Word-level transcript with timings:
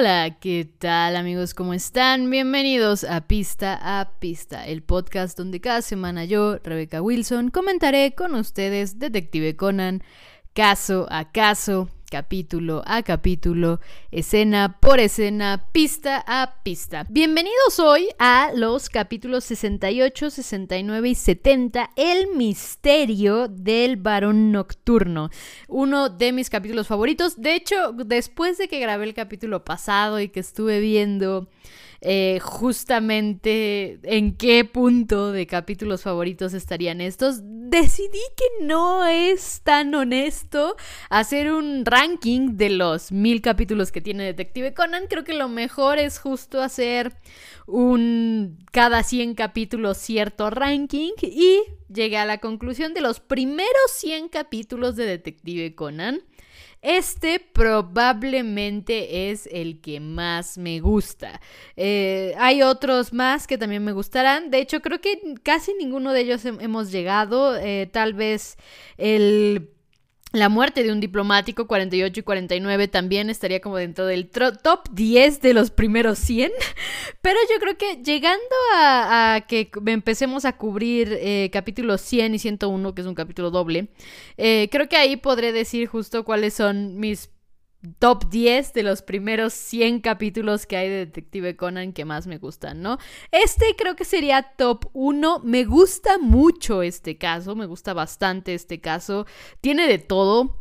Hola, 0.00 0.38
¿qué 0.40 0.66
tal 0.78 1.14
amigos? 1.14 1.52
¿Cómo 1.52 1.74
están? 1.74 2.30
Bienvenidos 2.30 3.04
a 3.04 3.20
Pista 3.20 3.78
a 3.82 4.18
Pista, 4.18 4.66
el 4.66 4.82
podcast 4.82 5.36
donde 5.36 5.60
cada 5.60 5.82
semana 5.82 6.24
yo, 6.24 6.56
Rebecca 6.64 7.02
Wilson, 7.02 7.50
comentaré 7.50 8.14
con 8.14 8.34
ustedes 8.34 8.98
Detective 8.98 9.56
Conan, 9.56 10.02
caso 10.54 11.06
a 11.10 11.30
caso, 11.30 11.90
capítulo 12.10 12.82
a 12.86 13.02
capítulo, 13.02 13.80
escena 14.10 14.78
por 14.80 14.98
escena, 14.98 15.68
pista 15.72 16.22
a 16.26 16.56
pista. 16.62 17.06
Bienvenidos 17.08 17.78
hoy 17.78 18.08
a 18.18 18.50
los 18.54 18.90
capítulos 18.90 19.44
68, 19.44 20.30
69 20.30 21.08
y 21.08 21.14
70, 21.14 21.90
El 21.96 22.34
misterio 22.34 23.46
del 23.46 23.96
varón 23.96 24.50
nocturno. 24.50 25.30
Uno 25.68 26.10
de 26.10 26.32
mis 26.32 26.50
capítulos 26.50 26.88
favoritos. 26.88 27.40
De 27.40 27.54
hecho, 27.54 27.92
después 27.92 28.58
de 28.58 28.66
que 28.66 28.80
grabé 28.80 29.04
el 29.04 29.14
capítulo 29.14 29.64
pasado 29.64 30.20
y 30.20 30.28
que 30.28 30.40
estuve 30.40 30.80
viendo 30.80 31.48
eh, 32.02 32.38
justamente 32.40 34.00
en 34.04 34.34
qué 34.34 34.64
punto 34.64 35.32
de 35.32 35.46
capítulos 35.46 36.02
favoritos 36.02 36.54
estarían 36.54 37.00
estos, 37.00 37.40
decidí 37.42 38.18
que 38.36 38.64
no 38.64 39.06
es 39.06 39.60
tan 39.62 39.94
honesto 39.94 40.76
hacer 41.08 41.52
un 41.52 41.84
ranking 41.84 42.56
de 42.56 42.70
los 42.70 43.12
mil 43.12 43.42
capítulos 43.42 43.92
que 43.92 44.00
tiene 44.00 44.24
Detective 44.24 44.74
Conan. 44.74 45.08
Creo 45.08 45.24
que 45.24 45.34
lo 45.34 45.48
mejor 45.48 45.98
es 45.98 46.18
justo 46.18 46.62
hacer 46.62 47.14
un 47.66 48.58
cada 48.72 49.02
100 49.02 49.34
capítulos 49.34 49.98
cierto 49.98 50.50
ranking 50.50 51.12
y 51.22 51.60
llegué 51.92 52.16
a 52.16 52.24
la 52.24 52.38
conclusión 52.38 52.94
de 52.94 53.00
los 53.00 53.20
primeros 53.20 53.90
100 53.94 54.28
capítulos 54.28 54.96
de 54.96 55.06
Detective 55.06 55.74
Conan 55.74 56.22
este 56.82 57.40
probablemente 57.40 59.30
es 59.30 59.48
el 59.52 59.80
que 59.80 60.00
más 60.00 60.56
me 60.58 60.80
gusta. 60.80 61.40
Eh, 61.76 62.34
hay 62.38 62.62
otros 62.62 63.12
más 63.12 63.46
que 63.46 63.58
también 63.58 63.84
me 63.84 63.92
gustarán. 63.92 64.50
De 64.50 64.58
hecho, 64.58 64.80
creo 64.80 65.00
que 65.00 65.20
casi 65.42 65.74
ninguno 65.74 66.12
de 66.12 66.20
ellos 66.20 66.44
hemos 66.44 66.90
llegado. 66.90 67.56
Eh, 67.56 67.88
tal 67.92 68.14
vez 68.14 68.56
el 68.96 69.70
la 70.32 70.48
muerte 70.48 70.82
de 70.82 70.92
un 70.92 71.00
diplomático 71.00 71.66
48 71.66 72.20
y 72.20 72.22
49 72.22 72.88
también 72.88 73.30
estaría 73.30 73.60
como 73.60 73.76
dentro 73.76 74.06
del 74.06 74.28
top 74.28 74.88
10 74.92 75.40
de 75.40 75.54
los 75.54 75.70
primeros 75.70 76.18
100. 76.18 76.52
Pero 77.20 77.38
yo 77.52 77.58
creo 77.60 77.76
que 77.76 78.02
llegando 78.02 78.38
a, 78.74 79.44
que 79.48 79.70
empecemos 79.86 80.44
a 80.44 80.56
cubrir 80.56 81.16
eh, 81.20 81.50
capítulos 81.52 82.00
100 82.02 82.34
y 82.34 82.38
101, 82.38 82.94
que 82.94 83.00
es 83.00 83.06
un 83.06 83.14
capítulo 83.14 83.50
doble, 83.50 83.88
eh, 84.36 84.68
creo 84.70 84.88
que 84.88 84.96
ahí 84.96 85.16
podré 85.16 85.52
decir 85.52 85.88
justo 85.88 86.24
cuáles 86.24 86.54
son 86.54 86.98
mis 86.98 87.30
top 87.98 88.30
10 88.30 88.72
de 88.72 88.82
los 88.82 89.02
primeros 89.02 89.52
100 89.52 90.00
capítulos 90.00 90.66
que 90.66 90.76
hay 90.76 90.88
de 90.88 91.06
Detective 91.06 91.56
Conan 91.56 91.92
que 91.92 92.04
más 92.04 92.26
me 92.26 92.38
gustan, 92.38 92.82
¿no? 92.82 92.98
Este 93.30 93.74
creo 93.76 93.96
que 93.96 94.04
sería 94.04 94.42
top 94.56 94.86
1. 94.92 95.40
Me 95.44 95.64
gusta 95.64 96.18
mucho 96.18 96.82
este 96.82 97.16
caso, 97.16 97.56
me 97.56 97.66
gusta 97.66 97.94
bastante 97.94 98.54
este 98.54 98.80
caso. 98.80 99.26
Tiene 99.60 99.86
de 99.86 99.98
todo. 99.98 100.56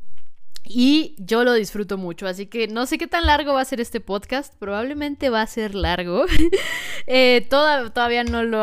Y 0.64 1.16
yo 1.18 1.44
lo 1.44 1.54
disfruto 1.54 1.98
mucho, 1.98 2.28
así 2.28 2.46
que 2.46 2.68
no 2.68 2.86
sé 2.86 3.00
qué 3.00 3.08
tan 3.08 3.26
largo 3.26 3.54
va 3.54 3.62
a 3.62 3.66
ser 3.66 3.82
este 3.82 4.02
podcast, 4.02 4.54
probablemente 4.60 5.30
va 5.30 5.42
a 5.42 5.48
ser 5.48 5.74
largo. 5.74 6.26
eh, 7.08 7.48
todavía 7.50 8.24
no 8.24 8.44
lo... 8.44 8.60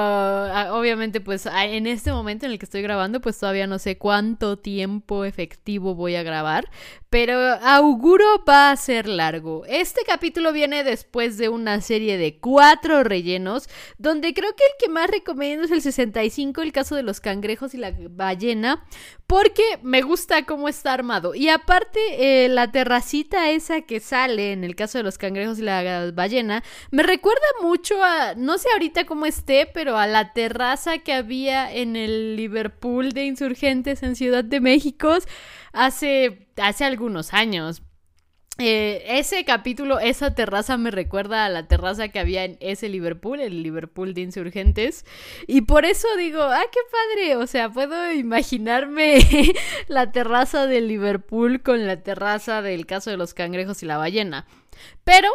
Obviamente 0.76 1.20
pues 1.20 1.46
en 1.46 1.86
este 1.88 2.12
momento 2.12 2.46
en 2.46 2.52
el 2.52 2.58
que 2.58 2.66
estoy 2.66 2.82
grabando 2.82 3.20
pues 3.20 3.38
todavía 3.38 3.66
no 3.66 3.80
sé 3.80 3.98
cuánto 3.98 4.56
tiempo 4.56 5.24
efectivo 5.24 5.96
voy 5.96 6.14
a 6.14 6.22
grabar, 6.22 6.68
pero 7.10 7.38
auguro 7.62 8.24
va 8.48 8.70
a 8.70 8.76
ser 8.76 9.08
largo. 9.08 9.64
Este 9.66 10.02
capítulo 10.06 10.52
viene 10.52 10.84
después 10.84 11.38
de 11.38 11.48
una 11.48 11.80
serie 11.80 12.18
de 12.18 12.38
cuatro 12.38 13.02
rellenos, 13.04 13.68
donde 13.98 14.34
creo 14.34 14.50
que 14.54 14.64
el 14.64 14.72
que 14.78 14.92
más 14.92 15.10
recomiendo 15.10 15.64
es 15.64 15.70
el 15.70 15.82
65, 15.82 16.62
el 16.62 16.72
caso 16.72 16.94
de 16.94 17.02
los 17.02 17.20
cangrejos 17.20 17.74
y 17.74 17.78
la 17.78 17.92
ballena, 18.10 18.84
porque 19.26 19.62
me 19.82 20.02
gusta 20.02 20.44
cómo 20.44 20.68
está 20.68 20.92
armado. 20.92 21.34
Y 21.34 21.48
aparte, 21.48 21.85
eh, 21.94 22.48
la 22.48 22.70
terracita 22.70 23.50
esa 23.50 23.82
que 23.82 24.00
sale 24.00 24.52
en 24.52 24.64
el 24.64 24.74
caso 24.74 24.98
de 24.98 25.04
los 25.04 25.18
cangrejos 25.18 25.58
y 25.58 25.62
la 25.62 26.10
ballena, 26.12 26.62
me 26.90 27.02
recuerda 27.02 27.46
mucho 27.62 28.02
a, 28.02 28.34
no 28.34 28.58
sé 28.58 28.68
ahorita 28.72 29.06
cómo 29.06 29.26
esté, 29.26 29.66
pero 29.66 29.96
a 29.96 30.06
la 30.06 30.32
terraza 30.32 30.98
que 30.98 31.12
había 31.12 31.72
en 31.72 31.96
el 31.96 32.36
Liverpool 32.36 33.12
de 33.12 33.24
insurgentes 33.26 34.02
en 34.02 34.16
Ciudad 34.16 34.44
de 34.44 34.60
México 34.60 35.16
hace, 35.72 36.48
hace 36.56 36.84
algunos 36.84 37.32
años. 37.32 37.82
Eh, 38.58 39.18
ese 39.18 39.44
capítulo, 39.44 39.98
esa 39.98 40.34
terraza 40.34 40.78
me 40.78 40.90
recuerda 40.90 41.44
a 41.44 41.50
la 41.50 41.68
terraza 41.68 42.08
que 42.08 42.18
había 42.18 42.44
en 42.44 42.56
ese 42.60 42.88
Liverpool, 42.88 43.40
el 43.40 43.62
Liverpool 43.62 44.14
de 44.14 44.22
insurgentes. 44.22 45.04
Y 45.46 45.62
por 45.62 45.84
eso 45.84 46.08
digo, 46.16 46.42
ah, 46.42 46.64
qué 46.72 46.80
padre. 46.90 47.36
O 47.36 47.46
sea, 47.46 47.68
puedo 47.68 48.12
imaginarme 48.12 49.18
la 49.88 50.10
terraza 50.10 50.66
del 50.66 50.88
Liverpool 50.88 51.62
con 51.62 51.86
la 51.86 52.02
terraza 52.02 52.62
del 52.62 52.86
caso 52.86 53.10
de 53.10 53.18
los 53.18 53.34
cangrejos 53.34 53.82
y 53.82 53.86
la 53.86 53.98
ballena. 53.98 54.46
Pero 55.04 55.28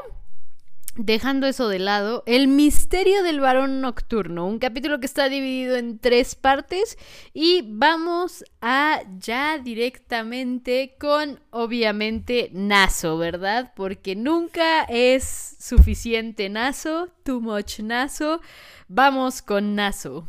Dejando 0.97 1.47
eso 1.47 1.69
de 1.69 1.79
lado, 1.79 2.21
El 2.25 2.49
misterio 2.49 3.23
del 3.23 3.39
varón 3.39 3.79
nocturno, 3.79 4.45
un 4.45 4.59
capítulo 4.59 4.99
que 4.99 5.05
está 5.05 5.29
dividido 5.29 5.77
en 5.77 5.99
tres 5.99 6.35
partes 6.35 6.97
y 7.33 7.63
vamos 7.65 8.43
a 8.59 9.01
ya 9.17 9.57
directamente 9.57 10.97
con 10.99 11.39
obviamente 11.49 12.49
Naso, 12.51 13.17
¿verdad? 13.17 13.71
Porque 13.73 14.17
nunca 14.17 14.83
es 14.83 15.55
suficiente 15.59 16.49
Naso, 16.49 17.07
too 17.23 17.39
much 17.39 17.79
Naso. 17.79 18.41
Vamos 18.89 19.41
con 19.41 19.75
Naso. 19.75 20.27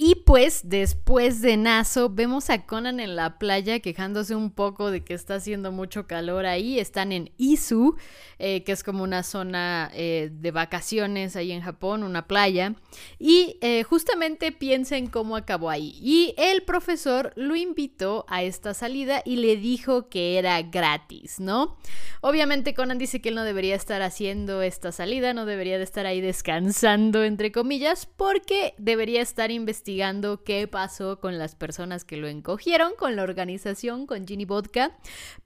Y 0.00 0.14
pues 0.14 0.60
después 0.68 1.42
de 1.42 1.56
Naso 1.56 2.08
vemos 2.08 2.50
a 2.50 2.64
Conan 2.66 3.00
en 3.00 3.16
la 3.16 3.36
playa 3.36 3.80
quejándose 3.80 4.36
un 4.36 4.52
poco 4.52 4.92
de 4.92 5.02
que 5.02 5.12
está 5.12 5.34
haciendo 5.34 5.72
mucho 5.72 6.06
calor 6.06 6.46
ahí. 6.46 6.78
Están 6.78 7.10
en 7.10 7.32
Izu, 7.36 7.96
eh, 8.38 8.62
que 8.62 8.70
es 8.70 8.84
como 8.84 9.02
una 9.02 9.24
zona 9.24 9.90
eh, 9.92 10.30
de 10.32 10.52
vacaciones 10.52 11.34
ahí 11.34 11.50
en 11.50 11.62
Japón, 11.62 12.04
una 12.04 12.28
playa. 12.28 12.76
Y 13.18 13.58
eh, 13.60 13.82
justamente 13.82 14.52
piensa 14.52 14.96
en 14.96 15.08
cómo 15.08 15.34
acabó 15.34 15.68
ahí. 15.68 15.98
Y 16.00 16.32
el 16.38 16.62
profesor 16.62 17.32
lo 17.34 17.56
invitó 17.56 18.24
a 18.28 18.44
esta 18.44 18.74
salida 18.74 19.20
y 19.24 19.34
le 19.38 19.56
dijo 19.56 20.08
que 20.08 20.38
era 20.38 20.62
gratis, 20.62 21.40
¿no? 21.40 21.76
Obviamente 22.20 22.72
Conan 22.72 22.98
dice 22.98 23.20
que 23.20 23.30
él 23.30 23.34
no 23.34 23.42
debería 23.42 23.74
estar 23.74 24.02
haciendo 24.02 24.62
esta 24.62 24.92
salida, 24.92 25.34
no 25.34 25.44
debería 25.44 25.76
de 25.76 25.84
estar 25.84 26.06
ahí 26.06 26.20
descansando, 26.20 27.24
entre 27.24 27.50
comillas, 27.50 28.06
porque 28.06 28.74
debería 28.78 29.22
estar 29.22 29.50
investigando 29.50 29.87
investigando 29.88 30.44
qué 30.44 30.68
pasó 30.68 31.18
con 31.18 31.38
las 31.38 31.54
personas 31.54 32.04
que 32.04 32.18
lo 32.18 32.28
encogieron, 32.28 32.92
con 32.98 33.16
la 33.16 33.22
organización, 33.22 34.06
con 34.06 34.26
Ginny 34.26 34.44
Vodka. 34.44 34.92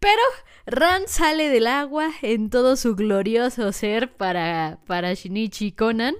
Pero 0.01 0.21
Ran 0.67 1.07
sale 1.07 1.49
del 1.49 1.69
agua 1.69 2.11
en 2.23 2.51
todo 2.51 2.75
su 2.75 2.97
glorioso 2.97 3.71
ser 3.71 4.17
para, 4.17 4.81
para 4.87 5.15
Shinichi 5.15 5.71
Conan. 5.73 6.17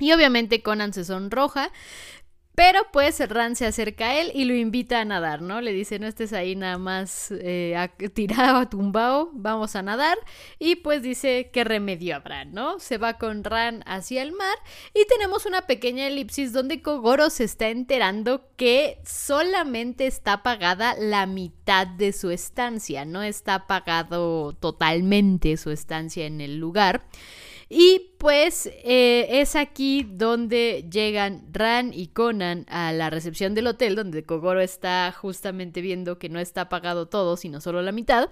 Y 0.00 0.12
obviamente 0.12 0.62
Conan 0.62 0.92
se 0.92 1.04
sonroja, 1.04 1.70
pero 2.54 2.80
pues 2.92 3.18
Ran 3.30 3.56
se 3.56 3.64
acerca 3.64 4.10
a 4.10 4.20
él 4.20 4.30
y 4.34 4.44
lo 4.44 4.54
invita 4.54 5.00
a 5.00 5.04
nadar, 5.06 5.40
¿no? 5.40 5.62
Le 5.62 5.72
dice, 5.72 5.98
no 5.98 6.06
estés 6.06 6.34
ahí 6.34 6.54
nada 6.54 6.76
más 6.76 7.28
eh, 7.30 7.88
tirado 8.14 8.58
a 8.58 8.68
tumbao, 8.68 9.30
vamos 9.32 9.74
a 9.74 9.82
nadar. 9.82 10.18
Y 10.58 10.76
pues 10.76 11.02
dice, 11.02 11.50
¿qué 11.52 11.64
remedio 11.64 12.14
habrá, 12.14 12.44
no? 12.44 12.78
Se 12.78 12.98
va 12.98 13.14
con 13.14 13.42
Ran 13.42 13.82
hacia 13.86 14.22
el 14.22 14.32
mar 14.32 14.56
y 14.92 15.06
tenemos 15.06 15.46
una 15.46 15.62
pequeña 15.62 16.06
elipsis 16.06 16.52
donde 16.52 16.82
Kogoro 16.82 17.30
se 17.30 17.44
está 17.44 17.68
enterando 17.68 18.50
que 18.56 19.00
solamente 19.06 20.06
está 20.06 20.42
pagada 20.42 20.94
la 20.98 21.24
mitad 21.26 21.86
de 21.86 22.12
su 22.12 22.30
estancia, 22.30 23.06
no 23.06 23.22
está 23.22 23.66
pagado 23.66 24.52
totalmente 24.52 25.56
su 25.56 25.70
estancia 25.70 26.26
en 26.26 26.42
el 26.42 26.58
lugar. 26.58 27.02
Y 27.74 28.16
pues 28.18 28.66
eh, 28.66 29.40
es 29.40 29.56
aquí 29.56 30.06
donde 30.06 30.86
llegan 30.92 31.46
Ran 31.52 31.94
y 31.94 32.08
Conan 32.08 32.66
a 32.68 32.92
la 32.92 33.08
recepción 33.08 33.54
del 33.54 33.66
hotel, 33.66 33.96
donde 33.96 34.24
Kogoro 34.24 34.60
está 34.60 35.10
justamente 35.18 35.80
viendo 35.80 36.18
que 36.18 36.28
no 36.28 36.38
está 36.38 36.68
pagado 36.68 37.08
todo, 37.08 37.38
sino 37.38 37.62
solo 37.62 37.80
la 37.80 37.90
mitad. 37.90 38.28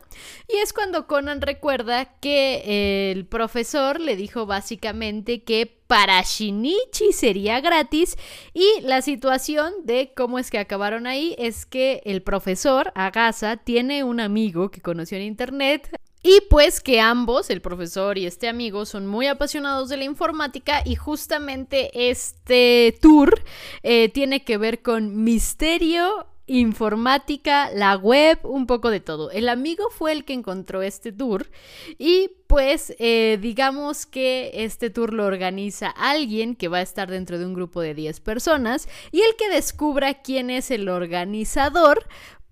Y 0.46 0.58
es 0.58 0.74
cuando 0.74 1.06
Conan 1.06 1.40
recuerda 1.40 2.18
que 2.20 3.12
el 3.12 3.24
profesor 3.24 3.98
le 3.98 4.14
dijo 4.14 4.44
básicamente 4.44 5.42
que 5.42 5.74
para 5.86 6.20
Shinichi 6.20 7.14
sería 7.14 7.62
gratis 7.62 8.18
y 8.52 8.82
la 8.82 9.00
situación 9.00 9.72
de 9.84 10.12
cómo 10.14 10.38
es 10.38 10.50
que 10.50 10.58
acabaron 10.58 11.06
ahí 11.06 11.34
es 11.38 11.64
que 11.64 12.02
el 12.04 12.22
profesor 12.22 12.92
Agasa 12.94 13.56
tiene 13.56 14.04
un 14.04 14.20
amigo 14.20 14.70
que 14.70 14.82
conoció 14.82 15.16
en 15.16 15.24
internet 15.24 15.88
y 16.22 16.40
pues 16.50 16.80
que 16.80 17.00
ambos, 17.00 17.50
el 17.50 17.60
profesor 17.60 18.18
y 18.18 18.26
este 18.26 18.48
amigo, 18.48 18.84
son 18.84 19.06
muy 19.06 19.26
apasionados 19.26 19.88
de 19.88 19.96
la 19.96 20.04
informática 20.04 20.82
y 20.84 20.94
justamente 20.94 22.10
este 22.10 22.96
tour 23.00 23.42
eh, 23.82 24.08
tiene 24.10 24.44
que 24.44 24.58
ver 24.58 24.82
con 24.82 25.24
misterio 25.24 26.26
informática, 26.50 27.70
la 27.72 27.96
web, 27.96 28.40
un 28.42 28.66
poco 28.66 28.90
de 28.90 28.98
todo. 28.98 29.30
El 29.30 29.48
amigo 29.48 29.88
fue 29.90 30.10
el 30.10 30.24
que 30.24 30.32
encontró 30.32 30.82
este 30.82 31.12
tour 31.12 31.48
y 31.96 32.32
pues 32.48 32.92
eh, 32.98 33.38
digamos 33.40 34.04
que 34.04 34.50
este 34.54 34.90
tour 34.90 35.14
lo 35.14 35.26
organiza 35.26 35.90
alguien 35.90 36.56
que 36.56 36.66
va 36.66 36.78
a 36.78 36.82
estar 36.82 37.08
dentro 37.08 37.38
de 37.38 37.46
un 37.46 37.54
grupo 37.54 37.80
de 37.80 37.94
10 37.94 38.18
personas 38.20 38.88
y 39.12 39.20
el 39.20 39.36
que 39.36 39.48
descubra 39.48 40.22
quién 40.22 40.50
es 40.50 40.72
el 40.72 40.88
organizador 40.88 42.08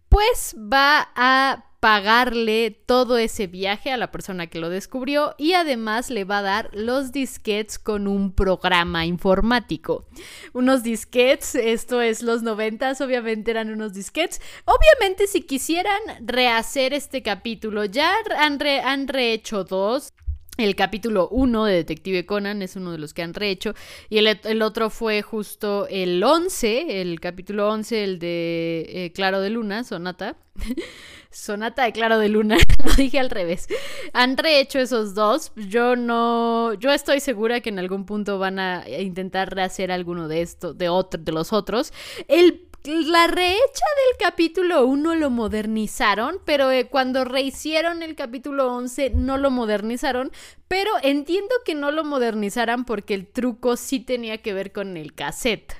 pues 0.08 0.54
va 0.56 1.10
a 1.16 1.67
pagarle 1.80 2.76
todo 2.86 3.18
ese 3.18 3.46
viaje 3.46 3.92
a 3.92 3.96
la 3.96 4.10
persona 4.10 4.48
que 4.48 4.58
lo 4.58 4.68
descubrió 4.68 5.34
y 5.38 5.52
además 5.52 6.10
le 6.10 6.24
va 6.24 6.38
a 6.38 6.42
dar 6.42 6.70
los 6.72 7.12
disquets 7.12 7.78
con 7.78 8.08
un 8.08 8.32
programa 8.32 9.06
informático. 9.06 10.06
Unos 10.52 10.82
disquets, 10.82 11.54
esto 11.54 12.00
es 12.00 12.22
los 12.22 12.42
noventas, 12.42 13.00
obviamente 13.00 13.50
eran 13.50 13.70
unos 13.70 13.94
disquets. 13.94 14.40
Obviamente 14.64 15.26
si 15.28 15.42
quisieran 15.42 16.00
rehacer 16.20 16.94
este 16.94 17.22
capítulo, 17.22 17.84
ya 17.84 18.12
han, 18.38 18.60
han 18.62 19.08
rehecho 19.08 19.64
dos. 19.64 20.12
El 20.56 20.74
capítulo 20.74 21.28
1 21.28 21.66
de 21.66 21.74
Detective 21.74 22.26
Conan 22.26 22.62
es 22.62 22.74
uno 22.74 22.90
de 22.90 22.98
los 22.98 23.14
que 23.14 23.22
han 23.22 23.32
rehecho. 23.32 23.74
Y 24.10 24.18
el, 24.18 24.62
otro 24.62 24.90
fue 24.90 25.22
justo 25.22 25.86
el 25.88 26.20
11, 26.20 27.00
el 27.00 27.20
capítulo 27.20 27.68
11, 27.68 28.02
el 28.02 28.18
de 28.18 28.86
eh, 28.88 29.12
Claro 29.12 29.40
de 29.40 29.50
Luna, 29.50 29.84
Sonata. 29.84 30.36
Sonata 31.30 31.84
de 31.84 31.92
Claro 31.92 32.18
de 32.18 32.28
Luna, 32.28 32.56
lo 32.84 32.92
dije 32.94 33.18
al 33.18 33.30
revés. 33.30 33.68
Han 34.12 34.36
rehecho 34.36 34.78
esos 34.78 35.14
dos. 35.14 35.52
Yo 35.56 35.96
no. 35.96 36.74
Yo 36.74 36.90
estoy 36.90 37.20
segura 37.20 37.60
que 37.60 37.68
en 37.68 37.78
algún 37.78 38.06
punto 38.06 38.38
van 38.38 38.58
a 38.58 38.88
intentar 38.88 39.54
rehacer 39.54 39.92
alguno 39.92 40.28
de 40.28 40.42
estos, 40.42 40.76
de, 40.76 40.88
otro, 40.88 41.22
de 41.22 41.32
los 41.32 41.52
otros. 41.52 41.92
El 42.28 42.68
la 42.84 43.26
rehecha 43.26 43.58
del 43.58 44.28
capítulo 44.30 44.86
1 44.86 45.16
lo 45.16 45.30
modernizaron, 45.30 46.40
pero 46.44 46.70
eh, 46.70 46.86
cuando 46.88 47.24
rehicieron 47.24 48.02
el 48.02 48.14
capítulo 48.14 48.72
11 48.72 49.10
no 49.10 49.36
lo 49.36 49.50
modernizaron, 49.50 50.32
pero 50.68 50.90
entiendo 51.02 51.54
que 51.64 51.74
no 51.74 51.90
lo 51.90 52.04
modernizaran 52.04 52.84
porque 52.84 53.14
el 53.14 53.26
truco 53.26 53.76
sí 53.76 54.00
tenía 54.00 54.38
que 54.38 54.54
ver 54.54 54.72
con 54.72 54.96
el 54.96 55.12
cassette. 55.12 55.74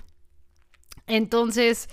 Entonces, 1.08 1.88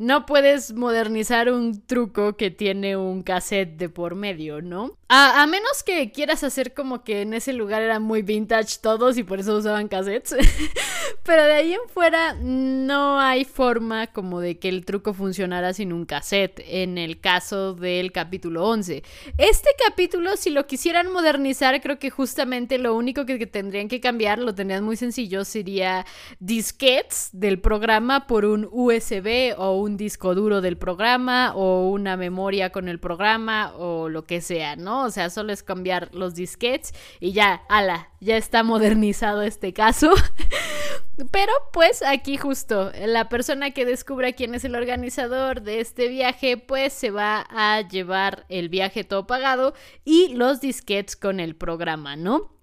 no 0.00 0.24
puedes 0.24 0.72
modernizar 0.72 1.52
un 1.52 1.86
truco 1.86 2.34
que 2.38 2.50
tiene 2.50 2.96
un 2.96 3.22
cassette 3.22 3.76
de 3.76 3.90
por 3.90 4.14
medio, 4.14 4.62
¿no? 4.62 4.96
A, 5.12 5.44
menos 5.48 5.82
que 5.82 6.12
quieras 6.12 6.44
hacer 6.44 6.72
como 6.72 7.02
que 7.02 7.22
en 7.22 7.34
ese 7.34 7.52
lugar 7.52 7.82
eran 7.82 8.02
muy 8.02 8.22
vintage 8.22 8.78
todos 8.80 9.18
y 9.18 9.24
por 9.24 9.40
eso 9.40 9.56
usaban 9.56 9.88
cassettes. 9.88 10.36
Pero 11.24 11.44
de 11.44 11.52
ahí 11.52 11.72
en 11.74 11.88
fuera 11.92 12.34
no 12.40 13.18
hay 13.18 13.44
forma 13.44 14.06
como 14.06 14.40
de 14.40 14.60
que 14.60 14.68
el 14.68 14.84
truco 14.84 15.12
funcionara 15.12 15.74
sin 15.74 15.92
un 15.92 16.06
cassette 16.06 16.62
en 16.64 16.96
el 16.96 17.20
caso 17.20 17.74
del 17.74 18.12
capítulo 18.12 18.68
11. 18.68 19.02
Este 19.36 19.70
capítulo, 19.84 20.36
si 20.36 20.50
lo 20.50 20.66
quisieran 20.66 21.12
modernizar, 21.12 21.80
creo 21.82 21.98
que 21.98 22.10
justamente 22.10 22.78
lo 22.78 22.94
único 22.94 23.26
que, 23.26 23.44
tendrían 23.46 23.88
que 23.88 24.00
cambiar, 24.00 24.38
lo 24.38 24.54
tendrían 24.54 24.84
muy 24.84 24.96
sencillo, 24.96 25.44
sería 25.44 26.06
disquets 26.38 27.30
del 27.32 27.60
programa 27.60 28.28
por 28.28 28.44
un 28.44 28.59
USB 28.70 29.54
o 29.56 29.78
un 29.78 29.96
disco 29.96 30.34
duro 30.34 30.60
del 30.60 30.76
programa 30.76 31.54
o 31.54 31.88
una 31.90 32.16
memoria 32.16 32.70
con 32.70 32.88
el 32.88 32.98
programa 32.98 33.72
o 33.76 34.08
lo 34.08 34.24
que 34.24 34.40
sea, 34.40 34.76
¿no? 34.76 35.04
O 35.04 35.10
sea, 35.10 35.30
solo 35.30 35.52
es 35.52 35.62
cambiar 35.62 36.14
los 36.14 36.34
disquets 36.34 36.92
y 37.20 37.32
ya, 37.32 37.62
ala, 37.68 38.10
ya 38.20 38.36
está 38.36 38.62
modernizado 38.62 39.42
este 39.42 39.72
caso. 39.72 40.10
Pero 41.30 41.52
pues 41.72 42.02
aquí 42.02 42.36
justo 42.36 42.92
la 43.06 43.28
persona 43.28 43.72
que 43.72 43.84
descubra 43.84 44.32
quién 44.32 44.54
es 44.54 44.64
el 44.64 44.74
organizador 44.74 45.62
de 45.62 45.80
este 45.80 46.08
viaje 46.08 46.56
pues 46.56 46.92
se 46.92 47.10
va 47.10 47.46
a 47.50 47.82
llevar 47.82 48.46
el 48.48 48.68
viaje 48.68 49.04
todo 49.04 49.26
pagado 49.26 49.74
y 50.04 50.34
los 50.34 50.60
disquets 50.60 51.16
con 51.16 51.40
el 51.40 51.56
programa, 51.56 52.16
¿no? 52.16 52.59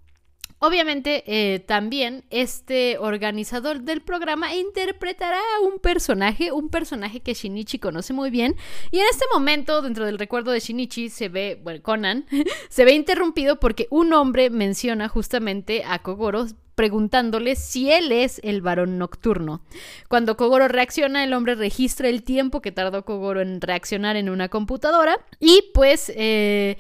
Obviamente, 0.60 1.24
eh, 1.28 1.60
también 1.60 2.24
este 2.32 2.98
organizador 2.98 3.82
del 3.82 4.02
programa 4.02 4.56
interpretará 4.56 5.38
a 5.38 5.62
un 5.62 5.78
personaje, 5.78 6.52
un 6.52 6.70
personaje 6.70 7.20
que 7.20 7.36
Shinichi 7.36 7.78
conoce 7.78 8.14
muy 8.14 8.32
bien. 8.32 8.56
Y 8.90 8.98
en 8.98 9.06
este 9.12 9.26
momento, 9.32 9.84
dentro 9.84 10.06
del 10.06 10.18
recuerdo 10.18 10.52
de 10.52 10.60
Shinichi, 10.60 11.10
se 11.10 11.30
ve, 11.30 11.60
bueno, 11.62 11.84
Conan, 11.84 12.26
se 12.70 12.86
ve 12.86 12.94
interrumpido 12.94 13.60
porque 13.60 13.88
un 13.92 14.14
hombre 14.14 14.50
menciona 14.50 15.08
justamente 15.10 15.84
a 15.86 16.00
Kogoro 16.00 16.48
preguntándole 16.74 17.56
si 17.56 17.92
él 17.92 18.12
es 18.12 18.40
el 18.44 18.62
varón 18.62 18.98
nocturno. 18.98 19.62
Cuando 20.08 20.38
Kogoro 20.38 20.68
reacciona, 20.68 21.24
el 21.24 21.34
hombre 21.34 21.56
registra 21.56 22.08
el 22.08 22.24
tiempo 22.24 22.62
que 22.62 22.72
tardó 22.72 23.04
Kogoro 23.04 23.42
en 23.42 23.62
reaccionar 23.62 24.16
en 24.16 24.30
una 24.30 24.50
computadora 24.50 25.20
y 25.40 25.72
pues... 25.74 26.12
Eh, 26.16 26.78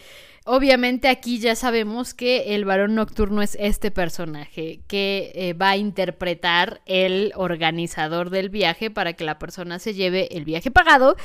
Obviamente 0.49 1.09
aquí 1.09 1.39
ya 1.39 1.57
sabemos 1.57 2.13
que 2.13 2.55
el 2.55 2.63
varón 2.63 2.95
nocturno 2.95 3.41
es 3.41 3.57
este 3.59 3.91
personaje 3.91 4.79
que 4.87 5.33
eh, 5.35 5.51
va 5.51 5.71
a 5.71 5.75
interpretar 5.75 6.79
el 6.85 7.33
organizador 7.35 8.29
del 8.29 8.47
viaje 8.47 8.89
para 8.89 9.11
que 9.11 9.25
la 9.25 9.39
persona 9.39 9.77
se 9.77 9.93
lleve 9.93 10.37
el 10.37 10.45
viaje 10.45 10.71
pagado 10.71 11.17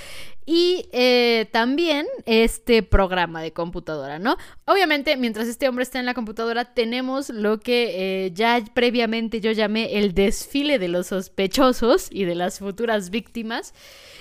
y 0.45 0.89
eh, 0.91 1.47
también 1.53 2.05
este 2.27 2.83
programa 2.83 3.43
de 3.43 3.53
computadora, 3.53 4.19
¿no? 4.19 4.37
Obviamente 4.65 5.17
mientras 5.17 5.47
este 5.47 5.69
hombre 5.69 5.85
está 5.85 6.01
en 6.01 6.07
la 6.07 6.15
computadora 6.15 6.75
tenemos 6.75 7.29
lo 7.29 7.61
que 7.61 8.25
eh, 8.27 8.33
ya 8.35 8.61
previamente 8.75 9.41
yo 9.41 9.53
llamé 9.53 9.99
el 9.99 10.15
desfile 10.15 10.81
de 10.81 10.89
los 10.89 11.07
sospechosos 11.07 12.09
y 12.11 12.25
de 12.25 12.35
las 12.35 12.59
futuras 12.59 13.11
víctimas 13.11 13.73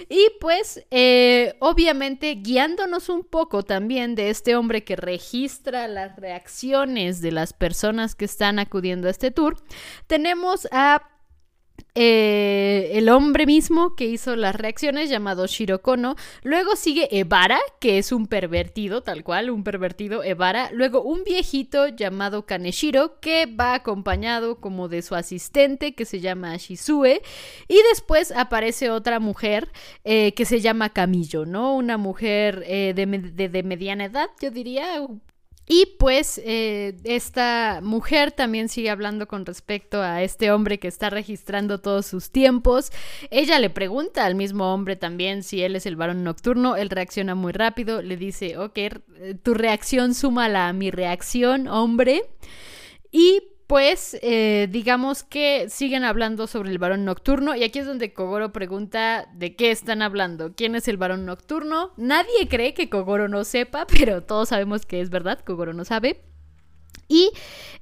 y 0.10 0.28
pues 0.40 0.86
obviamente 1.58 2.36
guiándonos 2.36 3.10
un 3.10 3.24
poco 3.24 3.64
también 3.64 4.14
de 4.14 4.30
este 4.30 4.56
hombre 4.56 4.84
que 4.84 4.91
registra 4.96 5.88
las 5.88 6.16
reacciones 6.16 7.22
de 7.22 7.32
las 7.32 7.54
personas 7.54 8.16
que 8.16 8.26
están 8.26 8.60
acudiendo 8.60 9.08
a 9.08 9.12
este 9.12 9.32
tour, 9.32 9.58
tenemos 10.08 10.68
a 10.72 11.10
eh, 11.96 12.92
el 12.94 13.10
hombre 13.10 13.46
mismo 13.46 13.96
que 13.96 14.06
hizo 14.06 14.36
las 14.36 14.56
reacciones 14.56 15.10
llamado 15.10 15.46
Shirokono. 15.46 16.16
Luego 16.44 16.76
sigue 16.76 17.08
Ebara, 17.18 17.60
que 17.80 17.98
es 17.98 18.12
un 18.12 18.28
pervertido, 18.28 19.02
tal 19.02 19.24
cual, 19.24 19.50
un 19.50 19.64
pervertido 19.64 20.24
Ebara. 20.24 20.70
Luego 20.72 21.02
un 21.02 21.24
viejito 21.24 21.88
llamado 21.88 22.46
Kaneshiro, 22.46 23.20
que 23.20 23.46
va 23.46 23.74
acompañado 23.74 24.60
como 24.60 24.88
de 24.88 25.02
su 25.02 25.16
asistente, 25.16 25.94
que 25.94 26.06
se 26.06 26.20
llama 26.20 26.56
Shizue. 26.58 27.22
Y 27.68 27.78
después 27.90 28.32
aparece 28.32 28.90
otra 28.90 29.20
mujer 29.20 29.70
eh, 30.04 30.34
que 30.34 30.46
se 30.46 30.62
llama 30.62 30.90
Camillo, 30.90 31.46
¿no? 31.46 31.76
Una 31.76 31.98
mujer 31.98 32.64
eh, 32.68 32.94
de, 32.96 33.48
de 33.50 33.64
mediana 33.64 34.06
edad, 34.06 34.30
yo 34.42 34.52
diría, 34.52 35.02
y 35.74 35.86
pues 35.98 36.38
eh, 36.44 36.98
esta 37.06 37.80
mujer 37.82 38.34
también 38.34 38.68
sigue 38.68 38.90
hablando 38.90 39.30
con 39.30 39.46
respecto 39.46 40.02
a 40.02 40.22
este 40.22 40.52
hombre 40.52 40.80
que 40.80 40.90
está 40.90 41.10
registrando 41.10 41.80
todos 41.80 42.06
sus 42.06 42.30
tiempos. 42.30 42.92
Ella 43.30 43.58
le 43.58 43.70
pregunta 43.70 44.26
al 44.26 44.36
mismo 44.36 44.74
hombre 44.74 44.98
también 44.98 45.44
si 45.44 45.64
él 45.64 45.78
es 45.78 45.86
el 45.86 45.96
varón 45.96 46.26
nocturno. 46.26 46.76
Él 46.76 46.90
reacciona 46.90 47.36
muy 47.36 47.54
rápido, 47.54 48.02
le 48.02 48.18
dice, 48.18 48.58
ok, 48.58 48.80
tu 49.44 49.54
reacción 49.54 50.14
súmala 50.14 50.68
a 50.68 50.74
mi 50.74 50.92
reacción, 50.92 51.70
hombre. 51.70 52.24
Y 53.10 53.42
pues 53.72 54.20
digamos 54.70 55.24
que 55.24 55.70
siguen 55.70 56.04
hablando 56.04 56.46
sobre 56.46 56.72
el 56.72 56.78
varón 56.78 57.06
nocturno 57.06 57.56
y 57.56 57.64
aquí 57.64 57.80
es 57.80 57.86
donde 57.86 58.12
Kogoro 58.12 58.52
pregunta 58.52 59.30
de 59.34 59.56
qué 59.56 59.72
están 59.72 60.02
hablando, 60.02 60.52
quién 60.54 60.76
es 60.76 60.90
el 60.90 60.98
varón 60.98 61.26
nocturno. 61.26 61.94
Nadie 61.96 62.50
cree 62.50 62.74
que 62.74 62.90
Kogoro 62.90 63.30
no 63.30 63.46
sepa, 63.46 63.88
pero 64.00 64.24
todos 64.24 64.50
sabemos 64.50 64.86
que 64.86 65.00
es 65.00 65.10
verdad, 65.10 65.40
Kogoro 65.40 65.72
no 65.72 65.86
sabe. 65.86 66.22
Y 67.08 67.32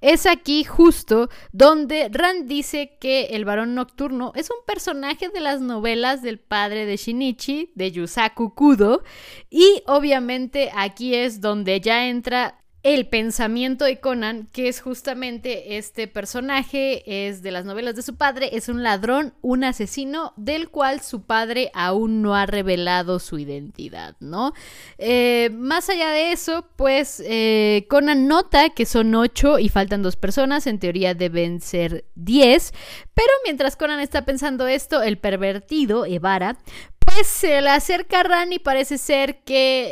es 0.02 0.28
aquí 0.28 0.64
justo 0.64 1.30
donde 1.54 2.10
Rand 2.12 2.48
dice 2.48 2.98
que 3.02 3.26
el 3.32 3.46
varón 3.46 3.74
nocturno 3.74 4.32
es 4.36 4.52
un 4.52 4.64
personaje 4.68 5.30
de 5.30 5.40
las 5.40 5.60
novelas 5.60 6.22
del 6.22 6.38
padre 6.38 6.86
de 6.86 6.98
Shinichi, 6.98 7.72
de 7.74 7.92
Yusaku 7.92 8.54
Kudo, 8.54 9.02
y 9.50 9.82
obviamente 9.88 10.70
aquí 10.76 11.16
es 11.16 11.42
donde 11.42 11.82
ya 11.82 12.08
entra 12.08 12.59
el 12.82 13.08
pensamiento 13.08 13.84
de 13.84 14.00
Conan, 14.00 14.48
que 14.54 14.70
es 14.70 14.80
justamente 14.80 15.78
este 15.78 16.08
personaje, 16.08 17.28
es 17.28 17.42
de 17.42 17.52
las 17.52 17.66
novelas 17.66 17.96
de 17.96 18.02
su 18.02 18.16
padre, 18.16 18.52
es 18.54 18.70
un 18.70 18.84
ladrón, 18.84 19.34
un 19.42 19.66
asesino, 19.66 20.34
del 20.38 20.70
cual 20.70 21.02
su 21.02 21.24
padre 21.24 21.72
aún 21.74 22.22
no 22.22 22.36
ha 22.36 22.46
revelado 22.46 23.20
su 23.20 23.38
identidad, 23.38 24.16
¿no? 24.22 24.54
Eh, 24.98 25.50
más 25.54 25.90
allá 25.90 26.12
de 26.12 26.32
eso, 26.32 26.70
pues 26.78 27.22
eh, 27.26 27.86
Conan 27.90 28.28
nota 28.28 28.70
que 28.70 28.86
son 28.86 29.14
ocho 29.14 29.60
y 29.60 29.68
faltan 29.68 30.02
dos 30.02 30.16
personas, 30.16 30.66
en 30.66 30.80
teoría 30.80 31.14
deben 31.14 31.60
ser 31.60 32.06
diez, 32.16 32.74
pero 33.14 33.30
mientras 33.44 33.76
Conan 33.76 34.00
está 34.00 34.24
pensando 34.24 34.68
esto, 34.68 35.02
el 35.02 35.18
pervertido, 35.18 36.06
Evara, 36.06 36.58
pues 37.00 37.28
se 37.28 37.60
le 37.62 37.70
acerca 37.72 38.22
a 38.22 38.24
Ran 38.24 38.54
y 38.54 38.60
parece 38.60 38.98
ser 38.98 39.44
que... 39.44 39.92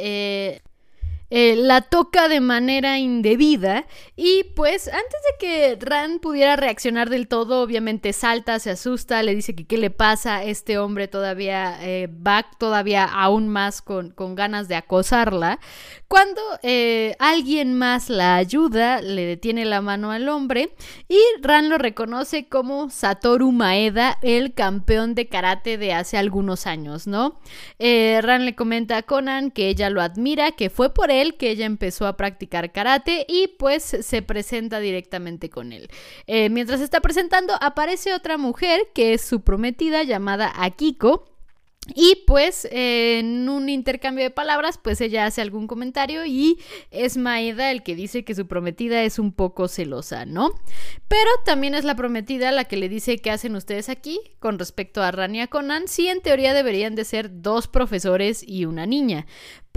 Eh, 0.56 0.62
eh, 1.30 1.56
la 1.58 1.82
toca 1.82 2.30
de 2.30 2.40
manera 2.40 3.00
indebida 3.00 3.86
y 4.16 4.46
pues 4.56 4.88
antes 4.88 5.22
de 5.24 5.38
que 5.40 5.78
Ran 5.80 6.20
pudiera 6.20 6.56
reaccionar 6.56 7.10
del 7.10 7.28
todo, 7.28 7.62
obviamente 7.62 8.14
salta, 8.14 8.60
se 8.60 8.72
asusta, 8.72 9.22
le 9.24 9.36
dice 9.36 9.54
que 9.54 9.66
qué 9.66 9.78
le 9.78 9.90
pasa, 9.90 10.44
este 10.44 10.78
hombre 10.78 11.08
todavía 11.08 11.78
eh, 11.82 12.08
va 12.08 12.46
todavía 12.58 13.04
aún 13.04 13.50
más 13.50 13.82
con, 13.82 14.12
con, 14.12 14.36
ganas 14.36 14.68
de 14.68 14.76
acosarla, 14.76 15.60
cuando 16.08 16.42
eh, 16.64 17.16
alguien 17.20 17.74
más 17.74 18.10
la 18.10 18.36
ayuda, 18.36 19.02
le 19.02 19.26
detiene 19.26 19.66
la 19.66 19.82
mano 19.82 20.12
al 20.12 20.30
hombre 20.30 20.74
y 21.08 21.20
Ran 21.42 21.70
lo 21.70 21.78
reconoce 21.78 22.48
como 22.48 22.90
Satoru 22.90 23.52
Maeda, 23.52 24.18
el 24.22 24.54
campeón 24.54 25.16
de 25.16 25.28
karate 25.28 25.78
de 25.78 25.94
hace 25.94 26.18
algunos 26.18 26.68
años, 26.68 27.08
¿no? 27.08 27.40
Ran 27.80 28.46
le 28.46 28.56
comenta 28.56 28.98
a 28.98 29.04
Conan 29.04 29.52
que 29.52 29.68
ella 29.68 29.90
lo 29.90 30.02
admira, 30.02 30.52
que 30.52 30.70
fue 30.70 30.94
por 30.94 31.12
él 31.12 31.36
que 31.36 31.52
ella 31.52 31.66
empezó 31.66 32.08
a 32.08 32.18
practicar 32.18 32.72
karate 32.72 33.26
y 33.28 33.48
pues 33.60 33.84
se 33.84 34.22
presenta 34.22 34.80
directamente 34.80 35.50
con 35.50 35.74
él. 35.74 35.90
Eh, 36.28 36.50
mientras 36.50 36.82
está 36.82 37.02
presentando 37.02 37.54
aparece 37.62 38.14
otra 38.14 38.38
mujer 38.38 38.88
que 38.94 39.14
es 39.14 39.22
su 39.22 39.42
prometida 39.42 40.04
llamada 40.04 40.52
Akiko 40.56 41.37
y 41.96 42.24
pues 42.27 42.67
en 42.72 43.50
un 43.50 43.70
intercambio 43.70 44.24
de 44.24 44.32
palabras, 44.32 44.77
pues 44.77 45.01
ella 45.01 45.25
hace 45.25 45.41
algún 45.41 45.67
comentario 45.67 46.25
y 46.25 46.60
es 46.91 47.17
Maeda 47.17 47.72
el 47.72 47.84
que 47.84 47.96
dice 47.96 48.24
que 48.24 48.36
su 48.36 48.48
prometida 48.48 49.03
es 49.03 49.20
un 49.20 49.32
poco 49.32 49.67
celosa, 49.67 50.25
¿no? 50.25 50.51
Pero 51.08 51.29
también 51.46 51.75
es 51.75 51.84
la 51.84 51.96
prometida 51.96 52.51
la 52.51 52.65
que 52.65 52.77
le 52.77 52.89
dice 52.89 53.17
qué 53.17 53.32
hacen 53.32 53.56
ustedes 53.56 53.89
aquí 53.89 54.20
con 54.39 54.60
respecto 54.60 55.01
a 55.01 55.12
Rania 55.12 55.48
Conan, 55.48 55.88
si 55.88 56.08
en 56.08 56.22
teoría 56.22 56.53
deberían 56.53 56.96
de 56.96 57.06
ser 57.06 57.41
dos 57.41 57.67
profesores 57.67 58.44
y 58.46 58.65
una 58.65 58.86
niña. 58.86 59.25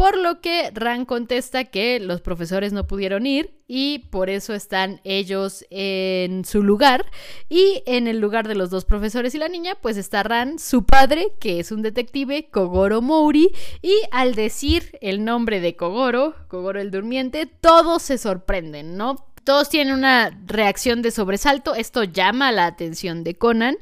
Por 0.01 0.17
lo 0.17 0.41
que 0.41 0.71
Ran 0.73 1.05
contesta 1.05 1.65
que 1.65 2.01
los 2.01 2.23
profesores 2.23 2.73
no 2.73 2.87
pudieron 2.87 3.27
ir 3.27 3.61
y 3.69 3.99
por 4.09 4.31
eso 4.31 4.55
están 4.55 4.99
ellos 5.05 5.67
en 5.69 6.47
su 6.47 6.63
lugar. 6.63 7.05
Y 7.51 7.83
en 7.85 8.09
el 8.09 8.19
lugar 8.19 8.49
de 8.49 8.55
los 8.55 8.71
dos 8.71 8.87
profesores 8.87 9.35
y 9.35 9.39
la 9.39 9.51
niña, 9.51 9.75
pues 9.75 9.99
está 9.99 10.23
Ran, 10.23 10.59
su 10.59 10.87
padre, 10.87 11.35
que 11.39 11.61
es 11.61 11.71
un 11.71 11.83
detective, 11.83 12.49
Kogoro 12.51 13.03
Mouri. 13.03 13.53
Y 13.83 13.93
al 14.11 14.35
decir 14.35 14.97
el 15.03 15.23
nombre 15.23 15.61
de 15.61 15.77
Kogoro, 15.77 16.35
Kogoro 16.49 16.81
el 16.81 16.91
durmiente, 16.91 17.45
todos 17.45 18.01
se 18.01 18.17
sorprenden, 18.17 18.97
¿no? 18.97 19.27
Todos 19.45 19.69
tienen 19.69 19.93
una 19.93 20.31
reacción 20.47 21.03
de 21.03 21.11
sobresalto, 21.11 21.75
esto 21.75 22.05
llama 22.05 22.53
la 22.53 22.65
atención 22.65 23.23
de 23.23 23.35
Conan 23.35 23.77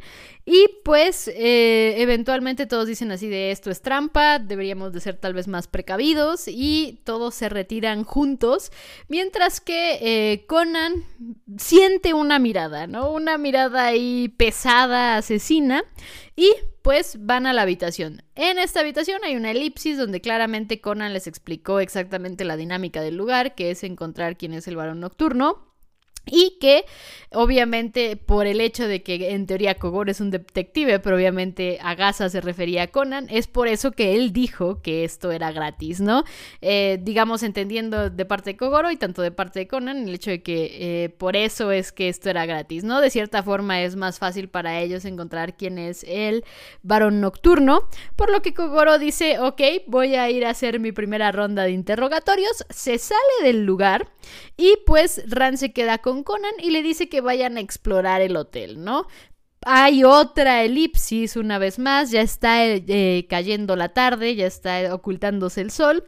y 0.50 0.81
pues 0.83 1.28
eh, 1.28 1.97
eventualmente 1.99 2.64
todos 2.64 2.87
dicen 2.87 3.11
así 3.12 3.28
de 3.28 3.50
esto 3.50 3.71
es 3.71 3.83
trampa, 3.83 4.38
deberíamos 4.38 4.95
de 4.95 5.00
ser 5.00 5.19
tal 5.19 5.35
vez 5.35 5.47
más 5.47 5.69
precavidos 5.69 6.49
y 6.49 7.02
todos 7.05 7.35
se 7.35 7.50
retiran 7.50 8.02
juntos, 8.02 8.73
mientras 9.09 9.61
que 9.61 9.99
eh, 10.00 10.47
Conan 10.47 11.05
siente 11.59 12.14
una 12.14 12.38
mirada, 12.38 12.87
¿no? 12.87 13.12
Una 13.12 13.37
mirada 13.37 13.85
ahí 13.85 14.31
pesada, 14.38 15.19
asesina 15.19 15.85
y 16.35 16.50
pues 16.81 17.19
van 17.21 17.45
a 17.45 17.52
la 17.52 17.61
habitación. 17.61 18.23
En 18.35 18.59
esta 18.59 18.81
habitación 18.81 19.21
hay 19.25 19.37
una 19.37 19.50
elipsis 19.50 19.99
donde 19.99 20.23
claramente 20.23 20.81
Conan 20.81 21.12
les 21.12 21.26
explicó 21.26 21.78
exactamente 21.78 22.47
la 22.47 22.57
dinámica 22.57 23.02
del 23.02 23.17
lugar, 23.17 23.55
que 23.55 23.71
es 23.71 23.85
encontrar 23.85 24.38
quién 24.38 24.55
es 24.55 24.67
el 24.67 24.76
varón 24.76 25.00
nocturno. 25.00 25.68
Y 26.30 26.58
que 26.61 26.85
obviamente 27.30 28.16
por 28.16 28.47
el 28.47 28.61
hecho 28.61 28.88
de 28.88 29.02
que 29.02 29.32
en 29.32 29.47
teoría 29.47 29.75
Kogoro 29.75 30.11
es 30.11 30.20
un 30.20 30.30
detective, 30.30 30.99
pero 30.99 31.16
obviamente 31.16 31.78
Agasa 31.82 32.28
se 32.28 32.40
refería 32.40 32.85
a 32.85 32.87
Conan, 32.87 33.26
es 33.30 33.47
por 33.47 33.68
eso 33.68 33.92
que 33.92 34.14
él 34.14 34.32
dijo 34.32 34.80
que 34.80 35.04
esto 35.04 35.30
era 35.30 35.52
gratis, 35.52 36.00
¿no? 36.00 36.25
Eh, 36.62 36.99
digamos 37.02 37.42
entendiendo 37.42 38.08
de 38.11 38.25
parte 38.25 38.50
de 38.50 38.56
Kogoro 38.56 38.90
y 38.90 38.97
tanto 38.97 39.23
de 39.23 39.30
parte 39.30 39.61
de 39.61 39.68
Conan 39.68 40.08
el 40.08 40.14
hecho 40.14 40.30
de 40.30 40.42
que 40.42 41.04
eh, 41.04 41.08
por 41.11 41.37
eso 41.37 41.70
es 41.70 41.92
que 41.92 42.08
esto 42.08 42.30
era 42.30 42.47
gratis, 42.47 42.85
¿no? 42.85 43.00
De 43.00 43.11
cierta 43.11 43.42
forma 43.42 43.82
es 43.82 43.97
más 43.97 44.18
fácil 44.18 44.49
para 44.49 44.80
ellos 44.80 45.04
encontrar 45.04 45.56
quién 45.56 45.78
es 45.78 46.04
el 46.08 46.44
varón 46.82 47.20
nocturno, 47.20 47.88
por 48.16 48.30
lo 48.30 48.40
que 48.40 48.54
Kogoro 48.54 48.99
dice, 48.99 49.38
ok, 49.38 49.61
voy 49.87 50.14
a 50.14 50.30
ir 50.30 50.47
a 50.47 50.50
hacer 50.50 50.80
mi 50.80 50.92
primera 50.92 51.30
ronda 51.32 51.64
de 51.64 51.73
interrogatorios, 51.73 52.64
se 52.70 52.99
sale 52.99 53.18
del 53.42 53.64
lugar 53.64 54.11
y 54.56 54.76
pues 54.87 55.23
Ran 55.26 55.58
se 55.58 55.73
queda 55.73 55.99
con 55.99 56.18
Conan 56.23 56.55
y 56.59 56.71
le 56.71 56.83
dice 56.83 57.09
que 57.09 57.21
vayan 57.21 57.57
a 57.57 57.61
explorar 57.61 58.21
el 58.21 58.37
hotel, 58.37 58.83
¿no? 58.83 59.07
Hay 59.63 60.05
otra 60.05 60.63
elipsis 60.63 61.37
una 61.37 61.59
vez 61.59 61.79
más, 61.79 62.11
ya 62.11 62.21
está 62.23 62.65
eh, 62.65 63.27
cayendo 63.29 63.77
la 63.77 63.91
tarde, 63.91 64.35
ya 64.37 64.47
está 64.47 64.95
ocultándose 64.95 65.61
el 65.61 65.71
sol. 65.71 66.05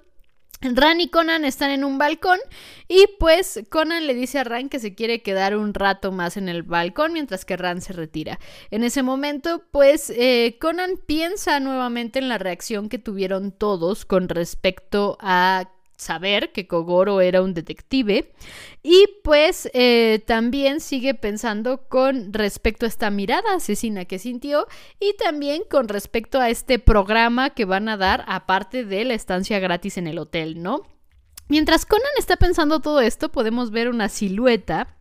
Ran 0.63 1.01
y 1.01 1.09
Conan 1.09 1.47
están 1.47 1.71
en 1.71 1.85
un 1.85 1.97
balcón 1.97 2.39
y 2.87 3.07
pues 3.19 3.61
Conan 3.71 4.07
le 4.07 4.13
dice 4.13 4.39
a 4.39 4.45
Ran 4.45 4.69
que 4.69 4.79
se 4.79 4.95
quiere 4.95 5.23
quedar 5.23 5.57
un 5.57 5.73
rato 5.73 6.13
más 6.13 6.37
en 6.37 6.51
el 6.51 6.63
balcón 6.63 7.15
mientras 7.15 7.47
que 7.47 7.57
Ran 7.57 7.81
se 7.81 7.95
retira. 7.95 8.39
En 8.71 8.85
ese 8.85 9.03
momento 9.03 9.65
pues 9.71 10.11
eh, 10.11 10.59
Conan 10.61 10.99
piensa 11.07 11.61
nuevamente 11.61 12.19
en 12.19 12.29
la 12.29 12.37
reacción 12.37 12.91
que 12.91 12.99
tuvieron 12.99 13.53
todos 13.53 14.05
con 14.05 14.29
respecto 14.29 15.17
a 15.21 15.71
saber 16.01 16.53
que 16.53 16.67
Kogoro 16.67 17.21
era 17.21 17.43
un 17.43 17.55
detective 17.55 18.33
y 18.83 19.07
pues 19.23 19.69
eh, 19.75 20.23
también 20.27 20.81
sigue 20.81 21.15
pensando 21.15 21.89
con 21.89 22.33
respecto 22.33 22.87
a 22.87 22.89
esta 22.89 23.11
mirada 23.11 23.55
asesina 23.55 24.07
que 24.07 24.19
sintió 24.19 24.67
y 24.99 25.15
también 25.15 25.63
con 25.71 25.89
respecto 25.89 26.41
a 26.41 26.49
este 26.49 26.79
programa 26.79 27.51
que 27.51 27.67
van 27.67 27.89
a 27.89 27.97
dar 27.97 28.25
aparte 28.27 28.85
de 28.85 29.05
la 29.05 29.15
estancia 29.15 29.59
gratis 29.59 29.99
en 29.99 30.07
el 30.07 30.19
hotel, 30.19 30.63
¿no? 30.63 30.83
Mientras 31.49 31.85
Conan 31.85 32.07
está 32.17 32.37
pensando 32.37 32.81
todo 32.81 33.01
esto 33.01 33.29
podemos 33.29 33.71
ver 33.71 33.89
una 33.89 34.09
silueta 34.09 34.97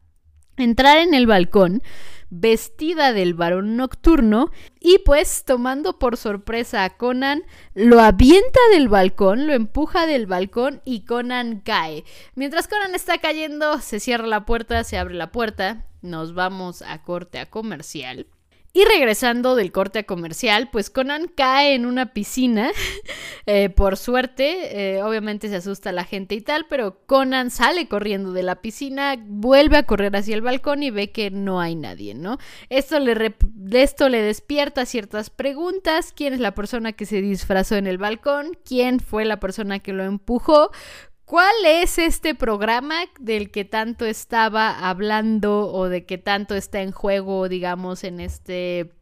entrar 0.58 0.98
en 0.98 1.14
el 1.14 1.28
balcón 1.28 1.82
vestida 2.30 3.14
del 3.14 3.34
varón 3.34 3.76
nocturno 3.76 4.52
y 4.80 5.00
pues 5.00 5.44
tomando 5.46 6.00
por 6.00 6.18
sorpresa 6.18 6.84
a 6.84 6.98
Conan, 6.98 7.44
lo 7.74 8.00
avienta 8.00 8.60
del 8.72 8.88
balcón, 8.88 9.48
lo 9.48 9.54
empuja 9.54 10.06
del 10.06 10.26
balcón 10.26 10.82
y 10.86 11.06
Conan 11.06 11.62
cae. 11.62 12.04
Mientras 12.36 12.68
Conan 12.68 12.96
está 12.96 13.18
cayendo, 13.18 13.80
se 13.82 14.00
cierra 14.00 14.28
la 14.28 14.46
puerta, 14.46 14.84
se 14.84 14.98
abre 14.98 15.16
la 15.16 15.32
puerta, 15.32 15.86
nos 16.02 16.34
vamos 16.34 16.82
a 16.82 17.04
corte 17.04 17.40
a 17.40 17.50
comercial. 17.50 18.28
Y 18.72 18.86
regresando 18.86 19.56
del 19.56 19.72
corte 19.72 20.06
comercial, 20.06 20.70
pues 20.72 20.92
Conan 20.92 21.28
cae 21.28 21.74
en 21.74 21.86
una 21.86 22.14
piscina. 22.14 22.72
Eh, 23.46 23.70
por 23.70 23.98
suerte, 23.98 24.98
eh, 24.98 25.02
obviamente 25.02 25.50
se 25.50 25.56
asusta 25.56 25.92
la 25.92 26.04
gente 26.04 26.36
y 26.36 26.42
tal, 26.42 26.68
pero 26.70 27.00
Conan 27.08 27.50
sale 27.50 27.88
corriendo 27.88 28.32
de 28.32 28.44
la 28.44 28.62
piscina, 28.62 29.16
vuelve 29.26 29.78
a 29.78 29.88
correr 29.88 30.16
hacia 30.16 30.36
el 30.36 30.44
balcón 30.44 30.84
y 30.84 30.92
ve 30.92 31.12
que 31.12 31.32
no 31.32 31.60
hay 31.60 31.76
nadie, 31.76 32.14
¿no? 32.14 32.38
Esto 32.70 33.00
le, 33.00 33.36
esto 33.72 34.08
le 34.08 34.22
despierta 34.22 34.86
ciertas 34.86 35.32
preguntas. 35.32 36.14
¿Quién 36.16 36.34
es 36.34 36.40
la 36.40 36.54
persona 36.54 36.92
que 36.92 37.08
se 37.08 37.22
disfrazó 37.22 37.76
en 37.76 37.88
el 37.88 37.98
balcón? 37.98 38.56
¿Quién 38.64 39.00
fue 39.00 39.26
la 39.26 39.40
persona 39.40 39.80
que 39.80 39.94
lo 39.94 40.04
empujó? 40.04 40.70
¿Cuál 41.30 41.54
es 41.64 42.00
este 42.00 42.34
programa 42.34 43.02
del 43.20 43.52
que 43.52 43.64
tanto 43.64 44.04
estaba 44.06 44.90
hablando 44.90 45.72
o 45.72 45.88
de 45.88 46.04
que 46.04 46.18
tanto 46.18 46.56
está 46.56 46.82
en 46.82 46.92
juego, 46.92 47.48
digamos, 47.48 48.04
en 48.04 48.20
este, 48.20 48.96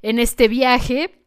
en 0.00 0.20
este 0.20 0.46
viaje? 0.46 1.26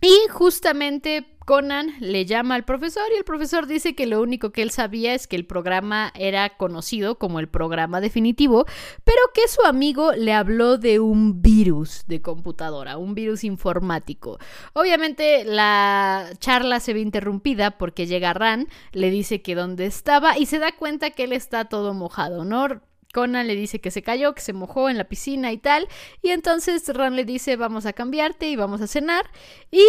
Y 0.00 0.28
justamente 0.30 1.31
Conan 1.44 1.94
le 2.00 2.24
llama 2.24 2.54
al 2.54 2.64
profesor 2.64 3.04
y 3.12 3.18
el 3.18 3.24
profesor 3.24 3.66
dice 3.66 3.94
que 3.94 4.06
lo 4.06 4.20
único 4.22 4.50
que 4.50 4.62
él 4.62 4.70
sabía 4.70 5.14
es 5.14 5.26
que 5.26 5.36
el 5.36 5.44
programa 5.44 6.12
era 6.14 6.56
conocido 6.56 7.18
como 7.18 7.40
el 7.40 7.48
programa 7.48 8.00
definitivo, 8.00 8.64
pero 9.04 9.18
que 9.34 9.48
su 9.48 9.62
amigo 9.64 10.12
le 10.12 10.32
habló 10.32 10.78
de 10.78 11.00
un 11.00 11.42
virus 11.42 12.04
de 12.06 12.22
computadora, 12.22 12.96
un 12.96 13.14
virus 13.14 13.44
informático. 13.44 14.38
Obviamente 14.72 15.44
la 15.44 16.30
charla 16.38 16.80
se 16.80 16.94
ve 16.94 17.00
interrumpida 17.00 17.72
porque 17.72 18.06
llega 18.06 18.34
Ran, 18.34 18.68
le 18.92 19.10
dice 19.10 19.42
que 19.42 19.54
dónde 19.54 19.86
estaba 19.86 20.38
y 20.38 20.46
se 20.46 20.58
da 20.58 20.72
cuenta 20.72 21.10
que 21.10 21.24
él 21.24 21.32
está 21.32 21.64
todo 21.64 21.94
mojado, 21.94 22.44
¿no? 22.44 22.80
Conan 23.12 23.46
le 23.46 23.54
dice 23.56 23.80
que 23.80 23.90
se 23.90 24.02
cayó, 24.02 24.34
que 24.34 24.40
se 24.40 24.54
mojó 24.54 24.88
en 24.88 24.96
la 24.96 25.04
piscina 25.04 25.52
y 25.52 25.58
tal. 25.58 25.86
Y 26.22 26.30
entonces 26.30 26.88
Ran 26.88 27.14
le 27.14 27.26
dice, 27.26 27.56
vamos 27.56 27.84
a 27.84 27.92
cambiarte 27.92 28.48
y 28.48 28.56
vamos 28.56 28.80
a 28.80 28.86
cenar. 28.86 29.26
Y 29.70 29.84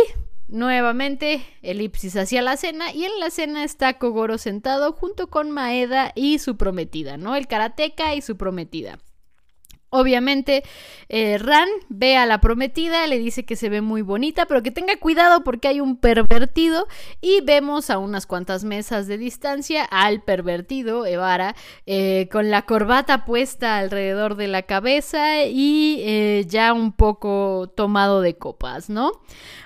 Nuevamente, 0.48 1.46
elipsis 1.62 2.16
hacia 2.16 2.42
la 2.42 2.58
cena 2.58 2.94
y 2.94 3.06
en 3.06 3.20
la 3.20 3.30
cena 3.30 3.64
está 3.64 3.98
Kogoro 3.98 4.38
sentado 4.38 4.92
junto 4.92 5.28
con 5.28 5.52
Maeda 5.52 6.12
y 6.16 6.40
su 6.40 6.58
prometida, 6.58 7.18
¿no? 7.18 7.36
El 7.36 7.48
karateca 7.48 8.14
y 8.14 8.22
su 8.22 8.38
prometida. 8.38 9.00
Obviamente, 9.96 10.64
eh, 11.08 11.38
Ran 11.38 11.70
ve 11.88 12.18
a 12.18 12.26
la 12.26 12.42
prometida, 12.42 13.06
le 13.06 13.20
dice 13.20 13.46
que 13.46 13.56
se 13.56 13.70
ve 13.70 13.82
muy 13.82 14.02
bonita, 14.02 14.48
pero 14.48 14.64
que 14.64 14.72
tenga 14.72 14.98
cuidado 14.98 15.44
porque 15.44 15.68
hay 15.68 15.82
un 15.82 15.98
pervertido. 15.98 16.88
Y 17.22 17.42
vemos 17.42 17.92
a 17.92 18.00
unas 18.00 18.26
cuantas 18.26 18.64
mesas 18.64 19.06
de 19.06 19.20
distancia 19.20 19.84
al 19.84 20.24
pervertido, 20.24 21.06
Evara, 21.06 21.56
eh, 21.86 22.28
con 22.32 22.50
la 22.50 22.64
corbata 22.64 23.24
puesta 23.24 23.78
alrededor 23.78 24.36
de 24.36 24.48
la 24.48 24.64
cabeza 24.64 25.46
y 25.46 26.02
eh, 26.02 26.46
ya 26.48 26.74
un 26.74 26.92
poco 26.92 27.72
tomado 27.76 28.22
de 28.22 28.36
copas, 28.36 28.90
¿no? 28.90 29.12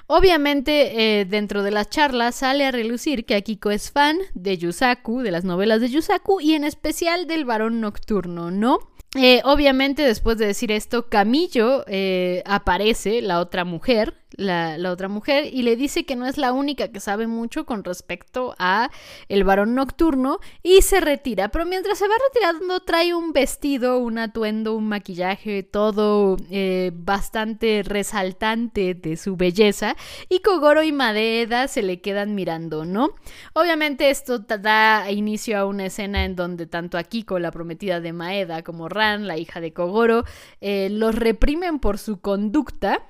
Obviamente, 0.07 1.25
dentro 1.29 1.63
de 1.63 1.71
las 1.71 1.89
charlas 1.89 2.35
sale 2.35 2.65
a 2.65 2.71
relucir 2.71 3.25
que 3.25 3.35
Akiko 3.35 3.71
es 3.71 3.91
fan 3.91 4.17
de 4.33 4.57
Yusaku, 4.57 5.19
de 5.21 5.31
las 5.31 5.43
novelas 5.43 5.81
de 5.81 5.89
Yusaku 5.89 6.39
y 6.39 6.53
en 6.53 6.63
especial 6.63 7.27
del 7.27 7.43
varón 7.43 7.81
nocturno, 7.81 8.49
¿no? 8.49 8.79
Eh, 9.15 9.41
obviamente, 9.45 10.03
después 10.03 10.37
de 10.37 10.47
decir 10.47 10.71
esto, 10.71 11.07
Camillo 11.07 11.83
eh, 11.87 12.43
aparece, 12.45 13.21
la 13.21 13.39
otra 13.39 13.63
mujer, 13.63 14.15
la, 14.37 14.77
otra 14.91 15.09
mujer 15.09 15.49
y 15.51 15.63
le 15.63 15.75
dice 15.75 16.05
que 16.05 16.15
no 16.15 16.25
es 16.27 16.37
la 16.37 16.53
única 16.53 16.89
que 16.89 16.99
sabe 16.99 17.27
mucho 17.27 17.65
con 17.65 17.83
respecto 17.83 18.55
a 18.59 18.89
el 19.27 19.43
varón 19.43 19.75
nocturno 19.75 20.39
y 20.63 20.81
se 20.83 21.01
retira. 21.01 21.49
Pero 21.49 21.65
mientras 21.65 21.97
se 21.97 22.07
va 22.07 22.13
retirando 22.29 22.79
trae 22.81 23.13
un 23.13 23.33
vestido, 23.33 23.97
un 23.97 24.19
atuendo, 24.19 24.75
un 24.75 24.87
maquillaje, 24.87 25.63
todo 25.63 26.37
eh, 26.49 26.91
bastante 26.93 27.83
resaltante 27.83 28.93
de 28.93 29.17
su 29.17 29.35
belleza 29.35 29.95
y 30.29 30.39
Kogoro 30.39 30.83
y 30.83 30.91
Madeda 30.91 31.67
se 31.67 31.81
le 31.81 31.99
quedan 31.99 32.35
mirando, 32.35 32.85
¿no? 32.85 33.09
Obviamente 33.53 34.09
esto 34.09 34.39
da 34.39 35.11
inicio 35.11 35.57
a 35.57 35.65
una 35.65 35.87
escena 35.87 36.25
en 36.25 36.35
donde 36.35 36.67
tanto 36.67 36.97
Akiko, 36.97 37.39
la 37.39 37.51
prometida 37.51 37.99
de 37.99 38.13
Maeda, 38.13 38.63
como 38.63 38.87
Ran, 38.87 39.27
la 39.27 39.37
hija 39.37 39.59
de 39.59 39.73
Kogoro, 39.73 40.23
eh, 40.61 40.89
los 40.91 41.15
reprimen 41.15 41.79
por 41.79 41.97
su 41.97 42.21
conducta 42.21 43.01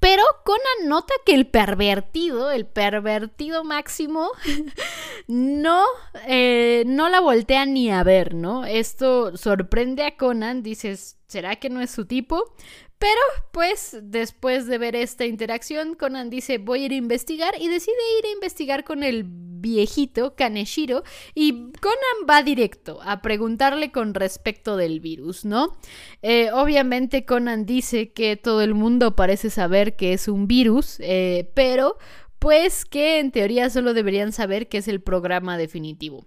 pero 0.00 0.22
Conan 0.44 0.88
nota 0.88 1.12
que 1.24 1.34
el 1.34 1.46
pervertido, 1.46 2.50
el 2.50 2.66
pervertido 2.66 3.64
máximo, 3.64 4.30
no, 5.28 5.84
eh, 6.26 6.84
no 6.86 7.08
la 7.10 7.20
voltea 7.20 7.66
ni 7.66 7.90
a 7.90 8.02
ver, 8.02 8.34
¿no? 8.34 8.64
Esto 8.64 9.36
sorprende 9.36 10.04
a 10.04 10.16
Conan, 10.16 10.62
dices, 10.62 11.18
¿será 11.26 11.56
que 11.56 11.68
no 11.68 11.82
es 11.82 11.90
su 11.90 12.06
tipo? 12.06 12.54
Pero, 13.00 13.20
pues, 13.50 13.96
después 14.02 14.66
de 14.66 14.76
ver 14.76 14.94
esta 14.94 15.24
interacción, 15.24 15.94
Conan 15.94 16.28
dice, 16.28 16.58
voy 16.58 16.82
a 16.82 16.84
ir 16.84 16.92
a 16.92 16.96
investigar 16.96 17.54
y 17.58 17.66
decide 17.66 17.96
ir 18.18 18.26
a 18.26 18.32
investigar 18.32 18.84
con 18.84 19.02
el 19.02 19.24
viejito 19.26 20.34
Kaneshiro 20.36 21.02
y 21.34 21.70
Conan 21.80 22.28
va 22.28 22.42
directo 22.42 23.00
a 23.02 23.22
preguntarle 23.22 23.90
con 23.90 24.12
respecto 24.12 24.76
del 24.76 25.00
virus, 25.00 25.46
¿no? 25.46 25.78
Eh, 26.20 26.50
obviamente 26.52 27.24
Conan 27.24 27.64
dice 27.64 28.12
que 28.12 28.36
todo 28.36 28.60
el 28.60 28.74
mundo 28.74 29.16
parece 29.16 29.48
saber 29.48 29.96
que 29.96 30.12
es 30.12 30.28
un 30.28 30.46
virus, 30.46 30.96
eh, 31.00 31.50
pero 31.54 31.96
pues 32.38 32.84
que 32.84 33.18
en 33.18 33.30
teoría 33.30 33.70
solo 33.70 33.94
deberían 33.94 34.32
saber 34.32 34.68
que 34.68 34.78
es 34.78 34.88
el 34.88 35.00
programa 35.00 35.56
definitivo. 35.56 36.26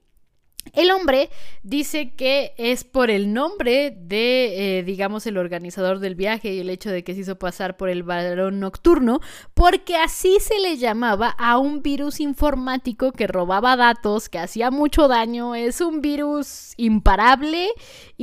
El 0.71 0.89
hombre 0.91 1.29
dice 1.61 2.13
que 2.15 2.53
es 2.57 2.83
por 2.83 3.11
el 3.11 3.33
nombre 3.33 3.95
de, 3.95 4.79
eh, 4.79 4.83
digamos, 4.83 5.27
el 5.27 5.37
organizador 5.37 5.99
del 5.99 6.15
viaje 6.15 6.53
y 6.53 6.59
el 6.59 6.69
hecho 6.69 6.89
de 6.89 7.03
que 7.03 7.13
se 7.13 7.21
hizo 7.21 7.37
pasar 7.37 7.77
por 7.77 7.89
el 7.89 8.03
varón 8.03 8.59
nocturno, 8.59 9.19
porque 9.53 9.97
así 9.97 10.37
se 10.39 10.59
le 10.59 10.77
llamaba 10.77 11.29
a 11.29 11.57
un 11.57 11.83
virus 11.83 12.19
informático 12.19 13.11
que 13.11 13.27
robaba 13.27 13.75
datos, 13.75 14.29
que 14.29 14.39
hacía 14.39 14.71
mucho 14.71 15.07
daño. 15.07 15.53
Es 15.53 15.81
un 15.81 16.01
virus 16.01 16.73
imparable, 16.77 17.69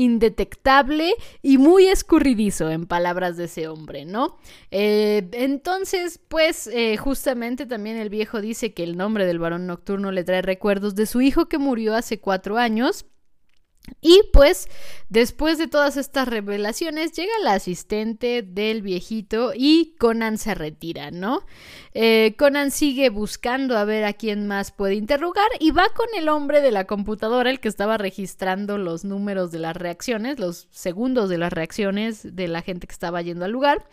indetectable 0.00 1.14
y 1.42 1.59
muy 1.59 1.87
escurridizo, 1.87 2.71
en 2.71 2.87
palabras 2.87 3.37
de 3.37 3.45
ese 3.45 3.69
hombre, 3.69 4.07
¿no? 4.07 4.38
Eh, 4.71 5.28
entonces, 5.33 6.19
pues, 6.28 6.66
eh, 6.69 6.97
justamente 6.97 7.66
también 7.66 7.97
el 7.97 8.09
viejo 8.09 8.40
dice 8.40 8.73
que 8.73 8.83
el 8.83 8.97
nombre 8.97 9.26
del 9.26 9.38
varón 9.38 9.66
nocturno 9.66 10.11
le 10.11 10.25
trae 10.25 10.40
recuerdos 10.42 10.95
de 10.95 11.04
su 11.04 11.21
hijo 11.21 11.49
que 11.49 11.59
murió 11.59 11.95
hace 11.95 12.19
cuatro 12.19 12.57
años. 12.57 13.04
Y 14.01 14.23
pues 14.33 14.69
después 15.09 15.59
de 15.59 15.67
todas 15.67 15.97
estas 15.97 16.29
revelaciones 16.29 17.13
llega 17.13 17.33
la 17.43 17.55
asistente 17.55 18.43
del 18.43 18.83
viejito 18.83 19.53
y 19.55 19.97
Conan 19.99 20.39
se 20.39 20.55
retira, 20.55 21.11
¿no? 21.11 21.45
Eh, 21.93 22.35
Conan 22.39 22.71
sigue 22.71 23.11
buscando 23.11 23.77
a 23.77 23.85
ver 23.85 24.05
a 24.05 24.13
quién 24.13 24.47
más 24.47 24.71
puede 24.71 24.95
interrogar 24.95 25.49
y 25.59 25.73
va 25.73 25.89
con 25.95 26.07
el 26.17 26.29
hombre 26.29 26.61
de 26.61 26.71
la 26.71 26.87
computadora, 26.87 27.51
el 27.51 27.61
que 27.61 27.69
estaba 27.69 27.99
registrando 27.99 28.79
los 28.79 29.05
números 29.05 29.51
de 29.51 29.59
las 29.59 29.77
reacciones, 29.77 30.39
los 30.39 30.69
segundos 30.71 31.29
de 31.29 31.39
las 31.39 31.53
reacciones 31.53 32.37
de 32.37 32.49
la 32.49 32.63
gente 32.63 32.87
que 32.87 32.93
estaba 32.93 33.21
yendo 33.23 33.45
al 33.45 33.51
lugar 33.51 33.85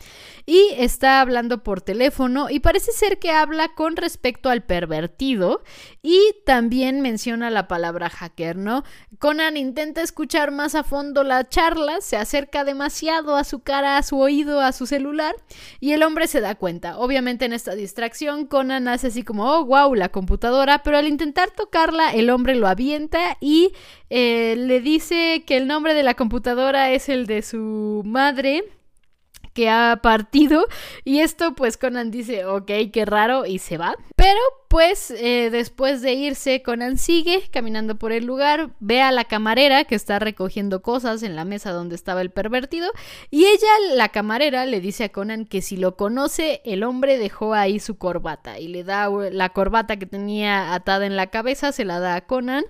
y 0.46 0.70
está 0.77 1.22
hablando 1.22 1.63
por 1.63 1.82
teléfono 1.82 2.50
y 2.50 2.60
parece 2.60 2.91
ser 2.91 3.17
que 3.20 3.32
habla 3.32 3.70
con 3.74 3.96
respecto 3.96 4.50
al 4.50 4.63
pervertido 4.63 5.63
y 6.01 6.20
también 6.46 7.01
menciona 7.01 7.50
la 7.50 7.67
palabra 7.67 8.10
hacker, 8.10 8.58
¿no? 8.58 8.84
Conan 9.20 9.58
intenta 9.77 10.01
escuchar 10.01 10.50
más 10.50 10.74
a 10.74 10.84
fondo 10.84 11.23
la 11.23 11.47
charla, 11.47 12.01
se 12.01 12.17
acerca 12.17 12.63
demasiado 12.63 13.36
a 13.36 13.43
su 13.43 13.60
cara, 13.60 13.97
a 13.97 14.01
su 14.01 14.17
oído, 14.17 14.60
a 14.60 14.71
su 14.71 14.88
celular 14.88 15.36
y 15.80 15.91
el 15.91 16.01
hombre 16.01 16.25
se 16.25 16.41
da 16.41 16.56
cuenta. 16.56 16.97
Obviamente 16.97 17.45
en 17.45 17.54
esta 17.54 17.75
distracción 17.75 18.47
Conan 18.47 18.88
hace 18.88 19.08
así 19.08 19.21
como, 19.21 19.43
oh, 19.45 19.65
wow, 19.65 19.93
la 19.93 20.10
computadora, 20.10 20.82
pero 20.82 20.97
al 20.97 21.08
intentar 21.08 21.51
tocarla 21.51 22.10
el 22.10 22.32
hombre 22.32 22.56
lo 22.56 22.67
avienta 22.67 23.38
y 23.39 23.71
eh, 24.10 24.56
le 24.58 24.82
dice 24.82 25.43
que 25.45 25.58
el 25.58 25.67
nombre 25.67 25.93
de 25.93 26.01
la 26.01 26.15
computadora 26.15 26.89
es 26.89 27.08
el 27.08 27.28
de 27.28 27.43
su 27.43 28.01
madre 28.04 28.63
que 29.58 29.70
ha 29.72 30.00
partido. 30.04 30.67
Y 31.04 31.22
esto 31.22 31.56
pues 31.56 31.78
Conan 31.78 32.12
dice 32.12 32.46
ok 32.46 32.70
qué 32.93 33.06
raro 33.06 33.48
y 33.48 33.58
se 33.58 33.80
va. 33.80 33.96
Pero 34.15 34.39
pues 34.67 35.12
eh, 35.12 35.50
después 35.50 36.02
de 36.02 36.13
irse, 36.13 36.62
Conan 36.62 36.98
sigue 36.98 37.50
caminando 37.52 37.96
por 37.96 38.12
el 38.12 38.26
lugar, 38.26 38.72
ve 38.80 39.02
a 39.02 39.12
la 39.12 39.24
camarera 39.24 39.86
que 39.86 39.96
está 39.96 40.20
recogiendo 40.20 40.82
cosas 40.82 41.24
en 41.24 41.36
la 41.36 41.46
mesa 41.46 41.72
donde 41.72 41.96
estaba 41.96 42.22
el 42.22 42.32
pervertido 42.32 42.91
y 43.32 43.46
ella, 43.46 43.96
la 43.96 44.10
camarera, 44.10 44.65
le 44.65 44.82
dice 44.82 45.06
a 45.06 45.10
Conan 45.10 45.46
que 45.46 45.62
si 45.62 45.78
lo 45.78 45.96
conoce, 45.96 46.62
el 46.65 46.84
hombre 46.84 47.17
dejó 47.17 47.54
ahí 47.54 47.80
su 47.80 47.98
corbata 47.98 48.60
y 48.60 48.67
le 48.67 48.84
da 48.84 49.10
la 49.10 49.50
corbata 49.50 49.98
que 49.98 50.06
tenía 50.06 50.74
atada 50.74 51.06
en 51.06 51.15
la 51.15 51.28
cabeza, 51.28 51.72
se 51.72 51.86
la 51.86 52.00
da 52.00 52.15
a 52.15 52.26
Conan. 52.26 52.65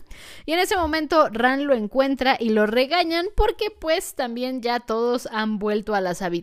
Y 0.46 0.54
en 0.54 0.60
ese 0.60 0.78
momento 0.78 1.28
Ran 1.32 1.66
lo 1.66 1.74
encuentra 1.74 2.38
y 2.40 2.50
lo 2.50 2.66
regañan 2.68 3.26
porque 3.36 3.72
pues 3.72 4.14
también 4.14 4.62
ya 4.62 4.80
todos 4.80 5.28
han 5.32 5.58
vuelto 5.58 5.96
a 5.96 6.02
las 6.02 6.22
habitaciones, 6.22 6.38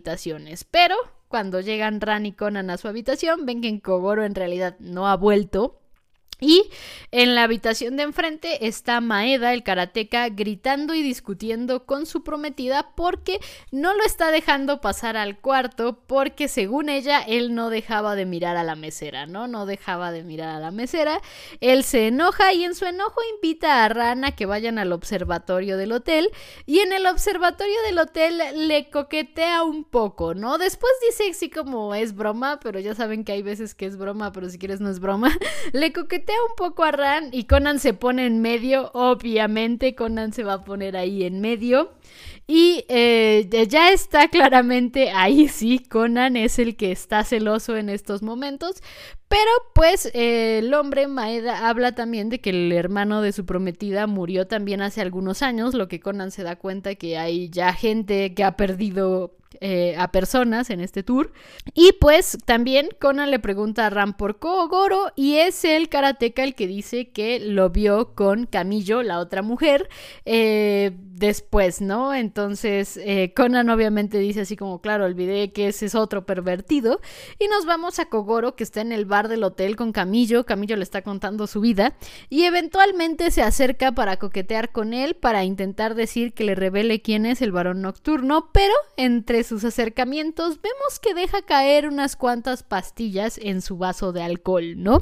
pero 0.69 0.95
cuando 1.27 1.59
llegan 1.59 2.01
Ran 2.01 2.25
y 2.25 2.33
Conan 2.33 2.69
a 2.69 2.77
su 2.77 2.87
habitación, 2.87 3.45
ven 3.45 3.61
que 3.61 3.81
Kogoro 3.81 4.23
en 4.23 4.35
realidad 4.35 4.75
no 4.79 5.07
ha 5.07 5.15
vuelto 5.15 5.81
y 6.39 6.69
en 7.11 7.33
la 7.33 7.43
habitación 7.43 7.95
de 7.95 8.03
enfrente 8.03 8.67
está 8.67 8.99
Maeda, 8.99 9.53
el 9.53 9.63
karateca, 9.63 10.27
gritando 10.27 10.93
y 10.93 11.01
discutiendo 11.01 11.85
con 11.85 12.05
su 12.05 12.23
prometida 12.23 12.91
porque 12.95 13.39
no 13.71 13.93
lo 13.93 14.03
está 14.03 14.31
dejando 14.31 14.81
pasar 14.81 15.15
al 15.15 15.39
cuarto 15.39 16.03
porque 16.07 16.49
según 16.49 16.89
ella 16.89 17.21
él 17.21 17.55
no 17.55 17.69
dejaba 17.69 18.15
de 18.15 18.25
mirar 18.25 18.57
a 18.57 18.63
la 18.63 18.75
mesera, 18.75 19.27
¿no? 19.27 19.47
No 19.47 19.65
dejaba 19.65 20.11
de 20.11 20.23
mirar 20.23 20.49
a 20.49 20.59
la 20.59 20.71
mesera. 20.71 21.21
Él 21.61 21.85
se 21.85 22.07
enoja 22.07 22.51
y 22.51 22.65
en 22.65 22.75
su 22.75 22.85
enojo 22.85 23.21
invita 23.35 23.85
a 23.85 23.89
Rana 23.89 24.31
que 24.31 24.45
vayan 24.45 24.77
al 24.77 24.91
observatorio 24.91 25.77
del 25.77 25.93
hotel 25.93 26.31
y 26.65 26.79
en 26.79 26.91
el 26.91 27.05
observatorio 27.05 27.81
del 27.85 27.99
hotel 27.99 28.41
le 28.67 28.89
coquetea 28.89 29.63
un 29.63 29.85
poco, 29.85 30.33
¿no? 30.33 30.57
Después 30.57 30.91
dice 31.07 31.29
así 31.29 31.49
como 31.49 31.95
es 31.95 32.13
broma, 32.13 32.59
pero 32.61 32.79
ya 32.79 32.93
saben 32.93 33.23
que 33.23 33.31
hay 33.31 33.41
veces 33.41 33.73
que 33.73 33.85
es 33.85 33.97
broma, 33.97 34.33
pero 34.33 34.49
si 34.49 34.57
quieres 34.57 34.81
no 34.81 34.89
es 34.89 34.99
broma. 34.99 35.31
le 35.71 35.93
coquetea 35.93 36.24
un 36.49 36.55
poco 36.55 36.83
a 36.83 36.91
Ran 36.91 37.29
y 37.31 37.45
Conan 37.45 37.79
se 37.79 37.93
pone 37.93 38.25
en 38.25 38.41
medio. 38.41 38.91
Obviamente, 38.93 39.95
Conan 39.95 40.33
se 40.33 40.43
va 40.43 40.53
a 40.53 40.63
poner 40.63 40.97
ahí 40.97 41.23
en 41.23 41.41
medio. 41.41 41.93
Y 42.47 42.85
eh, 42.89 43.47
ya 43.67 43.89
está 43.91 44.27
claramente 44.27 45.09
ahí 45.09 45.47
sí, 45.47 45.79
Conan 45.79 46.37
es 46.37 46.59
el 46.59 46.75
que 46.75 46.91
está 46.91 47.23
celoso 47.23 47.75
en 47.75 47.89
estos 47.89 48.21
momentos. 48.21 48.83
Pero 49.27 49.51
pues 49.73 50.11
el 50.13 50.73
hombre 50.73 51.07
Maeda 51.07 51.67
habla 51.67 51.93
también 51.95 52.29
de 52.29 52.39
que 52.39 52.51
el 52.51 52.71
hermano 52.71 53.21
de 53.21 53.31
su 53.31 53.45
prometida 53.45 54.07
murió 54.07 54.47
también 54.47 54.81
hace 54.81 55.01
algunos 55.01 55.41
años, 55.41 55.73
lo 55.73 55.87
que 55.87 55.99
Conan 55.99 56.31
se 56.31 56.43
da 56.43 56.55
cuenta 56.55 56.95
que 56.95 57.17
hay 57.17 57.49
ya 57.49 57.73
gente 57.73 58.33
que 58.33 58.43
ha 58.43 58.55
perdido 58.55 59.35
eh, 59.61 59.95
a 59.97 60.11
personas 60.11 60.69
en 60.69 60.81
este 60.81 61.03
tour. 61.03 61.31
Y 61.73 61.93
pues 61.93 62.37
también 62.45 62.89
Conan 62.99 63.31
le 63.31 63.39
pregunta 63.39 63.85
a 63.85 63.89
Ram 63.89 64.13
por 64.13 64.39
Kogoro 64.39 65.11
y 65.15 65.35
es 65.37 65.63
el 65.65 65.89
karateca 65.89 66.43
el 66.43 66.55
que 66.55 66.67
dice 66.67 67.09
que 67.09 67.39
lo 67.39 67.69
vio 67.69 68.15
con 68.15 68.45
Camillo, 68.45 69.03
la 69.03 69.19
otra 69.19 69.41
mujer, 69.41 69.89
eh, 70.25 70.91
después, 70.97 71.81
¿no? 71.81 72.13
Entonces 72.13 72.97
eh, 72.97 73.33
Conan 73.35 73.69
obviamente 73.69 74.17
dice 74.19 74.41
así 74.41 74.55
como, 74.57 74.81
claro, 74.81 75.05
olvidé 75.05 75.51
que 75.51 75.69
ese 75.69 75.85
es 75.85 75.95
otro 75.95 76.25
pervertido. 76.25 76.99
Y 77.39 77.47
nos 77.47 77.65
vamos 77.65 77.99
a 77.99 78.05
Kogoro, 78.05 78.55
que 78.55 78.63
está 78.63 78.81
en 78.81 78.91
el 78.91 79.05
bar 79.05 79.24
del 79.27 79.43
hotel 79.43 79.75
con 79.75 79.91
Camillo. 79.91 80.45
Camillo 80.45 80.75
le 80.75 80.83
está 80.83 81.01
contando 81.01 81.47
su 81.47 81.61
vida. 81.61 81.95
Y 82.29 82.43
eventualmente 82.43 83.31
se 83.31 83.41
acerca 83.41 83.91
para 83.93 84.17
coquetear 84.17 84.71
con 84.71 84.93
él, 84.93 85.15
para 85.15 85.43
intentar 85.43 85.95
decir 85.95 86.33
que 86.33 86.43
le 86.43 86.55
revele 86.55 87.01
quién 87.01 87.25
es 87.25 87.41
el 87.41 87.51
varón 87.51 87.81
nocturno. 87.81 88.49
Pero 88.51 88.73
entre 88.97 89.43
sus 89.43 89.63
acercamientos 89.63 90.61
vemos 90.61 90.99
que 91.01 91.13
deja 91.13 91.41
caer 91.41 91.87
unas 91.87 92.15
cuantas 92.15 92.63
pastillas 92.63 93.37
en 93.37 93.61
su 93.61 93.77
vaso 93.77 94.11
de 94.11 94.23
alcohol, 94.23 94.81
¿no? 94.81 95.01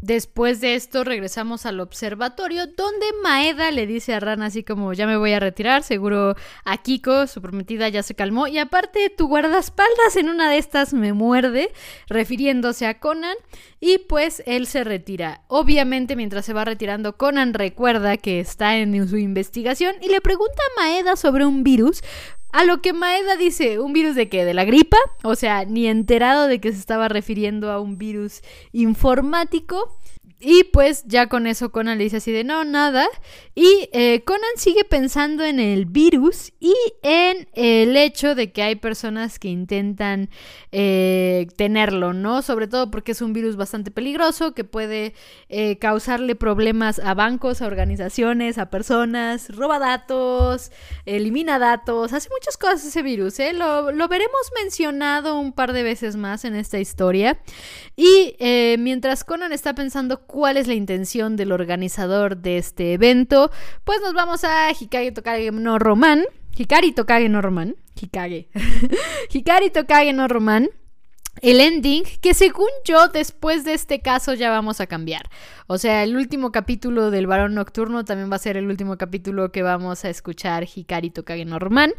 Después 0.00 0.60
de 0.60 0.76
esto 0.76 1.02
regresamos 1.02 1.66
al 1.66 1.80
observatorio 1.80 2.68
donde 2.68 3.06
Maeda 3.20 3.72
le 3.72 3.84
dice 3.84 4.14
a 4.14 4.20
Ran 4.20 4.42
así 4.42 4.62
como 4.62 4.92
ya 4.92 5.08
me 5.08 5.16
voy 5.16 5.32
a 5.32 5.40
retirar, 5.40 5.82
seguro 5.82 6.36
a 6.64 6.76
Kiko, 6.76 7.26
su 7.26 7.42
prometida, 7.42 7.88
ya 7.88 8.04
se 8.04 8.14
calmó 8.14 8.46
y 8.46 8.58
aparte 8.58 9.10
tu 9.10 9.26
guardaespaldas 9.26 10.14
en 10.16 10.28
una 10.28 10.50
de 10.50 10.58
estas 10.58 10.94
me 10.94 11.12
muerde, 11.12 11.72
refiriéndose 12.08 12.86
a 12.86 13.00
Conan 13.00 13.36
y 13.80 13.98
pues 13.98 14.42
él 14.46 14.68
se 14.68 14.84
retira. 14.84 15.42
Obviamente 15.48 16.14
mientras 16.14 16.46
se 16.46 16.52
va 16.52 16.64
retirando 16.64 17.16
Conan 17.16 17.52
recuerda 17.52 18.16
que 18.18 18.38
está 18.38 18.76
en 18.76 19.08
su 19.08 19.16
investigación 19.16 19.96
y 20.00 20.10
le 20.10 20.20
pregunta 20.20 20.62
a 20.62 20.80
Maeda 20.80 21.16
sobre 21.16 21.44
un 21.44 21.64
virus 21.64 22.02
a 22.52 22.64
lo 22.64 22.80
que 22.80 22.92
Maeda 22.92 23.36
dice, 23.36 23.78
¿un 23.78 23.92
virus 23.92 24.14
de 24.14 24.28
qué? 24.28 24.44
¿De 24.44 24.54
la 24.54 24.64
gripa? 24.64 24.96
O 25.22 25.34
sea, 25.34 25.64
ni 25.64 25.86
enterado 25.86 26.46
de 26.46 26.60
que 26.60 26.72
se 26.72 26.78
estaba 26.78 27.08
refiriendo 27.08 27.70
a 27.70 27.80
un 27.80 27.98
virus 27.98 28.40
informático. 28.72 29.98
Y 30.40 30.64
pues 30.64 31.02
ya 31.06 31.26
con 31.28 31.48
eso 31.48 31.72
Conan 31.72 31.98
le 31.98 32.04
dice 32.04 32.18
así 32.18 32.30
de 32.30 32.44
no, 32.44 32.64
nada. 32.64 33.08
Y 33.56 33.88
eh, 33.92 34.22
Conan 34.24 34.42
sigue 34.56 34.84
pensando 34.84 35.42
en 35.42 35.58
el 35.58 35.84
virus 35.86 36.52
y 36.60 36.74
en 37.02 37.48
el 37.54 37.96
hecho 37.96 38.36
de 38.36 38.52
que 38.52 38.62
hay 38.62 38.76
personas 38.76 39.40
que 39.40 39.48
intentan 39.48 40.30
eh, 40.70 41.48
tenerlo, 41.56 42.12
¿no? 42.12 42.42
Sobre 42.42 42.68
todo 42.68 42.88
porque 42.88 43.12
es 43.12 43.20
un 43.20 43.32
virus 43.32 43.56
bastante 43.56 43.90
peligroso 43.90 44.54
que 44.54 44.62
puede 44.62 45.12
eh, 45.48 45.76
causarle 45.78 46.36
problemas 46.36 47.00
a 47.00 47.14
bancos, 47.14 47.60
a 47.60 47.66
organizaciones, 47.66 48.58
a 48.58 48.70
personas, 48.70 49.48
roba 49.48 49.80
datos, 49.80 50.70
elimina 51.04 51.58
datos, 51.58 52.12
hace 52.12 52.28
muchas 52.30 52.56
cosas 52.56 52.84
ese 52.84 53.02
virus, 53.02 53.40
¿eh? 53.40 53.54
Lo, 53.54 53.90
lo 53.90 54.06
veremos 54.06 54.52
mencionado 54.62 55.36
un 55.40 55.52
par 55.52 55.72
de 55.72 55.82
veces 55.82 56.14
más 56.14 56.44
en 56.44 56.54
esta 56.54 56.78
historia. 56.78 57.40
Y 57.96 58.36
mientras 58.78 59.24
Conan 59.24 59.52
está 59.52 59.74
pensando 59.74 60.27
cuál 60.28 60.56
es 60.56 60.68
la 60.68 60.74
intención 60.74 61.34
del 61.34 61.50
organizador 61.50 62.36
de 62.36 62.58
este 62.58 62.92
evento, 62.92 63.50
pues 63.82 64.00
nos 64.00 64.14
vamos 64.14 64.44
a 64.44 64.70
Hikage 64.70 65.10
Tokage 65.10 65.50
no 65.50 65.80
Roman. 65.80 66.24
Hikari 66.56 66.92
Tokage 66.92 67.28
no 67.28 67.42
Roman. 67.42 67.74
Hikage. 68.00 68.48
Hikari 69.32 69.70
Tokage 69.70 70.12
no 70.12 70.28
Roman 70.28 70.68
el 71.42 71.60
ending, 71.60 72.02
que 72.20 72.34
según 72.34 72.68
yo, 72.84 73.08
después 73.08 73.64
de 73.64 73.74
este 73.74 74.00
caso 74.00 74.34
ya 74.34 74.50
vamos 74.50 74.80
a 74.80 74.86
cambiar. 74.86 75.28
O 75.66 75.78
sea, 75.78 76.02
el 76.02 76.16
último 76.16 76.52
capítulo 76.52 77.10
del 77.10 77.26
Varón 77.26 77.54
Nocturno 77.54 78.04
también 78.04 78.30
va 78.30 78.36
a 78.36 78.40
ser 78.40 78.56
el 78.56 78.66
último 78.66 78.96
capítulo 78.96 79.52
que 79.52 79.62
vamos 79.62 80.04
a 80.04 80.10
escuchar 80.10 80.64
Hikari 80.64 81.10
Tokage 81.10 81.44
Norman. 81.44 81.92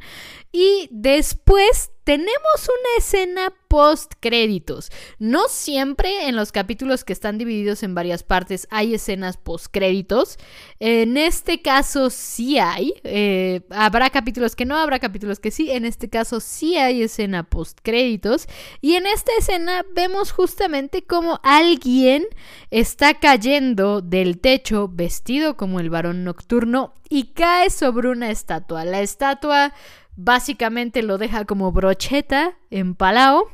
Y 0.52 0.89
después 0.92 1.92
tenemos 2.10 2.63
una 2.63 2.98
escena 2.98 3.54
post 3.67 4.13
créditos. 4.19 4.89
No 5.19 5.48
siempre 5.48 6.28
en 6.28 6.36
los 6.36 6.52
capítulos 6.52 7.04
que 7.04 7.13
están 7.13 7.38
divididos 7.38 7.84
en 7.84 7.93
varias 7.93 8.24
partes 8.24 8.67
hay 8.72 8.95
escenas 8.95 9.38
post 9.38 9.67
créditos. 9.69 10.39
En 10.80 11.17
este 11.17 11.62
caso 11.62 12.10
sí 12.10 12.58
hay. 12.58 12.95
Eh, 13.04 13.62
habrá 13.69 14.10
capítulos 14.10 14.56
que 14.56 14.65
no, 14.65 14.76
habrá 14.76 14.98
capítulos 14.98 15.39
que 15.39 15.52
sí. 15.52 15.69
En 15.69 15.86
este 15.86 16.10
caso 16.10 16.39
sí 16.39 16.78
hay 16.78 17.04
escena 17.04 17.43
post 17.43 17.78
créditos. 17.84 18.48
Y 18.82 18.95
en 18.95 19.06
esta 19.06 19.32
escena 19.38 19.86
vemos 19.93 20.32
justamente 20.32 21.04
como 21.04 21.39
alguien 21.43 22.26
está 22.72 23.19
cayendo 23.19 24.02
del 24.02 24.39
techo 24.39 24.88
vestido 24.88 25.58
como 25.58 25.80
el 25.80 25.91
varón 25.91 26.24
nocturno 26.24 26.95
y 27.08 27.34
cae 27.34 27.69
sobre 27.69 28.10
una 28.10 28.32
estatua. 28.32 28.84
La 28.84 29.02
estatua 29.02 29.76
básicamente 30.19 31.01
lo 31.01 31.17
deja 31.17 31.45
como 31.45 31.71
brocheta 31.71 32.58
en 32.69 32.95
Palau. 32.95 33.45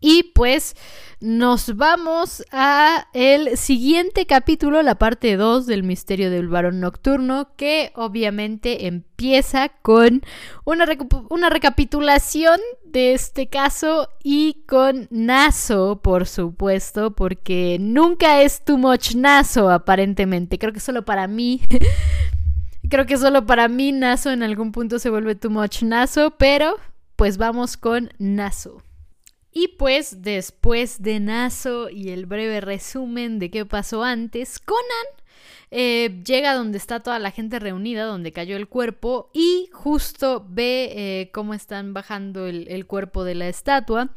Y 0.00 0.32
pues 0.34 0.76
nos 1.18 1.74
vamos 1.76 2.44
a 2.52 3.08
el 3.14 3.56
siguiente 3.56 4.26
capítulo, 4.26 4.82
la 4.82 4.96
parte 4.96 5.36
2 5.38 5.64
del 5.64 5.82
misterio 5.82 6.30
del 6.30 6.46
varón 6.48 6.80
nocturno, 6.80 7.56
que 7.56 7.90
obviamente 7.94 8.86
empieza 8.86 9.70
con 9.70 10.22
una, 10.64 10.84
una, 11.30 11.48
recapitulación 11.48 12.60
de 12.84 13.14
este 13.14 13.48
caso 13.48 14.10
y 14.22 14.62
con 14.68 15.08
Naso, 15.10 16.02
por 16.02 16.26
supuesto, 16.26 17.16
porque 17.16 17.78
nunca 17.80 18.42
es 18.42 18.62
too 18.62 18.76
much 18.76 19.14
Naso, 19.14 19.70
aparentemente. 19.70 20.58
Creo 20.58 20.74
que 20.74 20.80
solo 20.80 21.06
para 21.06 21.26
mí 21.26 21.62
Creo 22.88 23.04
que 23.04 23.18
solo 23.18 23.44
para 23.44 23.68
mí 23.68 23.92
Naso 23.92 24.30
en 24.30 24.42
algún 24.42 24.72
punto 24.72 24.98
se 24.98 25.10
vuelve 25.10 25.34
too 25.34 25.50
much 25.50 25.82
Naso, 25.82 26.30
pero 26.38 26.76
pues 27.16 27.36
vamos 27.36 27.76
con 27.76 28.10
Naso. 28.18 28.82
Y 29.52 29.68
pues 29.76 30.22
después 30.22 31.02
de 31.02 31.20
Naso 31.20 31.90
y 31.90 32.10
el 32.10 32.26
breve 32.26 32.60
resumen 32.60 33.38
de 33.38 33.50
qué 33.50 33.66
pasó 33.66 34.04
antes, 34.04 34.58
Conan 34.58 35.17
eh, 35.70 36.20
llega 36.24 36.54
donde 36.54 36.78
está 36.78 37.00
toda 37.00 37.18
la 37.18 37.30
gente 37.30 37.58
reunida, 37.58 38.04
donde 38.04 38.32
cayó 38.32 38.56
el 38.56 38.68
cuerpo, 38.68 39.30
y 39.32 39.68
justo 39.72 40.46
ve 40.48 40.92
eh, 40.94 41.30
cómo 41.32 41.54
están 41.54 41.94
bajando 41.94 42.46
el, 42.46 42.86
cuerpo 42.86 43.24
de 43.24 43.34
la 43.34 43.48
estatua. 43.48 44.10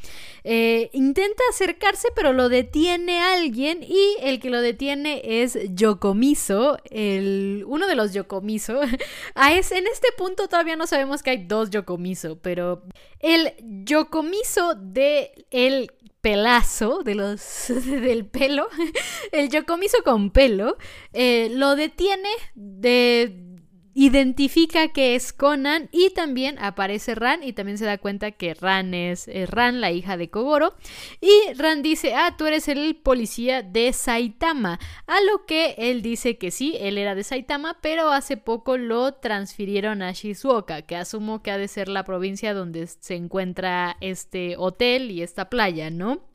Eh, 0.43 0.89
intenta 0.93 1.43
acercarse, 1.49 2.07
pero 2.15 2.33
lo 2.33 2.49
detiene 2.49 3.21
alguien, 3.21 3.83
y 3.83 4.17
el 4.21 4.39
que 4.39 4.49
lo 4.49 4.61
detiene 4.61 5.21
es 5.23 5.57
Yokomiso, 5.73 6.77
el, 6.89 7.63
uno 7.67 7.87
de 7.87 7.95
los 7.95 8.13
Yokomiso. 8.13 8.79
A 9.35 9.53
es, 9.53 9.71
en 9.71 9.87
este 9.87 10.07
punto 10.17 10.47
todavía 10.47 10.75
no 10.75 10.87
sabemos 10.87 11.23
que 11.23 11.31
hay 11.31 11.45
dos 11.45 11.69
Yokomiso, 11.69 12.37
pero 12.41 12.83
el 13.21 13.53
Yokomiso 13.85 14.75
de 14.75 15.45
el 15.51 15.91
pelazo 16.21 17.01
de 17.03 17.15
los 17.15 17.65
del 17.69 18.25
pelo, 18.25 18.67
el 19.31 19.49
yocomiso 19.49 19.97
con 20.03 20.31
pelo, 20.31 20.77
eh, 21.13 21.49
lo 21.51 21.75
detiene 21.75 22.29
de 22.55 23.50
identifica 23.93 24.89
que 24.89 25.15
es 25.15 25.33
Conan 25.33 25.89
y 25.91 26.11
también 26.11 26.57
aparece 26.59 27.15
Ran 27.15 27.43
y 27.43 27.53
también 27.53 27.77
se 27.77 27.85
da 27.85 27.97
cuenta 27.97 28.31
que 28.31 28.53
Ran 28.53 28.93
es, 28.93 29.29
Ran, 29.49 29.81
la 29.81 29.91
hija 29.91 30.17
de 30.17 30.29
Kogoro. 30.29 30.75
Y 31.19 31.53
Ran 31.53 31.81
dice, 31.81 32.13
ah, 32.15 32.35
tú 32.37 32.45
eres 32.45 32.67
el 32.67 32.95
policía 32.95 33.61
de 33.61 33.93
Saitama. 33.93 34.79
A 35.07 35.21
lo 35.21 35.45
que 35.45 35.75
él 35.77 36.01
dice 36.01 36.37
que 36.37 36.51
sí, 36.51 36.77
él 36.79 36.97
era 36.97 37.15
de 37.15 37.23
Saitama, 37.23 37.77
pero 37.81 38.11
hace 38.11 38.37
poco 38.37 38.77
lo 38.77 39.13
transfirieron 39.13 40.01
a 40.01 40.11
Shizuoka, 40.11 40.83
que 40.83 40.95
asumo 40.95 41.41
que 41.41 41.51
ha 41.51 41.57
de 41.57 41.67
ser 41.67 41.87
la 41.87 42.03
provincia 42.03 42.53
donde 42.53 42.87
se 42.87 43.15
encuentra 43.15 43.97
este 44.01 44.55
hotel 44.57 45.11
y 45.11 45.21
esta 45.21 45.49
playa, 45.49 45.89
¿no? 45.89 46.30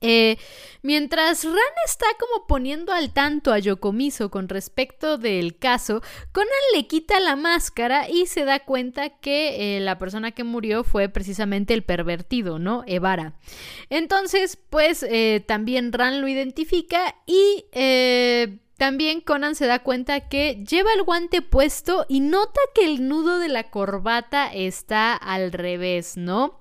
Eh, 0.00 0.38
mientras 0.82 1.44
Ran 1.44 1.54
está 1.84 2.06
como 2.18 2.46
poniendo 2.46 2.92
al 2.92 3.12
tanto 3.12 3.52
a 3.52 3.58
Yokomiso 3.58 4.30
con 4.30 4.48
respecto 4.48 5.18
del 5.18 5.58
caso, 5.58 6.02
Conan 6.32 6.48
le 6.74 6.86
quita 6.86 7.20
la 7.20 7.36
máscara 7.36 8.08
y 8.08 8.26
se 8.26 8.44
da 8.44 8.60
cuenta 8.60 9.10
que 9.10 9.76
eh, 9.76 9.80
la 9.80 9.98
persona 9.98 10.32
que 10.32 10.44
murió 10.44 10.84
fue 10.84 11.08
precisamente 11.08 11.74
el 11.74 11.82
pervertido, 11.82 12.58
¿no? 12.58 12.84
Evara. 12.86 13.34
Entonces, 13.90 14.56
pues 14.70 15.02
eh, 15.02 15.44
también 15.46 15.92
Ran 15.92 16.20
lo 16.20 16.28
identifica 16.28 17.16
y 17.26 17.64
también 18.78 19.20
Conan 19.20 19.56
se 19.56 19.66
da 19.66 19.80
cuenta 19.80 20.28
que 20.28 20.64
lleva 20.64 20.92
el 20.94 21.02
guante 21.02 21.42
puesto 21.42 22.06
y 22.08 22.20
nota 22.20 22.60
que 22.74 22.84
el 22.84 23.08
nudo 23.08 23.40
de 23.40 23.48
la 23.48 23.70
corbata 23.70 24.52
está 24.54 25.14
al 25.14 25.50
revés, 25.50 26.16
¿no? 26.16 26.57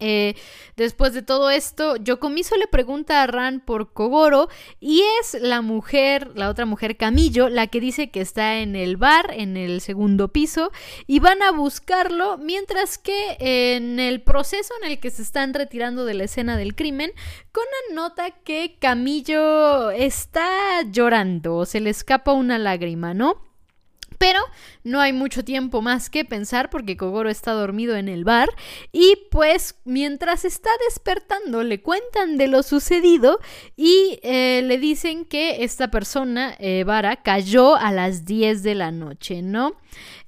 Eh, 0.00 0.36
después 0.76 1.12
de 1.12 1.22
todo 1.22 1.50
esto, 1.50 1.96
Yokomiso 1.96 2.56
le 2.56 2.68
pregunta 2.68 3.22
a 3.22 3.26
Ran 3.26 3.58
por 3.58 3.92
Kogoro 3.92 4.48
y 4.78 5.02
es 5.20 5.36
la 5.40 5.60
mujer, 5.60 6.30
la 6.36 6.50
otra 6.50 6.66
mujer 6.66 6.96
Camillo, 6.96 7.48
la 7.48 7.66
que 7.66 7.80
dice 7.80 8.10
que 8.10 8.20
está 8.20 8.58
en 8.58 8.76
el 8.76 8.96
bar, 8.96 9.32
en 9.34 9.56
el 9.56 9.80
segundo 9.80 10.28
piso, 10.28 10.70
y 11.08 11.18
van 11.18 11.42
a 11.42 11.50
buscarlo, 11.50 12.38
mientras 12.38 12.96
que 12.96 13.36
en 13.40 13.98
el 13.98 14.22
proceso 14.22 14.72
en 14.82 14.92
el 14.92 15.00
que 15.00 15.10
se 15.10 15.22
están 15.22 15.52
retirando 15.52 16.04
de 16.04 16.14
la 16.14 16.24
escena 16.24 16.56
del 16.56 16.76
crimen, 16.76 17.12
Conan 17.50 17.96
nota 17.96 18.30
que 18.30 18.76
Camillo 18.78 19.90
está 19.90 20.82
llorando, 20.82 21.66
se 21.66 21.80
le 21.80 21.90
escapa 21.90 22.32
una 22.32 22.58
lágrima, 22.58 23.14
¿no? 23.14 23.47
Pero 24.18 24.40
no 24.84 25.00
hay 25.00 25.12
mucho 25.12 25.44
tiempo 25.44 25.80
más 25.80 26.10
que 26.10 26.24
pensar 26.24 26.70
porque 26.70 26.96
Kogoro 26.96 27.30
está 27.30 27.52
dormido 27.52 27.96
en 27.96 28.08
el 28.08 28.24
bar 28.24 28.48
y 28.92 29.16
pues 29.30 29.76
mientras 29.84 30.44
está 30.44 30.70
despertando 30.88 31.62
le 31.62 31.80
cuentan 31.80 32.36
de 32.36 32.48
lo 32.48 32.62
sucedido 32.62 33.38
y 33.76 34.18
eh, 34.22 34.62
le 34.64 34.78
dicen 34.78 35.24
que 35.24 35.62
esta 35.64 35.90
persona, 35.90 36.54
eh, 36.58 36.84
Vara, 36.84 37.16
cayó 37.22 37.76
a 37.76 37.92
las 37.92 38.24
10 38.24 38.62
de 38.62 38.74
la 38.74 38.90
noche, 38.90 39.42
¿no? 39.42 39.76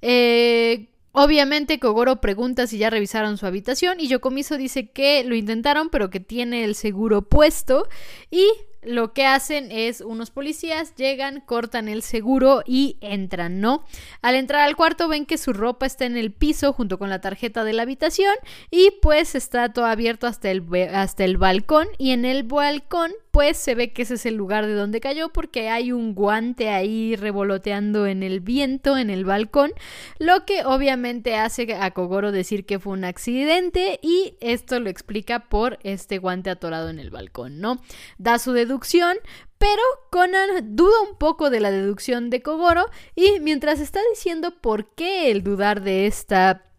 Eh, 0.01 0.87
Obviamente 1.13 1.81
Kogoro 1.81 2.21
pregunta 2.21 2.69
si 2.69 2.79
ya 2.79 2.89
revisaron 2.89 3.37
su 3.37 3.45
habitación 3.45 3.99
y 3.99 4.07
Yokomiso 4.07 4.57
dice 4.57 4.91
que 4.91 5.25
lo 5.25 5.35
intentaron 5.35 5.89
pero 5.89 6.09
que 6.09 6.21
tiene 6.21 6.63
el 6.63 6.77
seguro 6.77 7.23
puesto 7.23 7.89
y 8.31 8.47
lo 8.83 9.13
que 9.13 9.27
hacen 9.27 9.71
es 9.71 10.01
unos 10.01 10.31
policías 10.31 10.95
llegan, 10.95 11.41
cortan 11.41 11.89
el 11.89 12.03
seguro 12.03 12.63
y 12.67 12.97
entran, 13.01 13.61
¿no? 13.61 13.85
Al 14.23 14.35
entrar 14.35 14.63
al 14.63 14.77
cuarto 14.77 15.09
ven 15.09 15.27
que 15.27 15.39
su 15.39 15.53
ropa 15.53 15.87
está 15.87 16.07
en 16.07 16.17
el 16.17 16.33
piso 16.33 16.73
junto 16.73 16.99
con 16.99 17.11
la 17.11 17.21
tarjeta 17.21 17.65
de 17.65 17.73
la 17.73 17.83
habitación 17.83 18.35
y 18.71 18.93
pues 19.03 19.35
está 19.35 19.73
todo 19.73 19.87
abierto 19.87 20.27
hasta 20.27 20.51
el, 20.51 20.65
hasta 20.95 21.25
el 21.25 21.37
balcón 21.37 21.89
y 21.99 22.13
en 22.13 22.25
el 22.25 22.45
balcón 22.45 23.13
pues 23.31 23.57
se 23.57 23.75
ve 23.75 23.93
que 23.93 24.03
ese 24.03 24.15
es 24.15 24.27
el 24.27 24.35
lugar 24.35 24.67
de 24.67 24.75
donde 24.75 25.01
cayó 25.01 25.31
porque 25.31 25.69
hay 25.69 25.93
un 25.93 26.15
guante 26.15 26.69
ahí 26.69 27.17
revoloteando 27.17 28.07
en 28.07 28.23
el 28.23 28.41
viento 28.41 28.97
en 28.97 29.11
el 29.11 29.25
balcón, 29.25 29.73
lo 30.19 30.45
que 30.45 30.65
obviamente 30.65 31.37
hace 31.37 31.75
a 31.75 31.91
Kogoro 31.93 32.33
decir 32.33 32.67
que 32.67 32.79
fue 32.79 32.93
un 32.93 33.05
accidente 33.05 33.99
y 34.03 34.37
esto 34.41 34.81
lo 34.81 34.91
explica 34.91 35.49
por 35.49 35.79
este 35.83 36.19
guante 36.19 36.51
atorado 36.51 36.89
en 36.89 36.99
el 36.99 37.11
balcón, 37.11 37.61
¿no? 37.61 37.81
Da 38.19 38.39
su 38.39 38.53
deducción, 38.53 39.17
pero 39.59 39.83
Conan 40.11 40.75
duda 40.75 41.03
un 41.09 41.17
poco 41.19 41.51
de 41.51 41.61
la 41.61 41.71
deducción 41.71 42.31
de 42.31 42.43
Kogoro 42.43 42.87
y 43.15 43.41
mientras 43.41 43.81
está 43.81 44.01
diciendo 44.11 44.55
por 44.61 44.95
qué 44.95 45.31
el 45.31 45.43
dudar 45.43 45.83
de 45.83 46.07
esta 46.07 46.70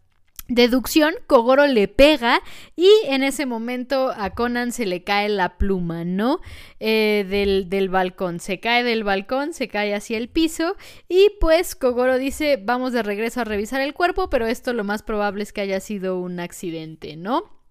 deducción, 0.54 1.14
Kogoro 1.26 1.66
le 1.66 1.88
pega 1.88 2.40
y 2.76 2.88
en 3.06 3.22
ese 3.22 3.46
momento 3.46 4.12
a 4.16 4.30
Conan 4.30 4.72
se 4.72 4.86
le 4.86 5.04
cae 5.04 5.28
la 5.28 5.56
pluma, 5.58 6.04
¿no? 6.04 6.40
Eh, 6.80 7.26
del, 7.28 7.68
del, 7.68 7.88
balcón. 7.88 8.40
Se 8.40 8.60
cae 8.60 8.84
del 8.84 9.04
balcón, 9.04 9.52
se 9.52 9.68
cae 9.68 9.94
hacia 9.94 10.18
el 10.18 10.28
piso 10.28 10.76
y 11.08 11.30
pues 11.40 11.74
Kogoro 11.74 12.18
dice 12.18 12.60
vamos 12.62 12.92
de 12.92 13.02
regreso 13.02 13.40
a 13.40 13.44
revisar 13.44 13.80
el 13.80 13.94
cuerpo, 13.94 14.30
pero 14.30 14.46
esto 14.46 14.72
lo 14.72 14.84
más 14.84 15.02
probable 15.02 15.42
es 15.42 15.52
que 15.52 15.60
haya 15.60 15.80
sido 15.80 16.18
un 16.18 16.40
accidente, 16.40 17.16
¿no? 17.16 17.62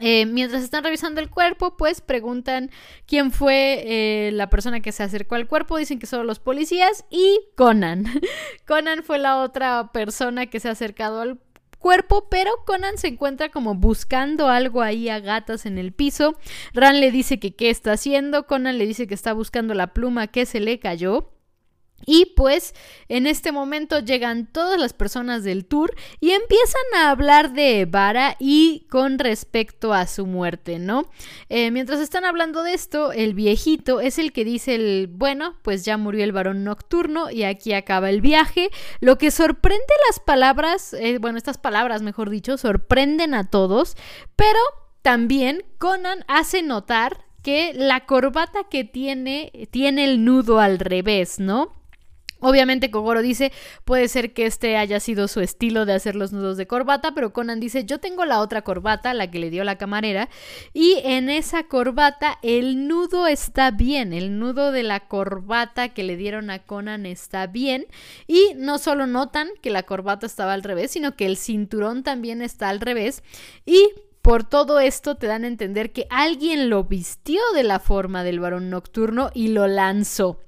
Eh, 0.00 0.26
mientras 0.26 0.62
están 0.62 0.84
revisando 0.84 1.20
el 1.20 1.30
cuerpo, 1.30 1.76
pues 1.76 2.00
preguntan 2.00 2.70
quién 3.06 3.32
fue 3.32 3.82
eh, 3.86 4.30
la 4.32 4.50
persona 4.50 4.80
que 4.80 4.92
se 4.92 5.02
acercó 5.02 5.34
al 5.34 5.46
cuerpo. 5.46 5.78
Dicen 5.78 5.98
que 5.98 6.06
son 6.06 6.26
los 6.26 6.38
policías 6.38 7.04
y 7.10 7.40
Conan. 7.56 8.04
Conan 8.66 9.02
fue 9.02 9.18
la 9.18 9.38
otra 9.38 9.90
persona 9.92 10.46
que 10.46 10.60
se 10.60 10.68
ha 10.68 10.72
acercado 10.72 11.20
al 11.20 11.38
cuerpo, 11.86 12.26
pero 12.28 12.50
Conan 12.64 12.98
se 12.98 13.06
encuentra 13.06 13.48
como 13.50 13.76
buscando 13.76 14.48
algo 14.48 14.82
ahí 14.82 15.08
a 15.08 15.20
gatas 15.20 15.66
en 15.66 15.78
el 15.78 15.92
piso. 15.92 16.36
Ran 16.74 16.98
le 16.98 17.12
dice 17.12 17.38
que 17.38 17.54
qué 17.54 17.70
está 17.70 17.92
haciendo, 17.92 18.48
Conan 18.48 18.76
le 18.76 18.88
dice 18.88 19.06
que 19.06 19.14
está 19.14 19.32
buscando 19.32 19.72
la 19.72 19.94
pluma 19.94 20.26
que 20.26 20.46
se 20.46 20.58
le 20.58 20.80
cayó. 20.80 21.30
Y 22.04 22.34
pues 22.36 22.74
en 23.08 23.26
este 23.26 23.52
momento 23.52 24.00
llegan 24.00 24.46
todas 24.46 24.78
las 24.78 24.92
personas 24.92 25.44
del 25.44 25.64
tour 25.64 25.94
y 26.20 26.32
empiezan 26.32 26.82
a 26.96 27.10
hablar 27.10 27.52
de 27.52 27.86
Vara 27.86 28.36
y 28.38 28.86
con 28.90 29.18
respecto 29.18 29.94
a 29.94 30.06
su 30.06 30.26
muerte, 30.26 30.78
¿no? 30.78 31.10
Eh, 31.48 31.70
mientras 31.70 32.00
están 32.00 32.24
hablando 32.24 32.62
de 32.62 32.74
esto, 32.74 33.12
el 33.12 33.32
viejito 33.34 34.00
es 34.00 34.18
el 34.18 34.32
que 34.32 34.44
dice 34.44 34.74
el, 34.74 35.08
bueno, 35.10 35.56
pues 35.62 35.84
ya 35.84 35.96
murió 35.96 36.22
el 36.22 36.32
varón 36.32 36.64
nocturno 36.64 37.30
y 37.30 37.44
aquí 37.44 37.72
acaba 37.72 38.10
el 38.10 38.20
viaje. 38.20 38.70
Lo 39.00 39.16
que 39.16 39.30
sorprende 39.30 39.84
las 40.10 40.20
palabras, 40.20 40.92
eh, 40.92 41.18
bueno, 41.18 41.38
estas 41.38 41.58
palabras, 41.58 42.02
mejor 42.02 42.28
dicho, 42.28 42.58
sorprenden 42.58 43.32
a 43.32 43.48
todos, 43.48 43.96
pero 44.36 44.58
también 45.02 45.64
Conan 45.78 46.24
hace 46.28 46.62
notar 46.62 47.24
que 47.42 47.72
la 47.74 48.06
corbata 48.06 48.64
que 48.68 48.84
tiene 48.84 49.68
tiene 49.70 50.04
el 50.04 50.24
nudo 50.24 50.58
al 50.58 50.78
revés, 50.80 51.38
¿no? 51.38 51.72
Obviamente 52.40 52.90
Kogoro 52.90 53.22
dice, 53.22 53.50
puede 53.84 54.08
ser 54.08 54.34
que 54.34 54.44
este 54.44 54.76
haya 54.76 55.00
sido 55.00 55.26
su 55.26 55.40
estilo 55.40 55.86
de 55.86 55.94
hacer 55.94 56.16
los 56.16 56.32
nudos 56.32 56.58
de 56.58 56.66
corbata, 56.66 57.12
pero 57.14 57.32
Conan 57.32 57.60
dice, 57.60 57.84
yo 57.84 57.98
tengo 57.98 58.26
la 58.26 58.40
otra 58.40 58.62
corbata, 58.62 59.14
la 59.14 59.30
que 59.30 59.38
le 59.38 59.48
dio 59.48 59.64
la 59.64 59.78
camarera, 59.78 60.28
y 60.74 61.00
en 61.04 61.30
esa 61.30 61.64
corbata 61.64 62.38
el 62.42 62.88
nudo 62.88 63.26
está 63.26 63.70
bien, 63.70 64.12
el 64.12 64.38
nudo 64.38 64.70
de 64.70 64.82
la 64.82 65.00
corbata 65.00 65.88
que 65.88 66.02
le 66.02 66.18
dieron 66.18 66.50
a 66.50 66.58
Conan 66.58 67.06
está 67.06 67.46
bien, 67.46 67.86
y 68.26 68.52
no 68.56 68.76
solo 68.78 69.06
notan 69.06 69.48
que 69.62 69.70
la 69.70 69.84
corbata 69.84 70.26
estaba 70.26 70.52
al 70.52 70.62
revés, 70.62 70.90
sino 70.90 71.16
que 71.16 71.24
el 71.24 71.38
cinturón 71.38 72.02
también 72.02 72.42
está 72.42 72.68
al 72.68 72.80
revés, 72.80 73.22
y 73.64 73.88
por 74.20 74.44
todo 74.44 74.80
esto 74.80 75.14
te 75.14 75.26
dan 75.26 75.44
a 75.44 75.46
entender 75.46 75.92
que 75.92 76.06
alguien 76.10 76.68
lo 76.68 76.84
vistió 76.84 77.40
de 77.54 77.62
la 77.62 77.78
forma 77.78 78.24
del 78.24 78.40
varón 78.40 78.68
nocturno 78.70 79.30
y 79.32 79.48
lo 79.48 79.68
lanzó. 79.68 80.45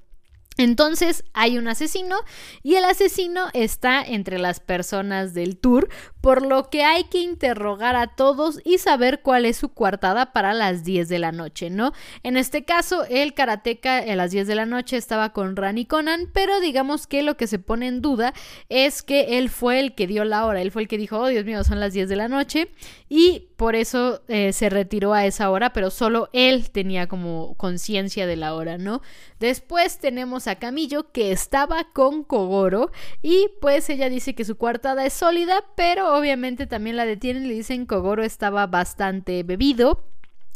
Entonces 0.58 1.24
hay 1.34 1.56
un 1.56 1.68
asesino 1.68 2.16
y 2.64 2.74
el 2.74 2.84
asesino 2.84 3.46
está 3.54 4.02
entre 4.02 4.38
las 4.38 4.58
personas 4.58 5.32
del 5.32 5.56
tour, 5.56 5.88
por 6.20 6.44
lo 6.44 6.68
que 6.68 6.82
hay 6.82 7.04
que 7.04 7.20
interrogar 7.20 7.94
a 7.94 8.08
todos 8.08 8.60
y 8.64 8.78
saber 8.78 9.22
cuál 9.22 9.44
es 9.44 9.56
su 9.56 9.68
coartada 9.68 10.32
para 10.32 10.54
las 10.54 10.82
10 10.82 11.08
de 11.08 11.20
la 11.20 11.30
noche, 11.30 11.70
¿no? 11.70 11.92
En 12.24 12.36
este 12.36 12.64
caso, 12.64 13.04
el 13.08 13.34
karateca 13.34 13.98
a 13.98 14.16
las 14.16 14.32
10 14.32 14.48
de 14.48 14.56
la 14.56 14.66
noche 14.66 14.96
estaba 14.96 15.32
con 15.32 15.54
Rani 15.54 15.86
Conan, 15.86 16.28
pero 16.32 16.60
digamos 16.60 17.06
que 17.06 17.22
lo 17.22 17.36
que 17.36 17.46
se 17.46 17.60
pone 17.60 17.86
en 17.86 18.02
duda 18.02 18.34
es 18.68 19.04
que 19.04 19.38
él 19.38 19.50
fue 19.50 19.78
el 19.78 19.94
que 19.94 20.08
dio 20.08 20.24
la 20.24 20.44
hora, 20.44 20.60
él 20.60 20.72
fue 20.72 20.82
el 20.82 20.88
que 20.88 20.98
dijo, 20.98 21.20
oh 21.20 21.28
Dios 21.28 21.44
mío, 21.44 21.62
son 21.62 21.78
las 21.78 21.92
10 21.92 22.08
de 22.08 22.16
la 22.16 22.26
noche 22.26 22.68
y 23.08 23.48
por 23.56 23.76
eso 23.76 24.22
eh, 24.26 24.52
se 24.52 24.70
retiró 24.70 25.14
a 25.14 25.24
esa 25.24 25.50
hora, 25.50 25.72
pero 25.72 25.90
solo 25.90 26.30
él 26.32 26.70
tenía 26.70 27.06
como 27.06 27.54
conciencia 27.56 28.26
de 28.26 28.36
la 28.36 28.54
hora, 28.54 28.76
¿no? 28.76 29.02
Después 29.38 29.98
tenemos 29.98 30.47
a 30.48 30.58
Camillo 30.58 31.12
que 31.12 31.30
estaba 31.30 31.84
con 31.92 32.24
Kogoro 32.24 32.90
y 33.22 33.50
pues 33.60 33.88
ella 33.90 34.08
dice 34.08 34.34
que 34.34 34.44
su 34.44 34.56
coartada 34.56 35.06
es 35.06 35.12
sólida, 35.12 35.64
pero 35.76 36.16
obviamente 36.16 36.66
también 36.66 36.96
la 36.96 37.06
detienen 37.06 37.44
y 37.44 37.48
le 37.48 37.54
dicen 37.54 37.86
Kogoro 37.86 38.24
estaba 38.24 38.66
bastante 38.66 39.42
bebido. 39.42 40.04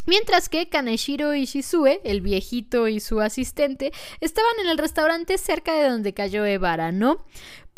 Mientras 0.04 0.48
que 0.48 0.68
Kaneshiro 0.68 1.32
y 1.34 1.44
Shizue, 1.44 2.00
el 2.02 2.22
viejito 2.22 2.88
y 2.88 2.98
su 2.98 3.20
asistente, 3.20 3.92
estaban 4.20 4.50
en 4.60 4.68
el 4.68 4.78
restaurante 4.78 5.38
cerca 5.38 5.74
de 5.74 5.88
donde 5.88 6.12
cayó 6.12 6.44
Evara, 6.44 6.90
¿no? 6.90 7.24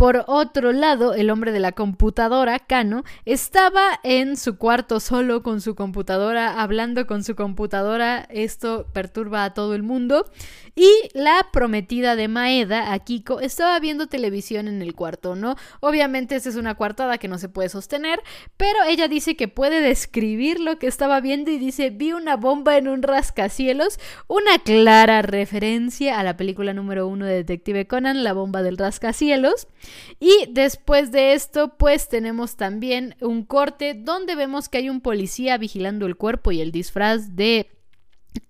Por 0.04 0.22
otro 0.26 0.74
lado, 0.74 1.14
el 1.14 1.30
hombre 1.30 1.50
de 1.50 1.60
la 1.60 1.72
computadora, 1.72 2.58
Kano, 2.58 3.04
estaba 3.24 4.00
en 4.02 4.36
su 4.36 4.58
cuarto 4.58 5.00
solo 5.00 5.42
con 5.42 5.62
su 5.62 5.74
computadora, 5.74 6.60
hablando 6.60 7.06
con 7.06 7.24
su 7.24 7.34
computadora. 7.34 8.26
Esto 8.28 8.86
perturba 8.92 9.44
a 9.44 9.54
todo 9.54 9.74
el 9.74 9.82
mundo. 9.82 10.30
Y 10.76 10.90
la 11.14 11.46
prometida 11.52 12.16
de 12.16 12.28
Maeda, 12.28 12.92
Akiko, 12.92 13.40
estaba 13.40 13.80
viendo 13.80 14.08
televisión 14.08 14.68
en 14.68 14.82
el 14.82 14.94
cuarto, 14.94 15.36
¿no? 15.36 15.56
Obviamente 15.80 16.34
esa 16.34 16.50
es 16.50 16.56
una 16.56 16.74
coartada 16.74 17.16
que 17.16 17.28
no 17.28 17.38
se 17.38 17.48
puede 17.48 17.68
sostener, 17.68 18.20
pero 18.56 18.80
ella 18.86 19.06
dice 19.06 19.36
que 19.36 19.46
puede 19.46 19.80
describir 19.80 20.58
lo 20.58 20.78
que 20.78 20.88
estaba 20.88 21.20
viendo 21.20 21.52
y 21.52 21.58
dice, 21.58 21.90
vi 21.90 22.12
una 22.12 22.36
bomba 22.36 22.76
en 22.76 22.88
un 22.88 23.02
rascacielos, 23.02 24.00
una 24.26 24.58
clara 24.58 25.22
referencia 25.22 26.18
a 26.18 26.24
la 26.24 26.36
película 26.36 26.74
número 26.74 27.06
uno 27.06 27.24
de 27.24 27.36
Detective 27.36 27.86
Conan, 27.86 28.24
la 28.24 28.32
bomba 28.32 28.62
del 28.62 28.76
rascacielos. 28.76 29.68
Y 30.20 30.46
después 30.50 31.12
de 31.12 31.34
esto, 31.34 31.76
pues 31.76 32.08
tenemos 32.08 32.56
también 32.56 33.16
un 33.20 33.44
corte 33.44 33.94
donde 33.94 34.36
vemos 34.36 34.68
que 34.68 34.78
hay 34.78 34.88
un 34.88 35.00
policía 35.00 35.58
vigilando 35.58 36.06
el 36.06 36.16
cuerpo 36.16 36.52
y 36.52 36.60
el 36.60 36.72
disfraz 36.72 37.36
de 37.36 37.70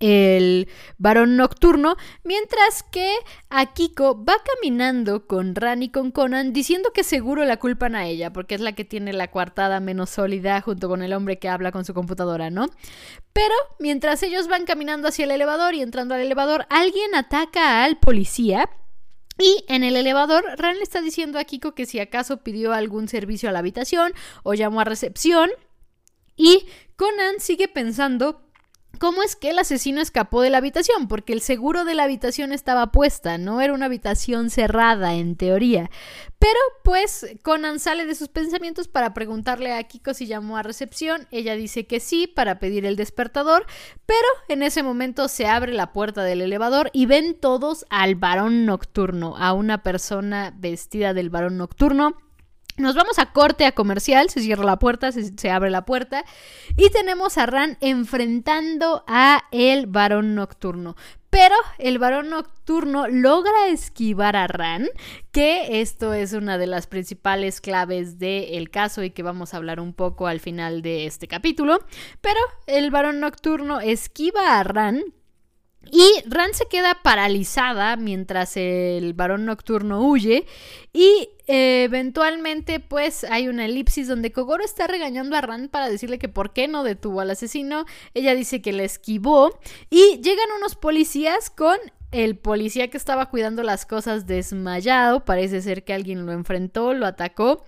el 0.01 0.69
varón 0.99 1.37
nocturno, 1.37 1.97
mientras 2.25 2.83
que 2.83 3.15
Akiko 3.51 4.25
va 4.25 4.35
caminando 4.55 5.27
con 5.27 5.55
Ran 5.55 5.83
y 5.83 5.91
con 5.91 6.11
Conan 6.11 6.53
diciendo 6.53 6.91
que 6.93 7.05
seguro 7.05 7.45
la 7.45 7.59
culpan 7.59 7.95
a 7.95 8.07
ella, 8.07 8.33
porque 8.33 8.55
es 8.55 8.61
la 8.61 8.73
que 8.73 8.85
tiene 8.85 9.13
la 9.13 9.31
coartada 9.31 9.81
menos 9.81 10.11
sólida 10.11 10.61
junto 10.61 10.89
con 10.89 11.03
el 11.03 11.13
hombre 11.13 11.39
que 11.39 11.49
habla 11.49 11.73
con 11.73 11.85
su 11.85 11.95
computadora, 11.95 12.51
¿no? 12.51 12.69
Pero 13.33 13.55
mientras 13.79 14.23
ellos 14.23 14.49
van 14.49 14.65
caminando 14.65 15.09
hacia 15.09 15.25
el 15.25 15.33
elevador 15.33 15.75
y 15.75 15.83
entrando 15.83 16.15
al 16.15 16.23
elevador, 16.23 16.67
alguien 16.71 17.15
ataca 17.15 17.85
al 17.85 17.99
policía 17.99 18.71
y 19.39 19.65
en 19.69 19.83
el 19.83 19.97
elevador, 19.97 20.45
Ran 20.57 20.77
le 20.77 20.83
está 20.83 21.01
diciendo 21.01 21.39
a 21.39 21.45
Kiko 21.45 21.75
que 21.75 21.87
si 21.87 21.99
acaso 21.99 22.39
pidió 22.39 22.73
algún 22.73 23.09
servicio 23.09 23.49
a 23.49 23.53
la 23.53 23.59
habitación 23.59 24.13
o 24.43 24.55
llamó 24.55 24.81
a 24.81 24.85
recepción. 24.85 25.51
Y 26.37 26.67
Conan 26.97 27.41
sigue 27.41 27.69
pensando 27.69 28.43
cómo 28.99 29.23
es 29.23 29.37
que 29.37 29.51
el 29.51 29.59
asesino 29.59 30.01
escapó 30.01 30.43
de 30.43 30.51
la 30.51 30.59
habitación, 30.59 31.09
porque 31.09 31.33
el 31.33 31.41
seguro 31.41 31.85
de 31.85 31.95
la 31.95 32.05
habitación 32.05 32.53
estaba 32.53 32.93
puesta, 32.93 33.39
no 33.39 33.61
era 33.61 33.73
una 33.73 33.87
habitación 33.87 34.51
cerrada 34.51 35.15
en 35.15 35.37
teoría. 35.37 35.91
Pero 36.39 36.59
pues 36.83 37.27
Conan 37.43 37.81
sale 37.81 38.07
de 38.07 38.15
sus 38.15 38.29
pensamientos 38.29 38.89
para 38.89 39.15
preguntarle 39.15 39.73
a 39.73 39.83
Kiko 39.85 40.15
si 40.15 40.27
llamó 40.27 40.57
a 40.57 40.63
recepción, 40.63 41.27
ella 41.31 41.55
dice 41.55 41.87
que 41.87 42.01
sí 42.01 42.27
para 42.27 42.59
pedir 42.59 42.85
el 42.85 42.97
despertador, 42.97 43.67
pero 44.07 44.29
en 44.49 44.63
ese 44.63 44.83
momento 44.83 45.29
se 45.29 45.47
abre 45.47 45.73
la 45.73 45.93
puerta 45.93 46.23
del 46.23 46.43
elevador 46.43 46.91
y 46.93 47.07
ven 47.07 47.35
todos 47.41 47.87
al 47.91 48.15
varón 48.15 48.67
nocturno, 48.67 49.37
a 49.39 49.53
una 49.53 49.83
persona 49.83 50.53
vestida 50.57 51.15
del 51.15 51.31
varón 51.31 51.57
nocturno 51.57 52.17
nos 52.77 52.95
vamos 52.95 53.19
a 53.19 53.33
corte 53.33 53.67
a 53.67 53.73
comercial, 53.73 54.31
se 54.31 54.41
cierra 54.41 54.65
la 54.65 54.79
puerta, 54.79 55.13
se, 55.13 55.51
abre 55.51 55.71
la 55.71 55.85
puerta 55.85 56.25
y 56.77 56.91
tenemos 56.91 57.39
a 57.39 57.47
Ran 57.47 57.79
enfrentando 57.81 59.05
a 59.07 59.45
el 59.53 59.87
varón 59.87 60.35
nocturno. 60.35 60.97
Pero 61.31 61.55
el 61.79 61.99
varón 61.99 62.31
nocturno 62.31 63.09
logra 63.09 63.67
esquivar 63.69 64.37
a 64.37 64.47
Ran, 64.47 64.89
que 65.33 65.81
esto 65.81 66.13
es 66.15 66.33
una 66.33 66.59
de 66.59 66.69
las 66.69 66.87
principales 66.87 67.61
claves 67.61 68.21
del 68.21 68.71
caso 68.71 69.03
y 69.03 69.11
que 69.11 69.25
vamos 69.25 69.53
a 69.53 69.57
hablar 69.57 69.81
un 69.81 69.95
poco 69.95 70.29
al 70.29 70.39
final 70.39 70.81
de 70.81 71.07
este 71.07 71.27
capítulo. 71.27 71.81
Pero 72.21 72.39
el 72.67 72.93
varón 72.93 73.19
nocturno 73.19 73.81
esquiva 73.81 74.61
a 74.61 74.63
Ran 74.63 75.03
y 75.91 76.23
Ran 76.27 76.55
se 76.55 76.67
queda 76.67 77.01
paralizada 77.03 77.97
mientras 77.97 78.57
el 78.57 79.13
varón 79.15 79.45
nocturno 79.45 80.01
huye 80.01 80.47
y 80.93 81.31
eh, 81.47 81.85
eventualmente 81.85 82.81
pues 82.81 83.25
hay 83.25 83.49
una 83.49 83.67
elipsis 83.67 84.09
donde 84.09 84.33
Kogoro 84.33 84.65
está 84.65 84.87
regañando 84.87 85.37
a 85.37 85.41
Ran 85.41 85.69
para 85.69 85.89
decirle 85.89 86.19
que 86.19 86.29
por 86.29 86.53
qué 86.53 86.69
no 86.69 86.85
detuvo 86.85 87.21
al 87.21 87.31
asesino. 87.31 87.85
Ella 88.15 88.35
dice 88.35 88.63
que 88.63 88.73
le 88.73 88.85
esquivó 88.85 89.59
y 89.91 90.21
llegan 90.23 90.49
unos 90.57 90.77
policías 90.77 91.51
con 91.51 91.77
el 92.13 92.37
policía 92.37 92.89
que 92.89 92.97
estaba 92.97 93.29
cuidando 93.29 93.63
las 93.65 93.87
cosas 93.87 94.27
desmayado. 94.27 95.25
Parece 95.25 95.61
ser 95.61 95.83
que 95.83 95.95
alguien 95.95 96.27
lo 96.27 96.33
enfrentó, 96.33 96.95
lo 96.95 97.07
atacó 97.07 97.65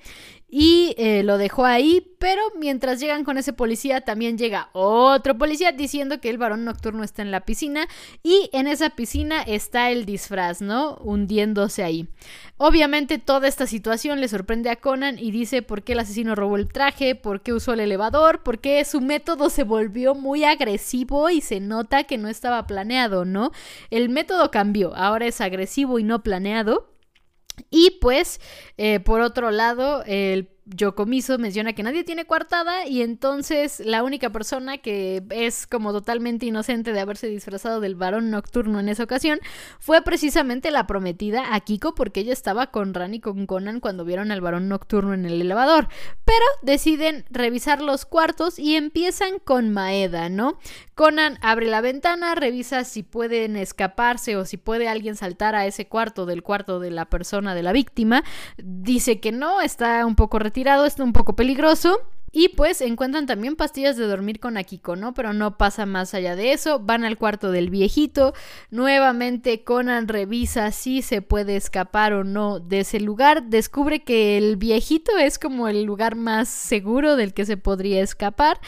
y 0.49 0.95
eh, 0.97 1.25
lo 1.25 1.39
dejó 1.39 1.65
ahí, 1.65 2.07
pero 2.19 2.41
mientras 2.57 3.01
llegan 3.01 3.25
con 3.25 3.37
ese 3.37 3.53
policía 3.53 4.03
también 4.03 4.39
llega 4.39 4.71
otro 4.73 5.37
policía 5.37 5.73
diciendo 5.73 6.21
que 6.21 6.31
el 6.31 6.39
varón 6.39 6.65
nocturno 6.65 7.03
está 7.03 7.23
en 7.23 7.33
la 7.33 7.41
piscina 7.41 7.89
y 8.23 8.49
en 8.53 8.69
esa 8.69 8.91
piscina 8.91 9.43
está 9.43 9.91
el 9.91 10.07
disfraz, 10.07 10.63
¿no? 10.63 10.97
Hundiéndose 10.99 11.83
ahí. 11.83 12.09
Obviamente 12.59 13.19
toda 13.19 13.49
esta 13.49 13.67
situación 13.67 14.21
le 14.21 14.29
sorprende 14.29 14.71
a 14.71 14.77
Conan 14.77 15.19
y 15.19 15.33
dice 15.33 15.63
por 15.63 15.83
qué 15.83 15.93
el 15.95 16.01
asesino 16.01 16.37
robó 16.37 16.57
el 16.57 16.69
traje, 16.69 17.17
por 17.17 17.43
qué 17.43 17.53
usó 17.53 17.73
el 17.73 17.81
elevador, 17.81 18.43
por 18.45 18.61
qué 18.61 18.85
su 18.85 19.01
método 19.01 19.51
se 19.51 19.65
volvió 19.65 20.15
muy 20.15 20.45
agresivo 20.45 21.29
y 21.29 21.41
se 21.41 21.59
nota 21.59 22.05
que 22.05 22.19
no 22.19 22.29
estaba 22.29 22.67
planeado, 22.67 23.25
¿no? 23.25 23.51
El 23.91 24.09
método 24.11 24.51
cambió, 24.53 24.95
ahora 24.95 25.27
es 25.27 25.41
agresivo 25.41 25.99
y 25.99 26.05
no 26.05 26.23
planeado. 26.23 26.96
Y 27.71 27.99
pues, 28.01 28.41
eh, 28.77 29.01
por 29.01 29.21
otro 29.21 29.51
lado, 29.51 30.03
el 30.07 30.56
Yokomiso 30.67 31.39
menciona 31.39 31.75
que 31.75 31.85
nadie 31.85 32.03
tiene 32.03 32.25
coartada 32.25 32.87
y 32.87 33.03
entonces 33.03 33.79
la 33.79 34.03
única 34.03 34.31
persona 34.31 34.79
que 34.79 35.23
es 35.31 35.65
como 35.69 35.93
totalmente 35.93 36.47
inocente 36.47 36.93
de 36.93 36.99
haberse 36.99 37.29
disfrazado 37.29 37.81
del 37.81 37.95
varón 37.95 38.31
nocturno 38.31 38.81
en 38.81 38.89
esa 38.89 39.05
ocasión 39.05 39.39
fue 39.79 40.03
precisamente 40.03 40.73
la 40.73 40.89
prometida 40.89 41.55
a 41.55 41.61
Kiko 41.61 41.95
porque 41.95 42.21
ella 42.21 42.33
estaba 42.33 42.73
con 42.73 42.95
Ran 42.95 43.15
y 43.15 43.21
con 43.21 43.47
Conan 43.47 43.79
cuando 43.79 44.05
vieron 44.05 44.33
al 44.33 44.41
varón 44.41 44.69
nocturno 44.69 45.15
en 45.15 45.25
el 45.25 45.41
elevador. 45.41 45.87
Pero 46.25 46.45
deciden 46.63 47.27
revisar 47.31 47.81
los 47.81 48.05
cuartos 48.05 48.59
y 48.59 48.75
empiezan 48.75 49.39
con 49.39 49.71
Maeda, 49.71 50.29
¿no? 50.29 50.59
Conan 50.97 51.39
abre 51.43 51.67
la 51.67 51.81
ventana, 51.81 52.35
revisa 52.35 52.83
si 52.83 53.05
pueden 53.05 53.57
escaparse 53.57 54.37
o 54.37 54.45
si 54.45 54.57
puede 54.57 54.89
alguien 54.89 55.15
saltar 55.15 55.55
a 55.55 55.67
ese 55.67 55.87
cuarto 55.87 56.27
del 56.27 56.43
cuarto 56.43 56.81
de 56.81 56.91
la 56.91 57.05
persona 57.05 57.55
de 57.55 57.63
la 57.63 57.73
víctima. 57.73 58.25
Dice 58.57 59.21
que 59.21 59.31
no, 59.31 59.61
está 59.61 60.05
un 60.05 60.17
poco 60.17 60.41
retirado 60.41 60.56
tirado, 60.57 60.87
está 60.87 61.05
un 61.05 61.13
poco 61.13 61.37
peligroso. 61.37 62.01
Y 62.33 62.49
pues 62.49 62.81
encuentran 62.81 63.27
también 63.27 63.57
pastillas 63.57 63.99
de 63.99 64.07
dormir 64.07 64.41
con 64.41 64.57
Akiko, 64.57 64.97
¿no? 64.97 65.13
Pero 65.13 65.35
no 65.35 65.59
pasa 65.59 65.85
más 65.85 66.15
allá 66.15 66.35
de 66.35 66.53
eso. 66.53 66.81
Van 66.81 67.05
al 67.05 67.19
cuarto 67.19 67.51
del 67.51 67.69
viejito. 67.69 68.33
Nuevamente 68.71 69.65
Conan 69.65 70.09
revisa 70.09 70.73
si 70.73 71.03
se 71.03 71.21
puede 71.21 71.57
escapar 71.57 72.15
o 72.15 72.25
no 72.25 72.59
de 72.59 72.81
ese 72.81 73.01
lugar. 73.01 73.45
Descubre 73.45 74.03
que 74.03 74.39
el 74.39 74.57
viejito 74.57 75.17
es 75.19 75.39
como 75.39 75.69
el 75.69 75.83
lugar 75.85 76.17
más 76.17 76.49
seguro 76.49 77.17
del 77.17 77.35
que 77.35 77.45
se 77.45 77.59
podría 77.59 78.03
escapar. 78.03 78.59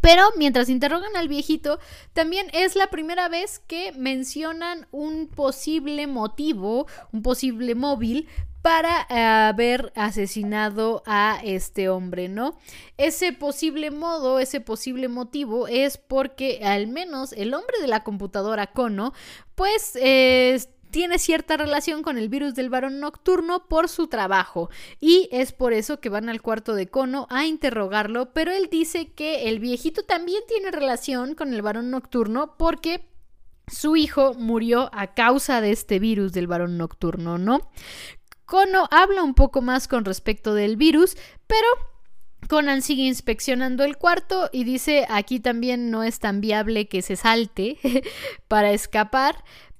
Pero 0.00 0.22
mientras 0.36 0.68
interrogan 0.68 1.16
al 1.16 1.28
viejito, 1.28 1.78
también 2.12 2.46
es 2.52 2.74
la 2.74 2.88
primera 2.88 3.28
vez 3.28 3.58
que 3.58 3.92
mencionan 3.92 4.86
un 4.90 5.28
posible 5.28 6.06
motivo, 6.06 6.86
un 7.12 7.22
posible 7.22 7.74
móvil 7.74 8.26
para 8.62 9.06
eh, 9.08 9.18
haber 9.18 9.92
asesinado 9.96 11.02
a 11.06 11.40
este 11.42 11.88
hombre, 11.88 12.28
¿no? 12.28 12.58
Ese 12.96 13.32
posible 13.32 13.90
modo, 13.90 14.38
ese 14.38 14.60
posible 14.60 15.08
motivo 15.08 15.68
es 15.68 15.98
porque 15.98 16.60
al 16.62 16.86
menos 16.86 17.32
el 17.32 17.54
hombre 17.54 17.76
de 17.80 17.88
la 17.88 18.04
computadora 18.04 18.68
Kono, 18.68 19.12
pues 19.54 19.96
tiene 20.90 21.18
cierta 21.18 21.56
relación 21.56 22.02
con 22.02 22.18
el 22.18 22.28
virus 22.28 22.54
del 22.54 22.68
varón 22.68 23.00
nocturno 23.00 23.66
por 23.68 23.88
su 23.88 24.08
trabajo 24.08 24.70
y 25.00 25.28
es 25.32 25.52
por 25.52 25.72
eso 25.72 26.00
que 26.00 26.08
van 26.08 26.28
al 26.28 26.42
cuarto 26.42 26.74
de 26.74 26.88
Kono 26.88 27.26
a 27.30 27.46
interrogarlo, 27.46 28.32
pero 28.32 28.52
él 28.52 28.68
dice 28.70 29.12
que 29.12 29.48
el 29.48 29.60
viejito 29.60 30.02
también 30.02 30.42
tiene 30.48 30.70
relación 30.70 31.34
con 31.34 31.54
el 31.54 31.62
varón 31.62 31.90
nocturno 31.90 32.56
porque 32.58 33.08
su 33.66 33.96
hijo 33.96 34.34
murió 34.34 34.90
a 34.92 35.14
causa 35.14 35.60
de 35.60 35.70
este 35.70 36.00
virus 36.00 36.32
del 36.32 36.48
varón 36.48 36.76
nocturno, 36.76 37.38
¿no? 37.38 37.70
Kono 38.50 38.88
habla 38.90 39.22
un 39.22 39.34
poco 39.34 39.62
más 39.62 39.86
con 39.86 40.04
respecto 40.04 40.54
del 40.54 40.76
virus, 40.76 41.16
pero 41.46 41.68
Conan 42.48 42.82
sigue 42.82 43.04
inspeccionando 43.04 43.84
el 43.84 43.96
cuarto 43.96 44.50
y 44.52 44.64
dice 44.64 45.06
aquí 45.08 45.38
también 45.38 45.92
no 45.92 46.02
es 46.02 46.18
tan 46.18 46.40
viable 46.40 46.88
que 46.88 47.00
se 47.00 47.14
salte 47.14 47.78
para 48.48 48.72
escapar. 48.72 49.36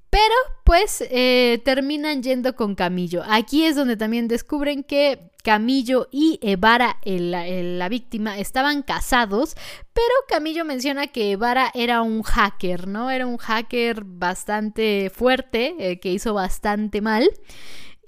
Pero 0.08 0.34
pues 0.64 1.04
eh, 1.10 1.60
terminan 1.64 2.22
yendo 2.22 2.54
con 2.54 2.76
Camillo. 2.76 3.22
Aquí 3.28 3.64
es 3.64 3.74
donde 3.74 3.96
también 3.96 4.28
descubren 4.28 4.84
que 4.84 5.30
Camillo 5.42 6.08
y 6.12 6.38
Evara, 6.42 6.98
la 7.04 7.88
víctima, 7.88 8.38
estaban 8.38 8.82
casados, 8.82 9.56
pero 9.92 10.12
Camillo 10.28 10.64
menciona 10.64 11.08
que 11.08 11.32
Evara 11.32 11.70
era 11.74 12.02
un 12.02 12.22
hacker, 12.22 12.86
¿no? 12.86 13.10
Era 13.10 13.26
un 13.26 13.36
hacker 13.36 14.04
bastante 14.04 15.10
fuerte, 15.10 15.74
eh, 15.78 16.00
que 16.00 16.12
hizo 16.12 16.34
bastante 16.34 17.00
mal. 17.00 17.30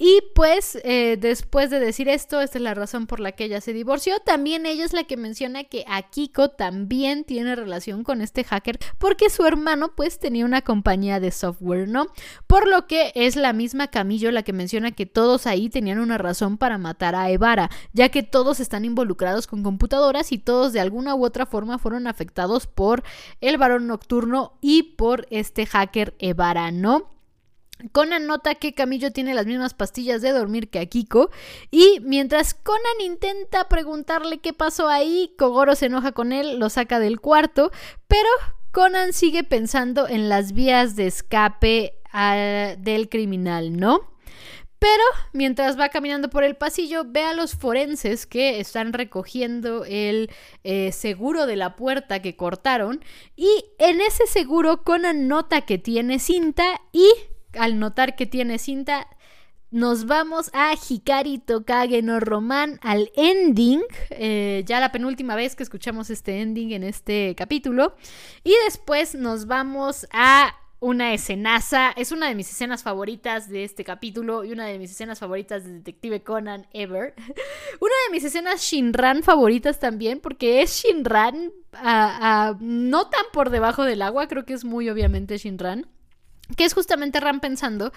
Y 0.05 0.21
pues 0.35 0.77
eh, 0.83 1.17
después 1.17 1.71
de 1.71 1.79
decir 1.79 2.09
esto, 2.09 2.41
esta 2.41 2.59
es 2.59 2.62
la 2.65 2.75
razón 2.75 3.07
por 3.07 3.21
la 3.21 3.31
que 3.31 3.45
ella 3.45 3.61
se 3.61 3.73
divorció. 3.73 4.19
También 4.19 4.67
ella 4.67 4.85
es 4.85 4.93
la 4.93 5.05
que 5.05 5.17
menciona 5.17 5.62
que 5.62 5.85
Akiko 5.87 6.49
también 6.49 7.23
tiene 7.23 7.55
relación 7.55 8.03
con 8.03 8.21
este 8.21 8.43
hacker 8.43 8.81
porque 8.99 9.31
su 9.31 9.47
hermano 9.47 9.95
pues 9.95 10.19
tenía 10.19 10.45
una 10.45 10.62
compañía 10.62 11.21
de 11.21 11.31
software, 11.31 11.87
¿no? 11.87 12.09
Por 12.49 12.67
lo 12.67 12.88
que 12.88 13.12
es 13.15 13.37
la 13.37 13.53
misma 13.53 13.93
Camillo 13.93 14.33
la 14.33 14.43
que 14.43 14.53
menciona 14.53 14.91
que 14.91 15.07
todos 15.07 15.47
ahí 15.47 15.69
tenían 15.69 16.01
una 16.01 16.19
razón 16.19 16.59
para 16.59 16.79
matar 16.79 17.15
a 17.15 17.31
Evara, 17.31 17.71
ya 17.93 18.09
que 18.09 18.25
todos 18.25 18.59
están 18.59 18.85
involucrados 18.85 19.47
con 19.47 19.62
computadoras 19.62 20.33
y 20.33 20.38
todos 20.38 20.73
de 20.73 20.81
alguna 20.81 21.15
u 21.15 21.25
otra 21.25 21.47
forma 21.47 21.79
fueron 21.79 22.09
afectados 22.09 22.67
por 22.67 23.05
el 23.41 23.57
varón 23.57 23.87
nocturno 23.87 24.59
y 24.61 24.83
por 24.83 25.29
este 25.31 25.65
hacker 25.65 26.17
Evara, 26.19 26.73
¿no? 26.73 27.12
Conan 27.90 28.27
nota 28.27 28.55
que 28.55 28.75
Camillo 28.75 29.12
tiene 29.12 29.35
las 29.35 29.47
mismas 29.47 29.75
pastillas 29.75 30.23
de 30.23 30.31
dormir 30.31 30.71
que 30.71 30.79
Akiko 30.79 31.31
y 31.71 31.99
mientras 32.03 32.55
Conan 32.55 33.01
intenta 33.01 33.68
preguntarle 33.68 34.38
qué 34.38 34.53
pasó 34.53 34.88
ahí, 34.88 35.35
Kogoro 35.38 35.75
se 35.75 35.87
enoja 35.87 36.12
con 36.12 36.33
él, 36.33 36.59
lo 36.59 36.71
saca 36.71 36.99
del 36.99 37.21
cuarto, 37.21 37.73
pero 38.07 38.29
Conan 38.71 39.12
sigue 39.12 39.45
pensando 39.45 40.09
en 40.09 40.29
las 40.29 40.53
vías 40.53 40.97
de 40.97 41.07
escape 41.07 42.01
ah, 42.12 42.75
del 42.79 43.09
criminal, 43.09 43.77
¿no? 43.77 44.12
Pero 44.83 45.05
mientras 45.33 45.79
va 45.79 45.90
caminando 45.90 46.29
por 46.29 46.42
el 46.42 46.57
pasillo, 46.57 47.05
ve 47.07 47.23
a 47.23 47.35
los 47.35 47.55
forenses 47.55 48.27
que 48.27 48.59
están 48.59 48.92
recogiendo 48.92 49.85
el 49.85 50.29
eh, 50.64 50.90
seguro 50.90 51.47
de 51.47 51.55
la 51.55 51.77
puerta 51.77 52.21
que 52.21 52.35
cortaron. 52.35 53.05
Y 53.37 53.64
en 53.79 54.01
ese 54.01 54.27
seguro 54.27 54.83
Conan 54.83 55.29
nota 55.29 55.61
que 55.61 55.79
tiene 55.79 56.18
cinta 56.18 56.64
y 56.90 57.09
al 57.59 57.79
notar 57.79 58.17
que 58.17 58.27
tiene 58.27 58.59
cinta, 58.59 59.09
nos 59.73 60.05
vamos 60.05 60.51
a 60.53 60.75
Hikari 60.75 61.38
Tokage 61.38 62.03
no 62.03 62.21
Roman, 62.21 62.79
al 62.83 63.11
ending, 63.17 63.81
eh, 64.11 64.62
ya 64.67 64.81
la 64.81 64.93
penúltima 64.93 65.35
vez 65.35 65.57
que 65.57 65.62
escuchamos 65.62 66.11
este 66.11 66.43
ending 66.43 66.73
en 66.73 66.85
este 66.85 67.35
capítulo. 67.35 67.97
Y 68.45 68.53
después 68.67 69.15
nos 69.15 69.47
vamos 69.47 70.07
a 70.12 70.55
una 70.79 71.15
escenaza. 71.15 71.93
Es 71.93 72.12
una 72.12 72.29
de 72.29 72.35
mis 72.35 72.51
escenas 72.51 72.83
favoritas 72.83 73.49
de 73.49 73.65
este 73.65 73.83
capítulo 73.83 74.45
y 74.45 74.53
una 74.53 74.67
de 74.67 74.79
mis 74.79 74.91
escenas 74.91 75.21
favoritas 75.21 75.65
de 75.65 75.73
Detective 75.75 76.23
Conan 76.23 76.67
ever. 76.75 77.15
una 77.81 77.95
de 78.07 78.12
mis 78.12 78.25
escenas 78.25 78.61
Shinran 78.61 79.23
favoritas 79.23 79.79
también, 79.79 80.21
porque 80.21 80.61
es 80.61 80.83
Shinran 80.83 81.51
no 82.61 83.09
tan 83.09 83.25
por 83.33 83.49
debajo 83.49 83.85
del 83.85 84.03
agua, 84.03 84.29
creo 84.29 84.45
que 84.45 84.53
es 84.53 84.65
muy 84.67 84.91
obviamente 84.91 85.38
Shinran 85.38 85.87
que 86.57 86.65
es 86.65 86.75
justamente 86.75 87.21
Ran 87.21 87.41
pensando 87.41 87.93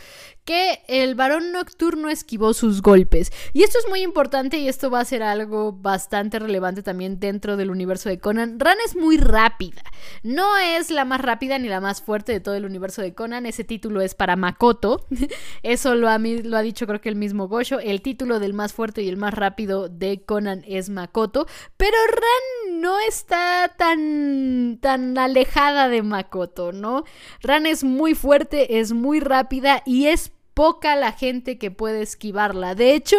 que 0.46 0.84
el 0.88 1.16
varón 1.16 1.52
nocturno 1.52 2.10
esquivó 2.10 2.54
sus 2.54 2.82
golpes. 2.82 3.32
Y 3.54 3.64
esto 3.64 3.80
es 3.80 3.90
muy 3.90 4.02
importante 4.02 4.58
y 4.58 4.68
esto 4.68 4.90
va 4.90 5.00
a 5.00 5.06
ser 5.06 5.24
algo 5.24 5.74
bastante 5.74 6.40
relevante 6.40 6.84
también 6.84 7.20
dentro 7.20 7.58
del 7.58 7.72
universo 7.72 8.10
de 8.10 8.20
Conan. 8.20 8.60
Ran 8.60 8.78
es 8.86 8.96
muy 8.96 9.18
rápida. 9.18 9.82
No 10.24 10.58
es 10.58 10.92
la 10.92 11.06
más 11.06 11.22
rápida 11.22 11.58
ni 11.58 11.68
la 11.68 11.82
más 11.82 12.02
fuerte 12.02 12.32
de 12.32 12.40
todo 12.40 12.56
el 12.56 12.66
universo 12.66 13.02
de 13.02 13.14
Conan. 13.14 13.46
Ese 13.46 13.64
título 13.64 14.02
es 14.02 14.16
para 14.16 14.36
Makoto. 14.36 15.08
Eso 15.64 15.96
lo 15.96 16.10
ha, 16.10 16.18
lo 16.18 16.58
ha 16.58 16.62
dicho 16.62 16.88
creo 16.88 17.02
que 17.02 17.10
el 17.10 17.16
mismo 17.16 17.48
Gosho. 17.48 17.80
El 17.80 18.02
título 18.02 18.40
del 18.40 18.54
más 18.54 18.74
fuerte 18.74 19.02
y 19.02 19.10
el 19.10 19.18
más 19.18 19.34
rápido 19.34 19.90
de 19.90 20.24
Conan 20.24 20.64
es 20.68 20.90
Makoto. 20.90 21.48
Pero 21.78 21.98
Ran 22.08 22.65
no 22.82 23.00
está 23.00 23.72
tan, 23.78 24.80
tan 24.82 25.18
alejada 25.18 25.90
de 25.90 26.02
Makoto, 26.02 26.72
¿no? 26.72 27.04
Ran 27.42 27.66
es 27.66 27.84
muy 27.84 28.16
fuerte 28.16 28.80
es 28.80 28.92
muy 28.94 29.20
rápida 29.20 29.82
y 29.86 30.08
es 30.08 30.32
poca 30.54 30.96
la 30.96 31.12
gente 31.12 31.58
que 31.58 31.70
puede 31.70 32.02
esquivarla. 32.02 32.76
De 32.76 32.96
hecho, 32.96 33.18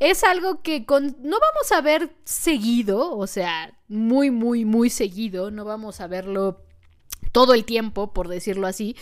es 0.00 0.24
algo 0.24 0.62
que 0.62 0.80
no 0.80 1.38
vamos 1.38 1.72
a 1.74 1.80
ver 1.80 2.14
seguido, 2.24 3.16
o 3.16 3.26
sea, 3.26 3.78
muy, 3.88 4.30
muy, 4.30 4.64
muy 4.64 4.90
seguido, 4.90 5.50
no 5.50 5.64
vamos 5.64 6.00
a 6.00 6.08
verlo 6.08 6.60
todo 7.32 7.54
el 7.54 7.64
tiempo, 7.64 8.12
por 8.12 8.28
decirlo 8.28 8.66
así, 8.66 8.94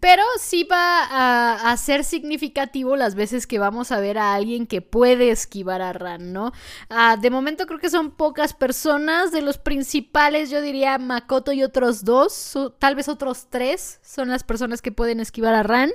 pero 0.00 0.22
sí 0.38 0.64
va 0.64 1.70
a, 1.70 1.76
ser 1.76 2.04
significativo 2.04 2.96
las 2.96 3.14
veces 3.14 3.46
que 3.46 3.58
vamos 3.58 3.92
a 3.92 4.00
ver 4.00 4.18
a 4.18 4.34
alguien 4.34 4.66
que 4.66 4.82
puede 4.82 5.30
esquivar 5.30 5.82
a 5.82 5.92
Ran, 5.92 6.32
¿no? 6.32 6.52
Ah, 6.88 7.16
de 7.20 7.30
momento 7.30 7.66
creo 7.66 7.78
que 7.78 7.90
son 7.90 8.10
pocas 8.10 8.54
personas, 8.54 9.30
de 9.32 9.42
los 9.42 9.58
principales 9.58 10.50
yo 10.50 10.60
diría 10.60 10.98
Makoto 10.98 11.52
y 11.52 11.62
otros 11.62 12.04
dos, 12.04 12.56
tal 12.78 12.94
vez 12.94 13.08
otros 13.08 13.46
tres 13.50 14.00
son 14.02 14.28
las 14.28 14.42
personas 14.42 14.82
que 14.82 14.92
pueden 14.92 15.20
esquivar 15.20 15.54
a 15.54 15.62
Ran, 15.62 15.90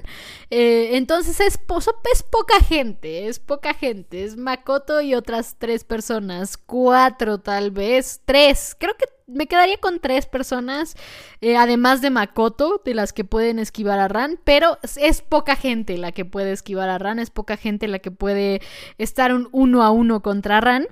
eh, 0.50 0.92
entonces 0.94 1.40
es, 1.40 1.60
es 2.12 2.24
poca 2.24 2.60
gente, 2.62 3.28
es 3.28 3.40
poca 3.40 3.74
gente, 3.74 4.24
es 4.24 4.38
Makoto 4.38 5.02
y 5.02 5.16
otras 5.16 5.56
tres 5.58 5.84
personas, 5.84 6.58
cuatro 6.58 7.40
tal 7.40 7.72
vez, 7.72 8.22
tres, 8.26 8.76
creo 8.80 8.96
que 8.98 9.06
me 9.32 9.48
quedaría 9.48 9.78
con 9.78 10.00
tres 10.00 10.26
personas, 10.26 10.96
eh, 11.42 11.58
además 11.58 12.02
de 12.02 12.10
Makoto, 12.10 12.82
de 12.84 12.94
las 12.94 13.14
que 13.14 13.24
pueden 13.24 13.60
esquivar 13.60 14.00
a 14.00 14.08
Ran, 14.08 14.40
pero 14.44 14.78
es, 14.84 15.22
poca 15.22 15.56
gente 15.56 15.98
la 15.98 16.12
que 16.12 16.26
puede 16.26 16.52
esquivar 16.52 16.90
a 16.90 16.98
Ran, 16.98 17.20
es 17.20 17.30
poca 17.30 17.58
gente 17.58 17.88
la 17.88 18.00
que 18.00 18.12
puede 18.12 18.62
estar 18.98 19.34
un 19.34 19.50
uno 19.52 19.84
a 19.84 19.92
uno 19.92 20.22
contra 20.22 20.62
Ran. 20.62 20.88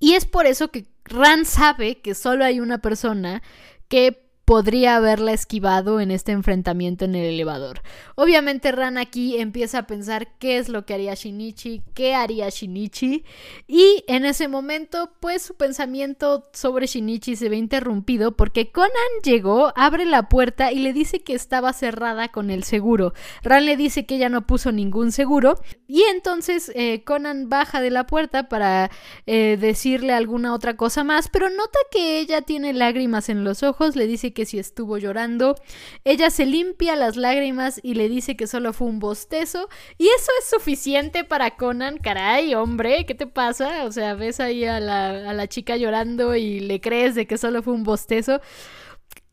Y 0.00 0.14
es 0.14 0.26
por 0.26 0.46
eso 0.46 0.68
que 0.68 0.86
Ran 1.04 1.44
sabe 1.44 2.00
que 2.00 2.14
solo 2.14 2.44
hay 2.44 2.60
una 2.60 2.78
persona 2.78 3.42
que 3.88 4.27
podría 4.48 4.96
haberla 4.96 5.34
esquivado 5.34 6.00
en 6.00 6.10
este 6.10 6.32
enfrentamiento 6.32 7.04
en 7.04 7.14
el 7.14 7.34
elevador. 7.34 7.82
Obviamente 8.14 8.72
Ran 8.72 8.96
aquí 8.96 9.36
empieza 9.36 9.80
a 9.80 9.86
pensar 9.86 10.28
qué 10.38 10.56
es 10.56 10.70
lo 10.70 10.86
que 10.86 10.94
haría 10.94 11.12
Shinichi, 11.12 11.82
qué 11.92 12.14
haría 12.14 12.48
Shinichi 12.48 13.24
y 13.66 14.04
en 14.08 14.24
ese 14.24 14.48
momento 14.48 15.12
pues 15.20 15.42
su 15.42 15.54
pensamiento 15.54 16.48
sobre 16.54 16.86
Shinichi 16.86 17.36
se 17.36 17.50
ve 17.50 17.58
interrumpido 17.58 18.38
porque 18.38 18.72
Conan 18.72 18.88
llegó, 19.22 19.70
abre 19.76 20.06
la 20.06 20.30
puerta 20.30 20.72
y 20.72 20.78
le 20.78 20.94
dice 20.94 21.20
que 21.20 21.34
estaba 21.34 21.74
cerrada 21.74 22.28
con 22.28 22.48
el 22.48 22.64
seguro. 22.64 23.12
Ran 23.42 23.66
le 23.66 23.76
dice 23.76 24.06
que 24.06 24.14
ella 24.14 24.30
no 24.30 24.46
puso 24.46 24.72
ningún 24.72 25.12
seguro 25.12 25.60
y 25.86 26.04
entonces 26.04 26.72
eh, 26.74 27.04
Conan 27.04 27.50
baja 27.50 27.82
de 27.82 27.90
la 27.90 28.06
puerta 28.06 28.48
para 28.48 28.90
eh, 29.26 29.58
decirle 29.60 30.14
alguna 30.14 30.54
otra 30.54 30.74
cosa 30.78 31.04
más, 31.04 31.28
pero 31.28 31.50
nota 31.50 31.78
que 31.90 32.18
ella 32.18 32.40
tiene 32.40 32.72
lágrimas 32.72 33.28
en 33.28 33.44
los 33.44 33.62
ojos, 33.62 33.94
le 33.94 34.06
dice 34.06 34.32
que 34.32 34.37
que 34.38 34.46
si 34.46 34.60
estuvo 34.60 34.98
llorando. 34.98 35.56
Ella 36.04 36.30
se 36.30 36.46
limpia 36.46 36.94
las 36.94 37.16
lágrimas 37.16 37.80
y 37.82 37.94
le 37.94 38.08
dice 38.08 38.36
que 38.36 38.46
solo 38.46 38.72
fue 38.72 38.86
un 38.86 39.00
bostezo. 39.00 39.68
Y 39.98 40.06
eso 40.06 40.30
es 40.38 40.48
suficiente 40.48 41.24
para 41.24 41.56
Conan. 41.56 41.98
Caray, 41.98 42.54
hombre, 42.54 43.04
¿qué 43.04 43.16
te 43.16 43.26
pasa? 43.26 43.84
O 43.84 43.90
sea, 43.90 44.14
ves 44.14 44.38
ahí 44.38 44.64
a 44.64 44.78
la, 44.78 45.30
a 45.30 45.32
la 45.32 45.48
chica 45.48 45.76
llorando 45.76 46.36
y 46.36 46.60
le 46.60 46.80
crees 46.80 47.16
de 47.16 47.26
que 47.26 47.36
solo 47.36 47.64
fue 47.64 47.74
un 47.74 47.82
bostezo. 47.82 48.40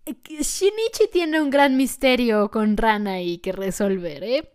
Shinichi 0.08 1.08
tiene 1.14 1.40
un 1.40 1.52
gran 1.52 1.78
misterio 1.78 2.50
con 2.50 2.76
Rana 2.76 3.22
y 3.22 3.38
que 3.38 3.52
resolver, 3.52 4.24
¿eh? 4.24 4.55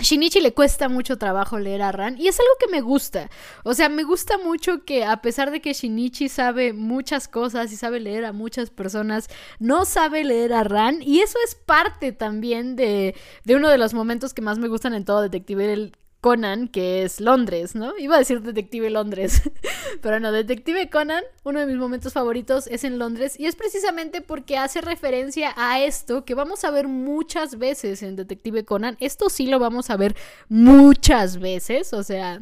Shinichi 0.00 0.40
le 0.40 0.54
cuesta 0.54 0.88
mucho 0.88 1.18
trabajo 1.18 1.58
leer 1.58 1.82
a 1.82 1.90
Ran 1.90 2.16
y 2.18 2.28
es 2.28 2.38
algo 2.38 2.52
que 2.60 2.68
me 2.68 2.80
gusta. 2.80 3.30
O 3.64 3.74
sea, 3.74 3.88
me 3.88 4.04
gusta 4.04 4.38
mucho 4.38 4.84
que 4.84 5.04
a 5.04 5.20
pesar 5.22 5.50
de 5.50 5.60
que 5.60 5.72
Shinichi 5.72 6.28
sabe 6.28 6.72
muchas 6.72 7.26
cosas 7.26 7.72
y 7.72 7.76
sabe 7.76 7.98
leer 7.98 8.24
a 8.24 8.32
muchas 8.32 8.70
personas, 8.70 9.28
no 9.58 9.84
sabe 9.84 10.22
leer 10.22 10.52
a 10.52 10.62
Ran 10.62 11.02
y 11.02 11.20
eso 11.20 11.36
es 11.44 11.56
parte 11.56 12.12
también 12.12 12.76
de, 12.76 13.16
de 13.44 13.56
uno 13.56 13.68
de 13.68 13.78
los 13.78 13.92
momentos 13.92 14.34
que 14.34 14.42
más 14.42 14.58
me 14.58 14.68
gustan 14.68 14.94
en 14.94 15.04
todo 15.04 15.20
Detective 15.20 15.90
Conan, 16.20 16.66
que 16.66 17.04
es 17.04 17.20
Londres, 17.20 17.76
¿no? 17.76 17.96
Iba 17.96 18.16
a 18.16 18.18
decir 18.18 18.42
Detective 18.42 18.90
Londres, 18.90 19.42
pero 20.02 20.18
no, 20.18 20.32
Detective 20.32 20.90
Conan, 20.90 21.22
uno 21.44 21.60
de 21.60 21.66
mis 21.66 21.76
momentos 21.76 22.12
favoritos 22.12 22.66
es 22.66 22.82
en 22.82 22.98
Londres 22.98 23.38
y 23.38 23.46
es 23.46 23.54
precisamente 23.54 24.20
porque 24.20 24.58
hace 24.58 24.80
referencia 24.80 25.54
a 25.56 25.80
esto 25.80 26.24
que 26.24 26.34
vamos 26.34 26.64
a 26.64 26.72
ver 26.72 26.88
muchas 26.88 27.58
veces 27.58 28.02
en 28.02 28.16
Detective 28.16 28.64
Conan. 28.64 28.96
Esto 28.98 29.30
sí 29.30 29.46
lo 29.46 29.60
vamos 29.60 29.90
a 29.90 29.96
ver 29.96 30.16
muchas 30.48 31.38
veces, 31.38 31.92
o 31.92 32.02
sea, 32.02 32.40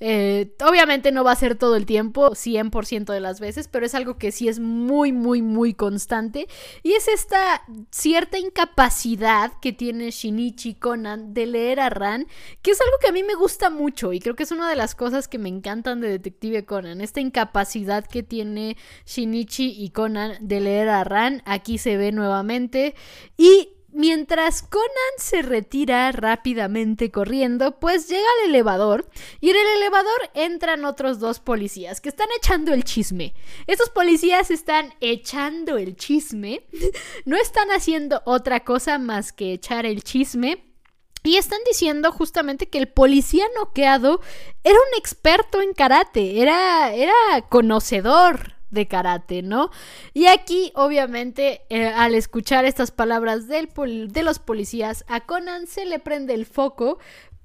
eh, 0.00 0.54
obviamente 0.62 1.10
no 1.10 1.24
va 1.24 1.32
a 1.32 1.36
ser 1.36 1.56
todo 1.56 1.76
el 1.76 1.86
tiempo, 1.86 2.32
100% 2.32 3.10
de 3.10 3.20
las 3.20 3.40
veces, 3.40 3.68
pero 3.68 3.86
es 3.86 3.94
algo 3.94 4.18
que 4.18 4.32
sí 4.32 4.48
es 4.48 4.60
muy, 4.60 5.12
muy, 5.12 5.40
muy 5.40 5.72
constante 5.72 6.46
y 6.82 6.92
es 6.92 7.08
esta 7.08 7.62
cierta 7.90 8.38
incapacidad 8.38 9.52
que 9.62 9.72
tiene 9.72 10.10
Shinichi 10.10 10.74
Conan 10.74 11.32
de 11.32 11.46
leer 11.46 11.80
a 11.80 11.88
Ran, 11.88 12.26
que 12.60 12.72
es 12.72 12.80
algo 12.82 12.96
que 13.00 13.13
mí 13.14 13.22
me 13.22 13.34
gusta 13.34 13.70
mucho 13.70 14.12
y 14.12 14.18
creo 14.18 14.34
que 14.34 14.42
es 14.42 14.50
una 14.50 14.68
de 14.68 14.76
las 14.76 14.94
cosas 14.94 15.28
que 15.28 15.38
me 15.38 15.48
encantan 15.48 16.00
de 16.00 16.08
Detective 16.08 16.66
Conan, 16.66 17.00
esta 17.00 17.20
incapacidad 17.20 18.04
que 18.04 18.24
tiene 18.24 18.76
Shinichi 19.06 19.72
y 19.82 19.90
Conan 19.90 20.36
de 20.40 20.60
leer 20.60 20.88
a 20.88 21.04
Ran, 21.04 21.40
aquí 21.46 21.78
se 21.78 21.96
ve 21.96 22.10
nuevamente 22.12 22.94
y 23.38 23.70
Mientras 23.96 24.62
Conan 24.62 25.14
se 25.18 25.42
retira 25.42 26.10
rápidamente 26.10 27.12
corriendo, 27.12 27.78
pues 27.78 28.08
llega 28.08 28.26
al 28.42 28.50
elevador 28.50 29.08
y 29.40 29.50
en 29.50 29.56
el 29.56 29.66
elevador 29.76 30.30
entran 30.34 30.84
otros 30.84 31.20
dos 31.20 31.38
policías 31.38 32.00
que 32.00 32.08
están 32.08 32.26
echando 32.36 32.74
el 32.74 32.82
chisme. 32.82 33.34
Estos 33.68 33.90
policías 33.90 34.50
están 34.50 34.92
echando 35.00 35.78
el 35.78 35.94
chisme, 35.94 36.66
no 37.24 37.36
están 37.36 37.70
haciendo 37.70 38.20
otra 38.24 38.64
cosa 38.64 38.98
más 38.98 39.32
que 39.32 39.52
echar 39.52 39.86
el 39.86 40.02
chisme 40.02 40.73
y 41.24 41.38
están 41.38 41.58
diciendo 41.66 42.12
justamente 42.12 42.68
que 42.68 42.78
el 42.78 42.86
policía 42.86 43.46
noqueado 43.58 44.20
era 44.62 44.76
un 44.76 44.98
experto 44.98 45.62
en 45.62 45.72
karate, 45.72 46.42
era, 46.42 46.94
era 46.94 47.14
conocedor 47.48 48.52
de 48.70 48.86
karate, 48.86 49.42
¿no? 49.42 49.70
Y 50.12 50.26
aquí, 50.26 50.70
obviamente, 50.74 51.62
eh, 51.70 51.86
al 51.88 52.14
escuchar 52.14 52.66
estas 52.66 52.90
palabras 52.90 53.48
de 53.48 54.22
los 54.22 54.38
policías, 54.38 55.04
a 55.08 55.20
Conan 55.20 55.66
se 55.66 55.86
le 55.86 55.98
prende 55.98 56.34
el 56.34 56.44
foco, 56.44 56.98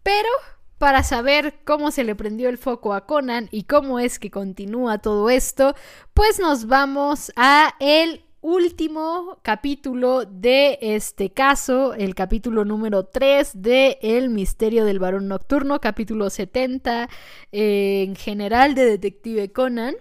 pero 0.04 0.30
para 0.78 1.04
saber 1.04 1.60
cómo 1.64 1.92
se 1.92 2.04
le 2.04 2.16
prendió 2.16 2.50
el 2.50 2.58
foco 2.58 2.94
a 2.94 3.06
Conan 3.06 3.48
y 3.52 3.64
cómo 3.64 4.00
es 4.00 4.20
que 4.20 4.30
continúa 4.30 4.98
todo 4.98 5.30
esto, 5.30 5.74
pues 6.14 6.40
nos 6.40 6.68
vamos 6.68 7.32
a 7.38 7.76
el 7.80 8.26
último 8.42 9.40
capítulo 9.42 10.26
de 10.26 10.80
este 10.82 11.32
caso, 11.32 11.94
el 11.94 12.16
capítulo 12.16 12.66
número 12.66 13.06
3 13.06 13.62
de 13.62 14.00
El 14.02 14.30
misterio 14.30 14.86
del 14.86 15.00
varón 15.00 15.28
nocturno, 15.28 15.80
capítulo 15.80 16.30
70 16.30 17.10
eh, 17.52 18.04
en 18.08 18.16
general 18.16 18.76
de 18.76 18.86
Detective 18.86 19.52
Conan, 19.52 19.96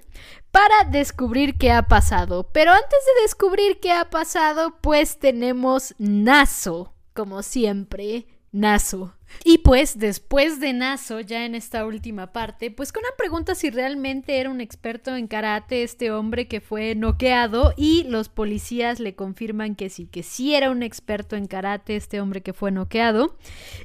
para 0.50 0.90
descubrir 0.90 1.58
qué 1.58 1.72
ha 1.72 1.88
pasado. 1.88 2.50
Pero 2.52 2.72
antes 2.72 2.98
de 3.16 3.22
descubrir 3.22 3.80
qué 3.80 3.92
ha 3.92 4.10
pasado, 4.10 4.78
pues 4.80 5.18
tenemos 5.18 5.94
Naso, 5.98 6.94
como 7.14 7.42
siempre, 7.42 8.26
Naso. 8.52 9.17
Y 9.44 9.58
pues 9.58 9.98
después 9.98 10.60
de 10.60 10.72
Naso, 10.72 11.20
ya 11.20 11.44
en 11.44 11.54
esta 11.54 11.86
última 11.86 12.32
parte, 12.32 12.70
pues 12.70 12.92
Conan 12.92 13.12
pregunta 13.16 13.54
si 13.54 13.70
realmente 13.70 14.38
era 14.38 14.50
un 14.50 14.60
experto 14.60 15.16
en 15.16 15.26
karate 15.26 15.82
este 15.82 16.10
hombre 16.10 16.48
que 16.48 16.60
fue 16.60 16.94
noqueado 16.94 17.72
y 17.76 18.04
los 18.04 18.28
policías 18.28 19.00
le 19.00 19.14
confirman 19.14 19.74
que 19.74 19.90
sí, 19.90 20.06
que 20.06 20.22
sí 20.22 20.54
era 20.54 20.70
un 20.70 20.82
experto 20.82 21.36
en 21.36 21.46
karate 21.46 21.96
este 21.96 22.20
hombre 22.20 22.42
que 22.42 22.52
fue 22.52 22.70
noqueado. 22.70 23.36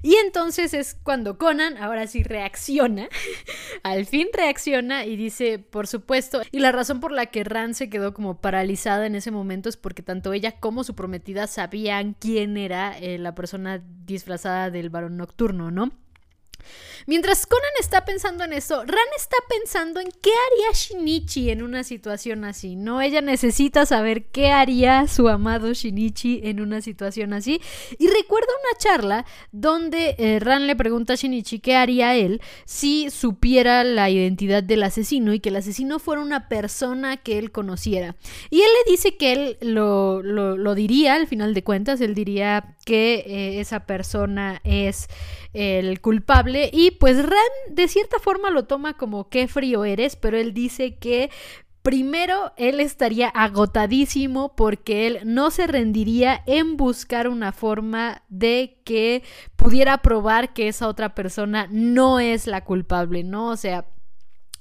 Y 0.01 0.15
entonces 0.15 0.73
es 0.73 0.97
cuando 1.03 1.37
Conan 1.37 1.77
ahora 1.77 2.07
sí 2.07 2.23
reacciona, 2.23 3.09
al 3.83 4.05
fin 4.05 4.27
reacciona 4.33 5.05
y 5.05 5.15
dice, 5.15 5.59
por 5.59 5.87
supuesto, 5.87 6.41
y 6.51 6.59
la 6.59 6.71
razón 6.71 6.99
por 6.99 7.11
la 7.11 7.27
que 7.27 7.43
Ran 7.43 7.73
se 7.73 7.89
quedó 7.89 8.13
como 8.13 8.41
paralizada 8.41 9.05
en 9.05 9.15
ese 9.15 9.31
momento 9.31 9.69
es 9.69 9.77
porque 9.77 10.03
tanto 10.03 10.33
ella 10.33 10.59
como 10.59 10.83
su 10.83 10.95
prometida 10.95 11.47
sabían 11.47 12.15
quién 12.19 12.57
era 12.57 12.97
eh, 12.97 13.17
la 13.17 13.35
persona 13.35 13.81
disfrazada 14.05 14.69
del 14.69 14.89
varón 14.89 15.17
nocturno, 15.17 15.32
¿no? 15.71 15.91
Mientras 17.05 17.45
Conan 17.45 17.63
está 17.79 18.05
pensando 18.05 18.43
en 18.43 18.53
eso, 18.53 18.83
Ran 18.85 19.07
está 19.17 19.37
pensando 19.49 19.99
en 19.99 20.09
qué 20.21 20.31
haría 20.31 20.71
Shinichi 20.73 21.49
en 21.49 21.63
una 21.63 21.83
situación 21.83 22.45
así, 22.45 22.75
¿no? 22.75 23.01
Ella 23.01 23.21
necesita 23.21 23.85
saber 23.85 24.25
qué 24.25 24.51
haría 24.51 25.07
su 25.07 25.27
amado 25.27 25.73
Shinichi 25.73 26.41
en 26.43 26.61
una 26.61 26.81
situación 26.81 27.33
así. 27.33 27.61
Y 27.99 28.07
recuerda 28.07 28.47
una 28.47 28.77
charla 28.77 29.25
donde 29.51 30.15
eh, 30.17 30.39
Ran 30.39 30.67
le 30.67 30.75
pregunta 30.75 31.13
a 31.13 31.15
Shinichi 31.15 31.59
qué 31.59 31.75
haría 31.75 32.15
él 32.15 32.41
si 32.65 33.09
supiera 33.09 33.83
la 33.83 34.09
identidad 34.09 34.63
del 34.63 34.83
asesino 34.83 35.33
y 35.33 35.39
que 35.39 35.49
el 35.49 35.57
asesino 35.57 35.99
fuera 35.99 36.21
una 36.21 36.47
persona 36.47 37.17
que 37.17 37.37
él 37.37 37.51
conociera. 37.51 38.15
Y 38.49 38.61
él 38.61 38.69
le 38.85 38.91
dice 38.91 39.17
que 39.17 39.33
él 39.33 39.57
lo, 39.61 40.75
diría, 40.75 41.15
al 41.15 41.27
final 41.27 41.53
de 41.53 41.63
cuentas, 41.63 42.01
él 42.01 42.15
diría 42.15 42.75
que 42.85 43.23
eh, 43.27 43.59
esa 43.59 43.85
persona 43.85 44.61
es 44.63 45.07
el 45.53 46.01
culpable 46.01 46.69
y 46.73 46.91
pues 46.91 47.17
Ran 47.17 47.31
de 47.69 47.87
cierta 47.87 48.19
forma 48.19 48.49
lo 48.49 48.65
toma 48.65 48.97
como 48.97 49.29
qué 49.29 49.47
frío 49.47 49.85
eres, 49.85 50.15
pero 50.15 50.37
él 50.37 50.53
dice 50.53 50.95
que 50.95 51.29
Primero, 51.83 52.53
él 52.55 52.79
estaría 52.79 53.27
agotadísimo 53.27 54.55
porque 54.55 55.05
él 55.05 55.19
no 55.25 55.51
se 55.51 55.67
rendiría 55.67 56.41
en 56.45 56.77
buscar 56.77 57.27
una 57.27 57.51
forma 57.51 58.23
de 58.29 58.79
que 58.85 59.21
pudiera 59.57 59.97
probar 59.97 60.53
que 60.53 60.69
esa 60.69 60.87
otra 60.87 61.13
persona 61.13 61.67
no 61.69 62.21
es 62.21 62.47
la 62.47 62.63
culpable, 62.63 63.25
¿no? 63.25 63.49
O 63.49 63.57
sea, 63.57 63.85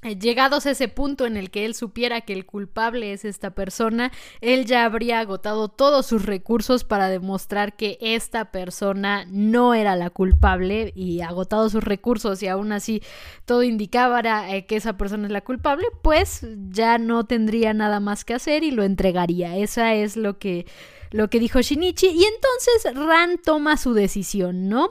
llegados 0.02 0.66
a 0.66 0.72
ese 0.72 0.88
punto 0.88 1.26
en 1.26 1.36
el 1.36 1.50
que 1.50 1.64
él 1.64 1.74
supiera 1.74 2.22
que 2.22 2.32
el 2.32 2.44
culpable 2.44 3.12
es 3.12 3.24
esta 3.24 3.54
persona, 3.54 4.10
él 4.40 4.66
ya 4.66 4.84
habría 4.84 5.20
agotado 5.20 5.68
todos 5.68 6.06
sus 6.06 6.26
recursos 6.26 6.84
para 6.84 7.08
demostrar 7.08 7.76
que 7.76 7.98
esta 8.00 8.50
persona 8.50 9.24
no 9.28 9.74
era 9.74 9.94
la 9.94 10.10
culpable 10.10 10.92
y 10.96 11.20
agotado 11.20 11.70
sus 11.70 11.84
recursos 11.84 12.42
y 12.42 12.48
aún 12.48 12.72
así 12.72 13.02
todo 13.44 13.62
indicaba 13.62 14.22
eh, 14.50 14.66
que 14.66 14.76
esa 14.76 14.96
persona 14.96 15.26
es 15.26 15.32
la 15.32 15.42
culpable, 15.42 15.86
pues 16.02 16.46
ya 16.68 16.98
no 16.98 17.24
tendría 17.24 17.72
nada 17.72 18.00
más 18.00 18.24
que 18.24 18.34
hacer 18.34 18.64
y 18.64 18.72
lo 18.72 18.82
entregaría. 18.82 19.56
Esa 19.56 19.94
es 19.94 20.16
lo 20.16 20.38
que, 20.38 20.66
lo 21.10 21.30
que 21.30 21.38
dijo 21.38 21.60
Shinichi 21.60 22.08
y 22.08 22.24
entonces 22.24 23.06
Ran 23.06 23.38
toma 23.38 23.76
su 23.76 23.94
decisión, 23.94 24.68
¿no? 24.68 24.90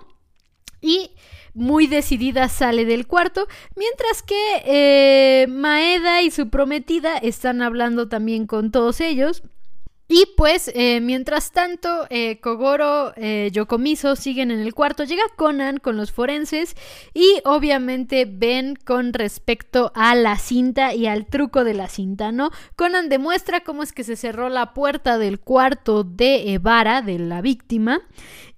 Y 0.82 1.12
muy 1.54 1.88
decidida 1.88 2.50
sale 2.50 2.86
del 2.86 3.08
cuarto, 3.08 3.48
mientras 3.76 4.24
que 4.24 4.64
eh, 4.66 5.48
Maeda 5.48 6.22
y 6.22 6.32
su 6.32 6.50
prometida 6.50 7.18
están 7.18 7.62
hablando 7.62 8.08
también 8.08 8.48
con 8.48 8.72
todos 8.72 9.02
ellos. 9.02 9.44
Y 10.14 10.26
pues, 10.36 10.70
eh, 10.76 11.00
mientras 11.00 11.54
tanto, 11.54 12.06
eh, 12.10 12.42
Kogoro, 12.42 13.14
eh, 13.16 13.50
Yokomiso 13.54 14.18
siguen 14.18 14.52
en 14.52 14.60
el 14.60 14.74
cuarto. 14.74 15.06
Llega 15.06 15.24
Conan 15.38 15.78
con 15.78 15.96
los 15.96 16.12
forenses 16.12 16.76
y 17.14 17.40
obviamente 17.46 18.26
ven 18.30 18.76
con 18.76 19.14
respecto 19.14 19.94
a 19.96 20.14
la 20.16 20.38
cinta 20.38 20.94
y 20.94 21.08
al 21.08 21.28
truco 21.28 21.64
de 21.64 21.76
la 21.76 21.88
cinta, 21.88 22.34
¿no? 22.34 22.52
Conan 22.76 23.08
demuestra 23.08 23.62
cómo 23.62 23.84
es 23.84 23.94
que 23.94 24.04
se 24.04 24.18
cerró 24.18 24.50
la 24.50 24.74
puerta 24.74 25.18
del 25.18 25.40
cuarto 25.40 26.04
de 26.04 26.56
Evara, 26.56 27.02
de 27.02 27.18
la 27.18 27.40
víctima. 27.40 28.02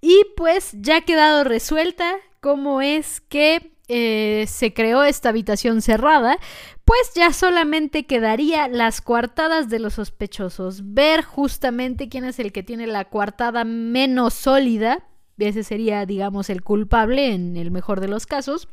Y 0.01 0.25
pues 0.35 0.71
ya 0.73 0.97
ha 0.97 1.01
quedado 1.01 1.43
resuelta 1.43 2.15
cómo 2.43 2.81
es 2.81 3.21
que 3.21 3.71
eh, 3.87 4.43
se 4.49 4.73
creó 4.73 5.03
esta 5.03 5.29
habitación 5.29 5.81
cerrada, 5.81 6.37
pues 6.83 7.13
ya 7.15 7.31
solamente 7.31 8.05
quedaría 8.05 8.67
las 8.67 8.99
coartadas 8.99 9.69
de 9.69 9.79
los 9.79 9.93
sospechosos, 9.93 10.93
ver 10.93 11.23
justamente 11.23 12.09
quién 12.09 12.25
es 12.25 12.39
el 12.39 12.51
que 12.51 12.61
tiene 12.61 12.85
la 12.85 13.05
coartada 13.05 13.63
menos 13.63 14.33
sólida, 14.33 15.07
ese 15.37 15.63
sería, 15.63 16.05
digamos, 16.05 16.49
el 16.49 16.63
culpable 16.63 17.33
en 17.33 17.55
el 17.55 17.71
mejor 17.71 18.01
de 18.01 18.09
los 18.09 18.25
casos. 18.25 18.67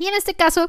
Y 0.00 0.06
en 0.06 0.14
este 0.14 0.32
caso, 0.32 0.68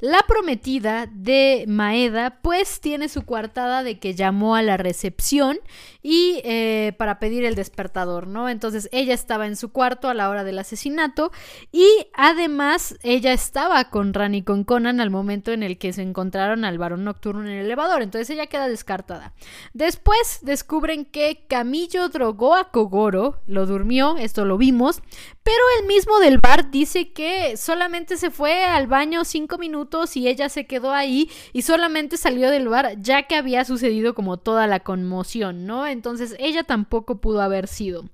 la 0.00 0.18
prometida 0.26 1.08
de 1.12 1.64
Maeda, 1.68 2.40
pues 2.42 2.80
tiene 2.80 3.08
su 3.08 3.22
coartada 3.22 3.84
de 3.84 4.00
que 4.00 4.14
llamó 4.14 4.56
a 4.56 4.62
la 4.62 4.76
recepción 4.76 5.60
y 6.02 6.40
eh, 6.44 6.92
para 6.98 7.20
pedir 7.20 7.44
el 7.44 7.54
despertador, 7.54 8.26
¿no? 8.26 8.48
Entonces 8.48 8.88
ella 8.90 9.14
estaba 9.14 9.46
en 9.46 9.54
su 9.54 9.70
cuarto 9.70 10.08
a 10.08 10.14
la 10.14 10.28
hora 10.28 10.42
del 10.42 10.58
asesinato 10.58 11.30
y 11.70 11.86
además 12.12 12.96
ella 13.04 13.32
estaba 13.32 13.84
con 13.88 14.12
Rani 14.12 14.38
y 14.38 14.42
con 14.42 14.64
Conan 14.64 15.00
al 15.00 15.10
momento 15.10 15.52
en 15.52 15.62
el 15.62 15.78
que 15.78 15.92
se 15.92 16.02
encontraron 16.02 16.64
al 16.64 16.78
varón 16.78 17.04
nocturno 17.04 17.42
en 17.42 17.50
el 17.50 17.66
elevador, 17.66 18.02
entonces 18.02 18.30
ella 18.30 18.48
queda 18.48 18.66
descartada. 18.66 19.32
Después 19.74 20.40
descubren 20.42 21.04
que 21.04 21.44
Camillo 21.48 22.08
drogó 22.08 22.56
a 22.56 22.70
Kogoro, 22.70 23.40
lo 23.46 23.66
durmió, 23.66 24.16
esto 24.16 24.44
lo 24.44 24.58
vimos, 24.58 25.02
pero 25.44 25.62
el 25.80 25.86
mismo 25.86 26.18
del 26.18 26.38
bar 26.38 26.72
dice 26.72 27.12
que 27.12 27.56
solamente 27.56 28.16
se 28.16 28.30
fue 28.30 28.64
al 28.76 28.86
baño 28.86 29.24
cinco 29.24 29.58
minutos 29.58 30.16
y 30.16 30.28
ella 30.28 30.48
se 30.48 30.66
quedó 30.66 30.92
ahí 30.92 31.30
y 31.52 31.62
solamente 31.62 32.16
salió 32.16 32.50
del 32.50 32.68
bar 32.68 32.96
ya 33.00 33.24
que 33.24 33.36
había 33.36 33.64
sucedido 33.64 34.14
como 34.14 34.38
toda 34.38 34.66
la 34.66 34.80
conmoción, 34.80 35.66
¿no? 35.66 35.86
Entonces 35.86 36.36
ella 36.38 36.64
tampoco 36.64 37.20
pudo 37.20 37.40
haber 37.42 37.68
sido 37.68 38.04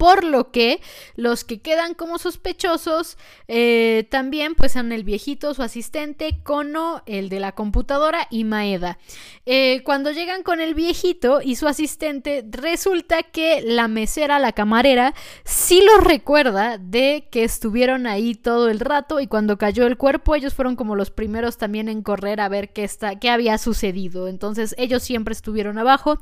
por 0.00 0.24
lo 0.24 0.50
que 0.50 0.80
los 1.14 1.44
que 1.44 1.60
quedan 1.60 1.92
como 1.92 2.16
sospechosos 2.16 3.18
eh, 3.48 4.08
también 4.10 4.54
pues 4.54 4.72
son 4.72 4.92
el 4.92 5.04
viejito, 5.04 5.52
su 5.52 5.62
asistente, 5.62 6.40
Kono, 6.42 7.02
el 7.04 7.28
de 7.28 7.38
la 7.38 7.52
computadora 7.52 8.26
y 8.30 8.44
Maeda. 8.44 8.96
Eh, 9.44 9.82
cuando 9.84 10.10
llegan 10.10 10.42
con 10.42 10.62
el 10.62 10.72
viejito 10.74 11.42
y 11.44 11.56
su 11.56 11.68
asistente, 11.68 12.42
resulta 12.48 13.22
que 13.22 13.60
la 13.60 13.88
mesera, 13.88 14.38
la 14.38 14.52
camarera, 14.52 15.12
sí 15.44 15.82
los 15.82 16.02
recuerda 16.02 16.78
de 16.78 17.28
que 17.30 17.44
estuvieron 17.44 18.06
ahí 18.06 18.34
todo 18.34 18.70
el 18.70 18.80
rato 18.80 19.20
y 19.20 19.26
cuando 19.26 19.58
cayó 19.58 19.86
el 19.86 19.98
cuerpo 19.98 20.34
ellos 20.34 20.54
fueron 20.54 20.76
como 20.76 20.96
los 20.96 21.10
primeros 21.10 21.58
también 21.58 21.90
en 21.90 22.02
correr 22.02 22.40
a 22.40 22.48
ver 22.48 22.72
qué, 22.72 22.84
está, 22.84 23.18
qué 23.18 23.28
había 23.28 23.58
sucedido. 23.58 24.28
Entonces 24.28 24.74
ellos 24.78 25.02
siempre 25.02 25.32
estuvieron 25.32 25.76
abajo 25.76 26.18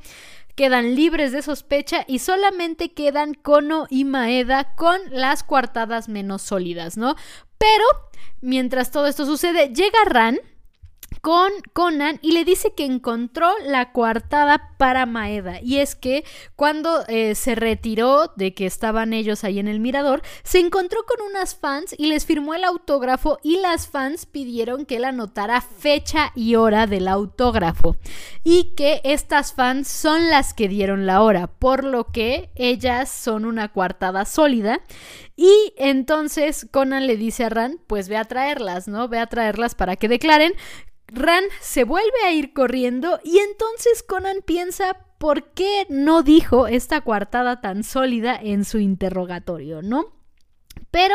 quedan 0.59 0.97
libres 0.97 1.31
de 1.31 1.41
sospecha 1.41 2.05
y 2.09 2.19
solamente 2.19 2.93
quedan 2.93 3.35
Kono 3.35 3.87
y 3.91 4.05
Maeda 4.05 4.75
con 4.75 4.99
las 5.09 5.45
coartadas 5.45 6.09
menos 6.09 6.43
sólidas, 6.43 6.97
¿no? 6.97 7.15
Pero 7.59 7.85
mientras 8.41 8.91
todo 8.91 9.07
esto 9.07 9.25
sucede, 9.25 9.69
llega 9.69 9.99
Ran 10.05 10.41
con 11.21 11.51
Conan 11.73 12.19
y 12.23 12.33
le 12.33 12.45
dice 12.45 12.73
que 12.75 12.85
encontró 12.85 13.51
la 13.65 13.93
coartada 13.93 14.75
para 14.79 15.07
Maeda. 15.07 15.61
Y 15.63 15.79
es 15.79 15.95
que 15.95 16.25
cuando 16.57 17.05
eh, 17.09 17.35
se 17.35 17.55
retiró 17.55 18.33
de 18.37 18.55
que 18.55 18.67
estaban 18.67 19.13
ellos 19.13 19.45
ahí 19.45 19.59
en 19.59 19.69
el 19.69 19.81
mirador, 19.81 20.23
se 20.45 20.61
encontró 20.61 21.05
con 21.05 21.27
unas 21.27 21.57
fans 21.57 21.95
y 21.97 22.07
les 22.07 22.27
firmó 22.27 22.55
el 22.55 22.65
autógrafo 22.65 23.39
y 23.43 23.61
las 23.61 23.89
fans 23.89 24.27
pidieron 24.27 24.87
que 24.87 24.97
él 24.97 25.05
anotara 25.05 25.61
fecha 25.61 26.33
y 26.35 26.55
hora 26.55 26.87
del 26.87 27.09
autógrafo. 27.09 27.97
Y 28.45 28.75
que 28.77 29.01
estas 29.05 29.53
fans 29.53 29.89
son 29.89 30.31
las 30.31 30.55
que 30.55 30.69
dieron 30.69 31.07
la 31.07 31.23
hora, 31.23 31.47
por 31.47 31.85
lo 31.85 32.05
que 32.13 32.51
ellas 32.55 33.11
son 33.11 33.45
una 33.45 33.73
coartada 33.73 34.25
sólida. 34.25 34.81
Y 35.41 35.73
entonces 35.77 36.67
Conan 36.73 37.07
le 37.07 37.17
dice 37.17 37.45
a 37.45 37.49
Ran, 37.49 37.79
pues 37.87 38.09
ve 38.09 38.17
a 38.17 38.25
traerlas, 38.25 38.89
¿no? 38.89 39.07
Ve 39.07 39.21
a 39.21 39.29
traerlas 39.29 39.77
para 39.77 39.95
que 39.95 40.09
declaren 40.09 40.53
Ran 41.07 41.45
se 41.61 41.85
vuelve 41.85 42.25
a 42.27 42.33
ir 42.33 42.53
corriendo 42.53 43.21
y 43.23 43.39
entonces 43.39 44.03
Conan 44.03 44.39
piensa 44.45 44.97
por 45.19 45.53
qué 45.53 45.87
no 45.89 46.25
dijo 46.25 46.67
esta 46.67 47.03
coartada 47.03 47.61
tan 47.61 47.85
sólida 47.85 48.37
en 48.37 48.65
su 48.65 48.81
interrogatorio, 48.81 49.81
¿no? 49.81 50.13
Pero, 50.91 51.15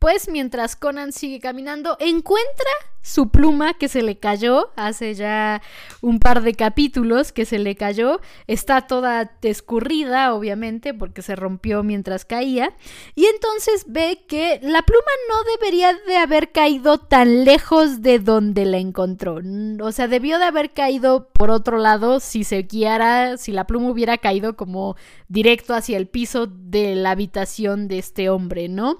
pues 0.00 0.28
mientras 0.28 0.74
Conan 0.74 1.12
sigue 1.12 1.38
caminando, 1.38 1.96
encuentra 2.00 2.72
su 3.02 3.30
pluma 3.30 3.74
que 3.74 3.88
se 3.88 4.02
le 4.02 4.18
cayó 4.18 4.70
hace 4.76 5.14
ya 5.14 5.62
un 6.02 6.18
par 6.18 6.42
de 6.42 6.54
capítulos 6.54 7.32
que 7.32 7.44
se 7.44 7.58
le 7.58 7.74
cayó. 7.74 8.20
Está 8.46 8.82
toda 8.82 9.32
escurrida, 9.42 10.34
obviamente, 10.34 10.92
porque 10.92 11.22
se 11.22 11.36
rompió 11.36 11.82
mientras 11.82 12.24
caía. 12.24 12.74
Y 13.14 13.24
entonces 13.26 13.84
ve 13.88 14.24
que 14.28 14.60
la 14.62 14.82
pluma 14.82 15.10
no 15.28 15.36
debería 15.56 15.94
de 16.06 16.16
haber 16.16 16.52
caído 16.52 16.98
tan 16.98 17.44
lejos 17.44 18.02
de 18.02 18.18
donde 18.18 18.66
la 18.66 18.78
encontró. 18.78 19.40
O 19.82 19.92
sea, 19.92 20.08
debió 20.08 20.38
de 20.38 20.44
haber 20.44 20.72
caído 20.72 21.28
por 21.32 21.50
otro 21.50 21.78
lado 21.78 22.20
si 22.20 22.44
se 22.44 22.62
guiara, 22.62 23.38
si 23.38 23.52
la 23.52 23.66
pluma 23.66 23.90
hubiera 23.90 24.18
caído 24.18 24.56
como 24.56 24.96
directo 25.28 25.74
hacia 25.74 25.96
el 25.96 26.06
piso 26.06 26.46
de 26.46 26.94
la 26.96 27.12
habitación 27.12 27.88
de 27.88 27.98
este 27.98 28.28
hombre, 28.28 28.68
¿no? 28.68 28.98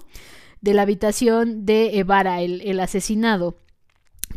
de 0.60 0.74
la 0.74 0.82
habitación 0.82 1.64
de 1.64 1.98
Evara, 1.98 2.42
el, 2.42 2.60
el 2.62 2.80
asesinado. 2.80 3.56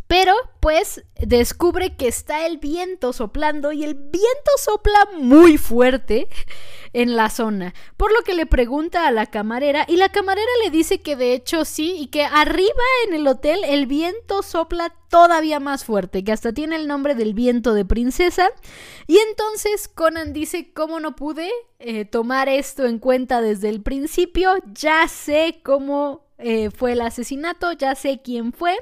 Pero 0.06 0.34
pues 0.60 1.04
descubre 1.18 1.96
que 1.96 2.08
está 2.08 2.46
el 2.46 2.58
viento 2.58 3.12
soplando 3.12 3.72
y 3.72 3.84
el 3.84 3.94
viento 3.94 4.50
sopla 4.58 5.08
muy 5.18 5.58
fuerte 5.58 6.28
en 6.92 7.16
la 7.16 7.30
zona. 7.30 7.74
Por 7.96 8.12
lo 8.12 8.22
que 8.22 8.34
le 8.34 8.46
pregunta 8.46 9.06
a 9.06 9.10
la 9.10 9.26
camarera 9.26 9.84
y 9.88 9.96
la 9.96 10.10
camarera 10.10 10.46
le 10.62 10.70
dice 10.70 11.00
que 11.00 11.16
de 11.16 11.32
hecho 11.32 11.64
sí 11.64 11.96
y 11.98 12.06
que 12.08 12.24
arriba 12.24 12.82
en 13.06 13.14
el 13.14 13.26
hotel 13.26 13.60
el 13.64 13.86
viento 13.86 14.42
sopla 14.42 14.94
todavía 15.08 15.60
más 15.60 15.84
fuerte, 15.84 16.24
que 16.24 16.32
hasta 16.32 16.52
tiene 16.52 16.76
el 16.76 16.88
nombre 16.88 17.14
del 17.14 17.34
viento 17.34 17.72
de 17.72 17.84
princesa. 17.84 18.50
Y 19.06 19.18
entonces 19.18 19.88
Conan 19.88 20.32
dice, 20.32 20.72
¿cómo 20.72 21.00
no 21.00 21.14
pude 21.16 21.50
eh, 21.78 22.04
tomar 22.04 22.48
esto 22.48 22.84
en 22.84 22.98
cuenta 22.98 23.40
desde 23.40 23.68
el 23.68 23.82
principio? 23.82 24.54
Ya 24.72 25.06
sé 25.08 25.60
cómo 25.62 26.23
eh, 26.38 26.70
fue 26.70 26.92
el 26.92 27.00
asesinato, 27.00 27.72
ya 27.72 27.94
sé 27.94 28.20
quién 28.22 28.52
fue. 28.52 28.76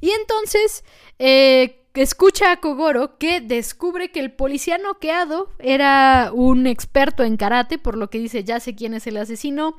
Y 0.00 0.10
entonces 0.10 0.84
eh, 1.18 1.84
escucha 1.94 2.52
a 2.52 2.60
Kogoro 2.60 3.18
que 3.18 3.40
descubre 3.40 4.10
que 4.10 4.20
el 4.20 4.32
policía 4.32 4.78
noqueado 4.78 5.50
era 5.58 6.30
un 6.32 6.66
experto 6.66 7.22
en 7.22 7.36
karate, 7.36 7.78
por 7.78 7.96
lo 7.96 8.10
que 8.10 8.18
dice, 8.18 8.44
ya 8.44 8.60
sé 8.60 8.74
quién 8.74 8.94
es 8.94 9.06
el 9.06 9.16
asesino. 9.16 9.76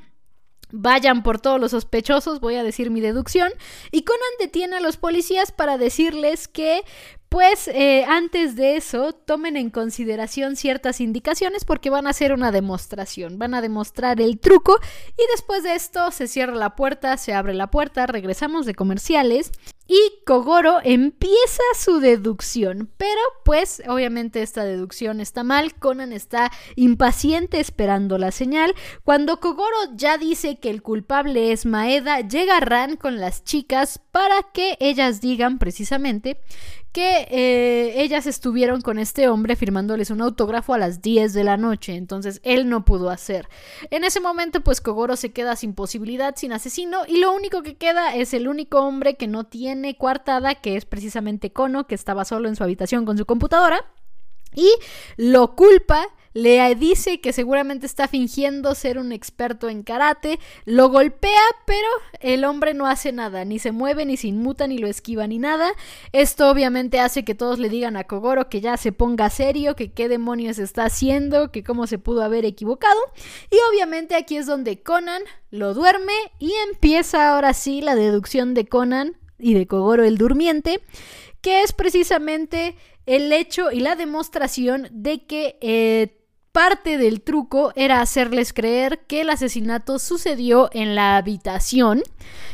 Vayan 0.74 1.22
por 1.22 1.41
todos 1.41 1.59
los 1.59 1.72
sospechosos, 1.72 2.39
voy 2.39 2.55
a 2.55 2.64
decir 2.64 2.91
mi 2.91 3.01
deducción. 3.01 3.51
Y 3.91 4.03
Conan 4.03 4.22
detiene 4.39 4.78
a 4.78 4.80
los 4.80 4.95
policías 4.95 5.51
para 5.51 5.78
decirles 5.78 6.47
que 6.47 6.84
pues 7.32 7.69
eh, 7.69 8.03
antes 8.09 8.57
de 8.57 8.75
eso, 8.75 9.13
tomen 9.13 9.55
en 9.55 9.69
consideración 9.69 10.57
ciertas 10.57 10.99
indicaciones 10.99 11.63
porque 11.63 11.89
van 11.89 12.05
a 12.05 12.09
hacer 12.09 12.34
una 12.34 12.51
demostración, 12.51 13.39
van 13.39 13.53
a 13.53 13.61
demostrar 13.61 14.19
el 14.19 14.38
truco 14.38 14.77
y 15.11 15.21
después 15.32 15.63
de 15.63 15.75
esto 15.75 16.11
se 16.11 16.27
cierra 16.27 16.55
la 16.55 16.75
puerta, 16.75 17.15
se 17.15 17.34
abre 17.34 17.53
la 17.53 17.71
puerta, 17.71 18.05
regresamos 18.05 18.65
de 18.65 18.75
comerciales 18.75 19.53
y 19.88 20.23
Kogoro 20.25 20.79
empieza 20.84 21.63
su 21.77 21.99
deducción, 21.99 22.89
pero 22.95 23.19
pues 23.43 23.82
obviamente 23.88 24.41
esta 24.41 24.63
deducción 24.63 25.19
está 25.19 25.43
mal, 25.43 25.75
Conan 25.75 26.13
está 26.13 26.51
impaciente 26.75 27.59
esperando 27.59 28.17
la 28.17 28.32
señal. 28.32 28.73
Cuando 29.03 29.41
Kogoro 29.41 29.75
ya 29.95 30.17
dice 30.17 30.59
que 30.59 30.69
el 30.69 30.82
culpable 30.82 31.51
es 31.51 31.65
Maeda, 31.65 32.21
llega 32.21 32.61
Ran 32.61 32.95
con 32.95 33.19
las 33.19 33.43
chicas 33.43 33.99
para 34.11 34.43
que 34.53 34.77
ellas 34.79 35.19
digan 35.19 35.59
precisamente 35.59 36.39
que 36.91 37.27
eh, 37.29 38.01
ellas 38.01 38.27
estuvieron 38.27 38.81
con 38.81 38.99
este 38.99 39.29
hombre 39.29 39.55
firmándoles 39.55 40.09
un 40.09 40.21
autógrafo 40.21 40.73
a 40.73 40.77
las 40.77 41.01
10 41.01 41.33
de 41.33 41.43
la 41.43 41.57
noche, 41.57 41.95
entonces 41.95 42.41
él 42.43 42.67
no 42.67 42.83
pudo 42.83 43.09
hacer. 43.09 43.47
En 43.89 44.03
ese 44.03 44.19
momento 44.19 44.61
pues 44.61 44.81
Kogoro 44.81 45.15
se 45.15 45.31
queda 45.31 45.55
sin 45.55 45.73
posibilidad, 45.73 46.35
sin 46.35 46.53
asesino 46.53 47.01
y 47.07 47.17
lo 47.17 47.33
único 47.33 47.63
que 47.63 47.75
queda 47.75 48.15
es 48.15 48.33
el 48.33 48.47
único 48.47 48.81
hombre 48.81 49.15
que 49.15 49.27
no 49.27 49.45
tiene 49.45 49.97
coartada, 49.97 50.55
que 50.55 50.75
es 50.75 50.85
precisamente 50.85 51.51
Kono, 51.51 51.87
que 51.87 51.95
estaba 51.95 52.25
solo 52.25 52.49
en 52.49 52.55
su 52.55 52.63
habitación 52.63 53.05
con 53.05 53.17
su 53.17 53.25
computadora 53.25 53.85
y 54.53 54.69
lo 55.17 55.55
culpa 55.55 56.07
le 56.34 56.73
dice 56.75 57.19
que 57.19 57.34
seguramente 57.34 57.86
está 57.86 58.07
fingiendo 58.07 58.75
ser 58.75 58.97
un 58.97 59.11
experto 59.11 59.69
en 59.69 59.84
karate, 59.84 60.39
lo 60.65 60.89
golpea, 60.89 61.41
pero 61.65 61.88
el 62.19 62.45
hombre 62.45 62.73
no 62.73 62.88
hace 62.88 63.11
nada, 63.11 63.45
ni 63.45 63.59
se 63.59 63.71
mueve, 63.71 64.05
ni 64.05 64.17
se 64.17 64.27
inmuta, 64.27 64.67
ni 64.67 64.77
lo 64.77 64.88
esquiva, 64.88 65.27
ni 65.27 65.39
nada. 65.39 65.71
Esto 66.11 66.49
obviamente 66.49 66.99
hace 66.99 67.23
que 67.25 67.36
todos 67.36 67.59
le 67.59 67.69
digan 67.69 67.97
a 67.97 68.05
Kogoro 68.05 68.49
que 68.49 68.61
ya 68.61 68.77
se 68.77 68.91
ponga 68.91 69.29
serio, 69.29 69.75
que 69.75 69.91
qué 69.91 70.07
demonios 70.07 70.59
está 70.59 70.86
haciendo, 70.86 71.51
que 71.51 71.63
cómo 71.63 71.88
se 71.88 71.97
pudo 71.97 72.23
haber 72.23 72.45
equivocado. 72.45 72.99
Y 73.49 73.57
obviamente 73.69 74.15
aquí 74.15 74.38
es 74.38 74.45
donde 74.45 74.82
Conan 74.82 75.23
lo 75.49 75.73
duerme 75.73 76.13
y 76.39 76.53
empieza 76.69 77.29
ahora 77.29 77.53
sí 77.53 77.82
la 77.82 77.95
deducción 77.95 78.53
de 78.53 78.65
Conan 78.65 79.17
y 79.38 79.53
de 79.53 79.67
Kogoro 79.67 80.03
el 80.03 80.17
durmiente, 80.17 80.82
que 81.41 81.63
es 81.63 81.73
precisamente 81.73 82.75
el 83.05 83.34
hecho 83.34 83.71
y 83.71 83.79
la 83.79 83.95
demostración 83.95 84.88
de 84.91 85.25
que 85.25 85.57
eh, 85.61 86.20
Parte 86.52 86.97
del 86.97 87.22
truco 87.22 87.72
era 87.78 88.02
hacerles 88.02 88.52
creer 88.52 88.99
que 89.08 89.22
el 89.22 89.30
asesinato 89.30 89.99
sucedió 89.99 90.70
en 90.74 90.95
la 90.95 91.16
habitación 91.16 92.04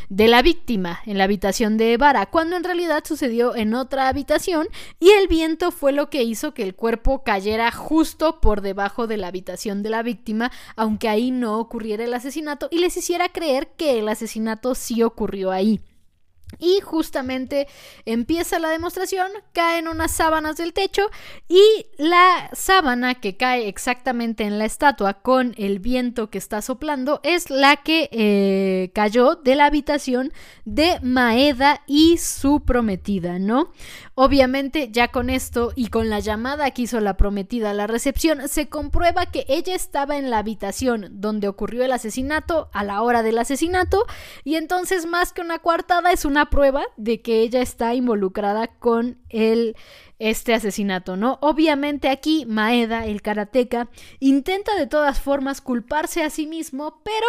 de 0.10 0.28
la 0.28 0.44
víctima, 0.44 1.00
en 1.08 1.18
la 1.18 1.24
habitación 1.24 1.78
de 1.78 1.94
Evara, 1.94 2.28
cuando 2.28 2.56
en 2.56 2.64
realidad 2.64 3.04
sucedió 3.08 3.56
en 3.56 3.74
otra 3.74 4.08
habitación 4.08 4.68
y 5.00 5.10
el 5.10 5.28
viento 5.28 5.72
fue 5.72 5.94
lo 5.94 6.12
que 6.12 6.22
hizo 6.22 6.54
que 6.54 6.62
el 6.62 6.76
cuerpo 6.76 7.24
cayera 7.24 7.72
justo 7.72 8.40
por 8.40 8.62
debajo 8.62 9.08
de 9.08 9.18
la 9.18 9.30
habitación 9.30 9.82
de 9.82 9.90
la 9.90 10.04
víctima, 10.04 10.52
aunque 10.76 11.10
ahí 11.10 11.32
no 11.32 11.58
ocurriera 11.58 12.04
el 12.04 12.14
asesinato 12.14 12.68
y 12.70 12.78
les 12.78 12.96
hiciera 12.98 13.30
creer 13.30 13.70
que 13.78 13.98
el 13.98 14.10
asesinato 14.10 14.76
sí 14.76 15.02
ocurrió 15.02 15.50
ahí. 15.50 15.82
Y 16.60 16.80
justamente 16.82 17.68
empieza 18.06 18.58
la 18.58 18.70
demostración, 18.70 19.28
caen 19.54 19.88
unas 19.88 20.12
sábanas 20.12 20.58
del 20.58 20.74
techo 20.74 21.04
y 21.48 21.62
la 21.98 22.50
sábana 22.54 23.16
que 23.16 23.36
cae 23.36 23.68
exactamente 23.68 24.44
en 24.44 24.58
la 24.58 24.66
estatua 24.66 25.16
con 25.16 25.54
el 25.58 25.80
viento 25.80 26.30
que 26.30 26.38
está 26.38 26.62
soplando 26.62 27.20
es 27.24 27.50
la 27.50 27.76
que 27.78 28.10
eh, 28.12 28.92
cayó 28.94 29.36
de 29.36 29.56
la 29.56 29.66
habitación 29.66 30.32
de 30.66 31.00
Maeda 31.02 31.84
y 31.86 32.18
su 32.18 32.62
prometida, 32.62 33.40
¿no? 33.40 33.72
Obviamente 34.20 34.90
ya 34.92 35.10
con 35.10 35.30
esto 35.30 35.74
y 35.76 35.90
con 35.90 36.10
la 36.10 36.20
llamada 36.20 36.72
que 36.72 36.82
hizo 36.82 37.00
la 37.00 37.18
prometida 37.18 37.70
a 37.70 37.76
la 37.76 37.86
recepción, 37.86 38.48
se 38.48 38.68
comprueba 38.68 39.28
que 39.28 39.46
ella 39.48 39.76
estaba 39.76 40.18
en 40.18 40.32
la 40.32 40.40
habitación 40.40 41.08
donde 41.12 41.48
ocurrió 41.48 41.86
el 41.86 41.92
asesinato 41.92 42.72
a 42.74 42.84
la 42.84 43.04
hora 43.04 43.22
del 43.22 43.38
asesinato 43.38 44.08
y 44.44 44.56
entonces 44.56 45.06
más 45.06 45.34
que 45.34 45.42
una 45.42 45.60
coartada 45.60 46.12
es 46.12 46.26
una 46.26 46.50
prueba 46.50 46.82
de 46.96 47.22
que 47.22 47.42
ella 47.42 47.62
está 47.62 47.94
involucrada 47.94 48.66
con 48.66 49.20
el 49.30 49.76
este 50.18 50.56
asesinato, 50.56 51.16
¿no? 51.16 51.38
Obviamente 51.44 52.10
aquí 52.10 52.48
Maeda, 52.48 53.06
el 53.06 53.22
karateca, 53.22 53.88
intenta 54.20 54.74
de 54.74 54.88
todas 54.88 55.20
formas 55.20 55.62
culparse 55.62 56.24
a 56.24 56.32
sí 56.32 56.48
mismo, 56.48 57.04
pero 57.04 57.28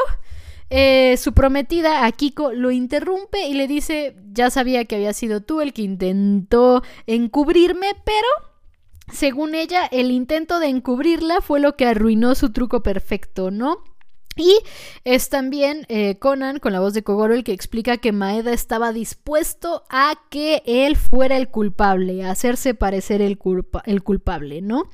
eh, 0.71 1.17
su 1.17 1.33
prometida, 1.33 2.05
Akiko, 2.05 2.53
lo 2.53 2.71
interrumpe 2.71 3.47
y 3.47 3.55
le 3.55 3.67
dice, 3.67 4.17
ya 4.33 4.51
sabía 4.51 4.85
que 4.85 4.97
había 4.97 5.13
sido 5.13 5.41
tú 5.41 5.61
el 5.61 5.73
que 5.73 5.83
intentó 5.83 6.83
encubrirme, 7.07 7.89
pero... 8.05 8.49
Según 9.11 9.55
ella, 9.55 9.87
el 9.87 10.11
intento 10.11 10.59
de 10.61 10.69
encubrirla 10.69 11.41
fue 11.41 11.61
lo 11.61 11.77
que 11.77 11.87
arruinó 11.87 12.35
su 12.35 12.53
truco 12.53 12.83
perfecto, 12.83 13.51
¿no? 13.51 13.79
Y 14.39 14.59
es 15.05 15.29
también 15.29 15.85
eh, 15.89 16.17
Conan, 16.19 16.59
con 16.59 16.73
la 16.73 16.81
voz 16.81 16.95
de 16.95 17.03
Kogoro, 17.03 17.35
el 17.35 17.45
que 17.45 17.53
explica 17.53 17.97
que 17.97 18.13
Maeda 18.13 18.53
estaba 18.53 18.93
dispuesto 18.93 19.85
a 19.91 20.15
que 20.31 20.63
él 20.65 20.97
fuera 20.97 21.37
el 21.37 21.49
culpable, 21.49 22.25
a 22.25 22.31
hacerse 22.31 22.75
parecer 22.75 23.21
el, 23.21 23.39
el 23.85 24.03
culpable, 24.03 24.63
¿no? 24.63 24.85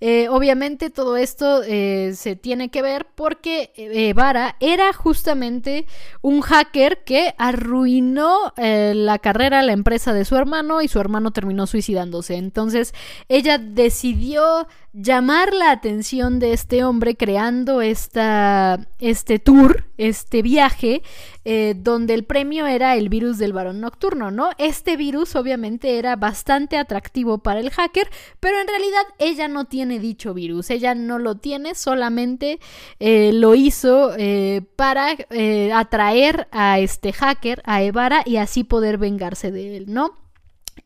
Eh, 0.00 0.28
obviamente 0.28 0.90
todo 0.90 1.16
esto 1.16 1.62
eh, 1.64 2.12
se 2.14 2.36
tiene 2.36 2.70
que 2.70 2.82
ver 2.82 3.06
porque 3.14 4.12
Vara 4.14 4.56
era 4.60 4.92
justamente 4.92 5.86
un 6.22 6.40
hacker 6.40 7.02
que 7.04 7.34
arruinó 7.38 8.52
la 8.56 9.18
carrera, 9.18 9.62
la 9.62 9.72
empresa 9.72 10.12
de 10.12 10.24
su 10.24 10.36
hermano 10.36 10.82
y 10.82 10.88
su 10.88 11.00
hermano 11.00 11.32
terminó 11.32 11.66
suicidándose. 11.66 12.36
Entonces 12.36 12.94
ella 13.28 13.58
decidió 13.58 14.68
llamar 14.94 15.52
la 15.52 15.72
atención 15.72 16.38
de 16.38 16.52
este 16.52 16.84
hombre 16.84 17.16
creando 17.16 17.82
esta, 17.82 18.86
este 19.00 19.40
tour, 19.40 19.86
este 19.98 20.40
viaje, 20.40 21.02
eh, 21.44 21.74
donde 21.76 22.14
el 22.14 22.24
premio 22.24 22.66
era 22.66 22.94
el 22.94 23.08
virus 23.08 23.38
del 23.38 23.52
varón 23.52 23.80
nocturno, 23.80 24.30
¿no? 24.30 24.50
Este 24.56 24.96
virus 24.96 25.34
obviamente 25.34 25.98
era 25.98 26.14
bastante 26.14 26.78
atractivo 26.78 27.38
para 27.38 27.58
el 27.58 27.70
hacker, 27.70 28.08
pero 28.38 28.60
en 28.60 28.68
realidad 28.68 29.02
ella 29.18 29.48
no 29.48 29.64
tiene 29.64 29.98
dicho 29.98 30.32
virus, 30.32 30.70
ella 30.70 30.94
no 30.94 31.18
lo 31.18 31.34
tiene, 31.34 31.74
solamente 31.74 32.60
eh, 33.00 33.32
lo 33.34 33.56
hizo 33.56 34.14
eh, 34.16 34.62
para 34.76 35.16
atraer 35.74 36.46
a 36.52 36.78
este 36.78 37.12
hacker, 37.12 37.62
a 37.64 37.82
Evara, 37.82 38.22
y 38.24 38.36
así 38.36 38.62
poder 38.62 38.98
vengarse 38.98 39.50
de 39.50 39.76
él, 39.76 39.86
¿no? 39.88 40.24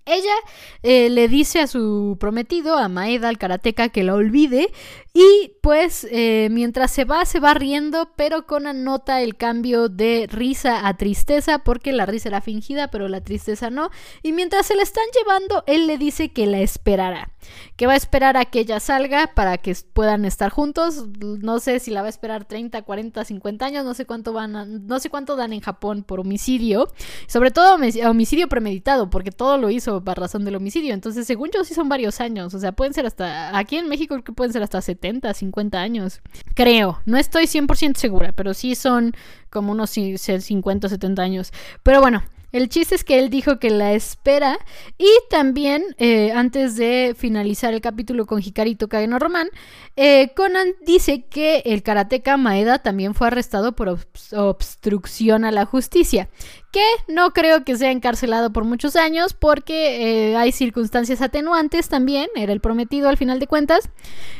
Ella 0.09 0.35
eh, 0.83 1.11
le 1.11 1.29
dice 1.29 1.61
a 1.61 1.67
su 1.67 2.17
prometido, 2.19 2.77
a 2.77 2.89
Maeda, 2.89 3.29
al 3.29 3.39
karateca, 3.39 3.89
que 3.89 4.05
la 4.05 4.15
olvide 4.15 4.71
y 5.15 5.53
pues 5.63 6.07
eh, 6.13 6.49
mientras 6.51 6.93
se 6.93 7.05
va, 7.05 7.25
se 7.25 7.41
va 7.41 7.53
riendo, 7.53 8.11
pero 8.15 8.47
Conan 8.47 8.85
nota 8.85 9.21
el 9.21 9.37
cambio 9.37 9.89
de 9.89 10.29
risa 10.31 10.87
a 10.87 10.97
tristeza 10.97 11.59
porque 11.59 11.93
la 11.93 12.07
risa 12.07 12.29
era 12.29 12.41
fingida, 12.41 12.89
pero 12.93 13.09
la 13.09 13.21
tristeza 13.21 13.69
no. 13.69 13.91
Y 14.23 14.33
mientras 14.33 14.67
se 14.67 14.77
la 14.77 14.83
están 14.83 15.03
llevando, 15.19 15.65
él 15.67 15.89
le 15.89 15.99
dice 15.99 16.29
que 16.29 16.47
la 16.47 16.61
esperará, 16.61 17.33
que 17.75 17.89
va 17.89 17.95
a 17.95 17.97
esperar 17.97 18.37
a 18.37 18.45
que 18.45 18.61
ella 18.61 18.79
salga 18.79 19.33
para 19.35 19.59
que 19.59 19.77
puedan 19.93 20.25
estar 20.25 20.51
juntos. 20.51 21.07
No 21.19 21.59
sé 21.59 21.81
si 21.81 21.91
la 21.91 22.03
va 22.03 22.07
a 22.07 22.11
esperar 22.11 22.45
30, 22.45 22.83
40, 22.83 23.25
50 23.25 23.67
años, 23.67 23.85
no 23.85 23.95
sé 23.95 24.07
cuánto 24.07 24.33
van 24.33 24.87
no 24.87 25.01
sé 25.01 25.11
cuánto 25.11 25.35
dan 25.35 25.53
en 25.53 25.61
Japón 25.61 26.05
por 26.05 26.21
homicidio, 26.21 26.87
sobre 27.27 27.51
todo 27.51 27.77
homicidio 28.09 28.49
premeditado, 28.49 29.11
porque 29.11 29.33
todo 29.33 29.59
lo 29.59 29.69
hizo 29.69 29.98
hizo 29.99 30.05
para 30.05 30.23
razón 30.23 30.45
del 30.45 30.57
homicidio. 30.57 30.95
Entonces, 30.95 31.27
según 31.27 31.51
yo, 31.53 31.65
sí 31.65 31.75
son 31.75 31.89
varios 31.89 32.21
años. 32.21 32.55
O 32.55 32.59
sea, 32.59 32.73
pueden 32.73 32.95
ser 32.95 33.07
hasta. 33.07 33.57
Aquí 33.57 33.77
en 33.77 33.89
México 33.89 34.15
creo 34.15 34.25
que 34.25 34.33
pueden 34.33 34.53
ser 34.53 34.63
hasta 34.63 34.81
70, 34.81 35.33
50 35.35 35.81
años. 35.81 36.21
Creo. 36.55 37.01
No 37.07 37.19
estoy 37.19 37.45
100% 37.45 37.97
segura, 37.97 38.33
pero 38.33 38.55
sí 38.55 38.75
son 38.75 39.15
como 39.51 39.73
unos 39.73 39.91
50 39.91 40.87
o 40.87 40.91
70 40.91 41.23
años. 41.23 41.53
Pero 41.83 42.01
bueno. 42.01 42.23
El 42.51 42.71
chiste 42.71 42.95
es 42.95 43.05
que 43.05 43.19
él 43.19 43.29
dijo 43.29 43.59
que 43.59 43.69
la 43.69 43.93
espera 43.93 44.59
y 44.97 45.09
también 45.29 45.85
eh, 45.99 46.33
antes 46.33 46.77
de 46.77 47.15
finalizar 47.17 47.75
el 47.75 47.83
capítulo 47.83 48.25
con 48.25 48.41
Hikari 48.41 48.75
Tokage 48.75 49.07
no 49.07 49.19
Roman, 49.19 49.49
eh, 49.97 50.33
Conan 50.35 50.69
dice 50.87 51.25
que 51.29 51.63
el 51.67 51.83
karateka 51.83 52.39
Maeda 52.39 52.79
también 52.79 53.15
fue 53.15 53.27
arrestado 53.27 53.73
por 53.73 53.99
obstrucción 54.33 55.45
a 55.45 55.51
la 55.51 55.67
justicia, 55.67 56.31
que 56.73 56.85
no 57.07 57.33
creo 57.33 57.65
que 57.65 57.77
sea 57.77 57.91
encarcelado 57.91 58.51
por 58.51 58.65
muchos 58.65 58.97
años 58.97 59.35
porque 59.35 60.31
eh, 60.31 60.37
hay 60.37 60.53
circunstancias 60.53 61.21
atenuantes 61.21 61.89
también, 61.89 62.29
era 62.35 62.55
el 62.55 62.61
prometido 62.61 63.11
al 63.11 63.19
final 63.19 63.41
de 63.41 63.47
cuentas, 63.47 63.91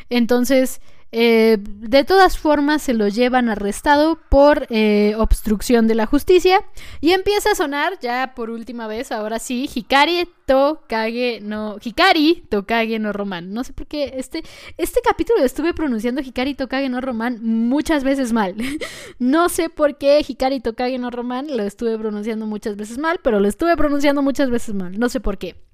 entonces... 0.09 0.81
Eh, 1.11 1.57
de 1.61 2.05
todas 2.05 2.39
formas, 2.39 2.83
se 2.83 2.95
lo 2.95 3.09
llevan 3.09 3.49
arrestado 3.49 4.19
por 4.29 4.67
eh, 4.71 5.15
obstrucción 5.17 5.87
de 5.89 5.95
la 5.95 6.07
justicia. 6.07 6.61
Y 7.01 7.13
empieza 7.13 7.53
a 7.53 7.55
sonar, 7.55 7.99
ya 8.01 8.33
por 8.35 8.51
última 8.51 8.87
vez, 8.87 9.13
ahora 9.13 9.39
sí, 9.39 9.69
Hikari 9.73 10.29
Tokage 10.47 11.41
no. 11.43 11.77
Hikari 11.83 12.45
Tokage 12.49 12.99
no 12.99 13.13
Roman. 13.13 13.53
No 13.53 13.65
sé 13.65 13.73
por 13.73 13.87
qué 13.87 14.15
este, 14.17 14.43
este 14.77 15.01
capítulo 15.03 15.45
estuve 15.45 15.75
pronunciando 15.75 16.23
Hikari 16.23 16.55
Tokage 16.55 16.89
no 16.89 17.01
Roman 17.01 17.39
muchas 17.43 18.05
veces 18.05 18.33
mal. 18.33 18.55
no 19.19 19.49
sé 19.49 19.69
por 19.71 19.99
qué 19.99 20.25
Hikari 20.27 20.61
Tokage 20.61 20.99
no 20.99 21.11
Roman 21.11 21.57
lo 21.57 21.63
estuve 21.63 21.99
pronunciando 21.99 22.47
muchas 22.47 22.77
veces 22.77 22.99
mal, 22.99 23.21
pero 23.23 23.41
lo 23.41 23.49
estuve 23.49 23.77
pronunciando 23.77 24.23
muchas 24.23 24.51
veces 24.51 24.75
mal. 24.75 24.99
No 24.99 25.09
sé 25.09 25.21
por 25.21 25.39
qué. 25.39 25.68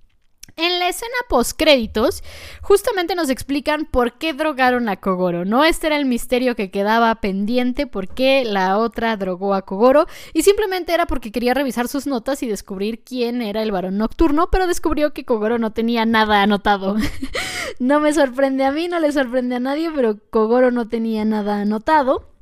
En 0.56 0.78
la 0.78 0.88
escena 0.88 1.14
post 1.28 1.58
créditos, 1.58 2.22
justamente 2.62 3.16
nos 3.16 3.28
explican 3.28 3.86
por 3.86 4.18
qué 4.18 4.32
drogaron 4.32 4.88
a 4.88 4.96
Kogoro, 4.96 5.44
¿no? 5.44 5.64
Este 5.64 5.88
era 5.88 5.96
el 5.96 6.04
misterio 6.04 6.54
que 6.54 6.70
quedaba 6.70 7.12
pendiente, 7.16 7.88
por 7.88 8.06
qué 8.06 8.44
la 8.44 8.78
otra 8.78 9.16
drogó 9.16 9.54
a 9.54 9.62
Kogoro, 9.62 10.06
y 10.32 10.42
simplemente 10.42 10.94
era 10.94 11.06
porque 11.06 11.32
quería 11.32 11.54
revisar 11.54 11.88
sus 11.88 12.06
notas 12.06 12.44
y 12.44 12.46
descubrir 12.46 13.02
quién 13.02 13.42
era 13.42 13.62
el 13.62 13.72
varón 13.72 13.98
nocturno, 13.98 14.48
pero 14.48 14.68
descubrió 14.68 15.12
que 15.12 15.24
Kogoro 15.24 15.58
no 15.58 15.72
tenía 15.72 16.06
nada 16.06 16.42
anotado. 16.42 16.94
no 17.80 17.98
me 17.98 18.14
sorprende 18.14 18.64
a 18.64 18.70
mí, 18.70 18.86
no 18.86 19.00
le 19.00 19.10
sorprende 19.10 19.56
a 19.56 19.60
nadie, 19.60 19.90
pero 19.92 20.18
Kogoro 20.30 20.70
no 20.70 20.88
tenía 20.88 21.24
nada 21.24 21.62
anotado. 21.62 22.33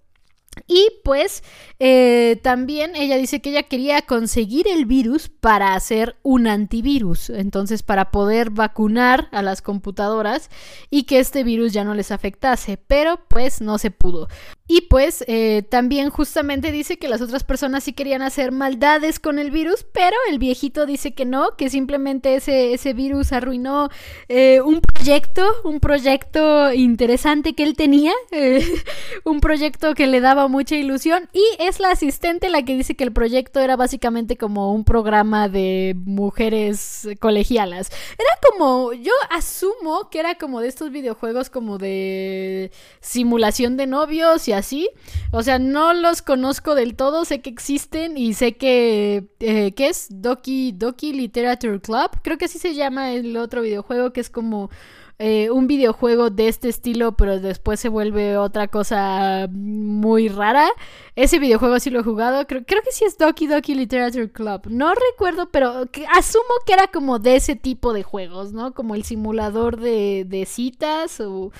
Y 0.75 0.89
pues 1.05 1.43
eh, 1.79 2.41
también 2.43 2.97
ella 2.97 3.19
dice 3.19 3.43
que 3.43 3.51
ella 3.51 3.65
quería 3.65 4.01
conseguir 4.01 4.67
el 4.69 4.87
virus 4.87 5.29
para 5.29 5.75
hacer 5.75 6.17
un 6.23 6.47
antivirus, 6.47 7.29
entonces 7.29 7.83
para 7.83 8.11
poder 8.11 8.49
vacunar 8.49 9.29
a 9.33 9.43
las 9.43 9.61
computadoras 9.61 10.49
y 10.89 11.03
que 11.03 11.19
este 11.19 11.45
virus 11.45 11.75
ya 11.75 11.85
no 11.85 11.93
les 11.93 12.11
afectase, 12.11 12.79
pero 12.79 13.21
pues 13.29 13.61
no 13.61 13.77
se 13.77 13.91
pudo. 13.91 14.29
Y 14.67 14.83
pues 14.83 15.25
eh, 15.27 15.65
también 15.69 16.09
justamente 16.09 16.73
dice 16.73 16.99
que 16.99 17.09
las 17.09 17.21
otras 17.21 17.45
personas 17.45 17.85
sí 17.85 17.93
querían 17.93 18.23
hacer 18.23 18.53
maldades 18.53 19.19
con 19.19 19.39
el 19.39 19.51
virus, 19.51 19.85
pero 19.93 20.17
el 20.31 20.39
viejito 20.39 20.87
dice 20.87 21.13
que 21.13 21.27
no, 21.27 21.57
que 21.59 21.69
simplemente 21.69 22.37
ese, 22.37 22.73
ese 22.73 22.95
virus 22.95 23.33
arruinó 23.33 23.91
eh, 24.29 24.63
un 24.63 24.81
proyecto, 24.81 25.45
un 25.65 25.81
proyecto 25.81 26.73
interesante 26.73 27.55
que 27.55 27.65
él 27.65 27.77
tenía, 27.77 28.13
un 29.25 29.41
proyecto 29.41 29.95
que 29.95 30.07
le 30.07 30.21
daba 30.21 30.49
mucha 30.63 30.77
ilusión 30.77 31.29
y 31.33 31.43
es 31.59 31.81
la 31.81 31.91
asistente 31.91 32.49
la 32.49 32.65
que 32.65 32.77
dice 32.77 32.95
que 32.95 33.03
el 33.03 33.13
proyecto 33.13 33.59
era 33.59 33.75
básicamente 33.75 34.37
como 34.37 34.73
un 34.73 34.85
programa 34.85 35.49
de 35.49 35.97
mujeres 36.05 37.09
colegialas. 37.19 37.91
Era 38.13 38.31
como, 38.49 38.93
yo 38.93 39.11
asumo 39.31 40.09
que 40.09 40.21
era 40.21 40.37
como 40.37 40.61
de 40.61 40.69
estos 40.69 40.93
videojuegos 40.93 41.51
como 41.51 41.79
de 41.79 42.71
simulación 43.01 43.77
de 43.77 43.89
novios 43.89 44.47
y 44.47 44.53
así. 44.53 44.89
O 45.33 45.43
sea, 45.43 45.59
no 45.59 45.95
los 45.95 46.23
conozco 46.23 46.77
del 46.77 46.95
todo, 46.95 47.25
sé 47.25 47.41
que 47.41 47.51
existen 47.51 48.17
y 48.17 48.35
sé 48.35 48.53
que, 48.53 49.25
eh, 49.41 49.73
¿qué 49.73 49.89
es? 49.89 50.07
Doki, 50.11 50.71
Doki 50.71 51.13
Literature 51.13 51.81
Club, 51.81 52.11
creo 52.23 52.39
que 52.39 52.45
así 52.45 52.61
se 52.61 52.77
llama 52.77 53.11
el 53.11 53.37
otro 53.37 53.63
videojuego 53.63 54.13
que 54.13 54.21
es 54.21 54.31
como 54.31 54.71
eh, 55.19 55.51
un 55.51 55.67
videojuego 55.67 56.31
de 56.31 56.49
este 56.49 56.69
estilo, 56.69 57.13
pero 57.17 57.39
después 57.39 57.79
se 57.79 57.89
vuelve 57.89 58.37
otra 58.37 58.69
cosa 58.69 59.49
muy 59.51 60.29
rara. 60.29 60.69
Ese 61.15 61.39
videojuego 61.39 61.79
sí 61.79 61.91
lo 61.91 62.01
he 62.01 62.03
jugado. 62.03 62.47
Creo, 62.47 62.65
creo 62.65 62.83
que 62.83 62.93
sí 62.93 63.05
es 63.05 63.19
Doki 63.19 63.47
Doki 63.47 63.75
Literature 63.75 64.31
Club. 64.31 64.63
No 64.69 64.93
recuerdo, 64.95 65.51
pero 65.51 65.89
asumo 66.15 66.55
que 66.67 66.73
era 66.73 66.89
como 66.89 67.19
de 67.19 67.37
ese 67.37 67.57
tipo 67.57 67.93
de 67.93 68.03
juegos, 68.03 68.53
¿no? 68.53 68.75
Como 68.75 68.95
el 68.95 69.05
simulador 69.05 69.79
de, 69.79 70.25
de 70.27 70.47
citas 70.47 71.21
o 71.21 71.53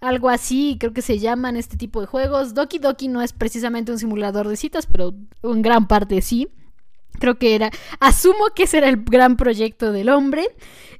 algo 0.00 0.30
así, 0.30 0.76
creo 0.80 0.92
que 0.92 1.02
se 1.02 1.18
llaman 1.18 1.56
este 1.56 1.76
tipo 1.76 2.00
de 2.00 2.06
juegos. 2.06 2.54
Doki 2.54 2.78
Doki 2.78 3.08
no 3.08 3.20
es 3.22 3.32
precisamente 3.32 3.92
un 3.92 3.98
simulador 3.98 4.48
de 4.48 4.56
citas, 4.56 4.86
pero 4.86 5.12
en 5.42 5.62
gran 5.62 5.86
parte 5.86 6.22
sí. 6.22 6.48
Creo 7.18 7.38
que 7.38 7.54
era, 7.54 7.70
asumo 7.98 8.46
que 8.54 8.64
ese 8.64 8.78
era 8.78 8.88
el 8.88 9.04
gran 9.04 9.36
proyecto 9.36 9.92
del 9.92 10.08
hombre. 10.08 10.46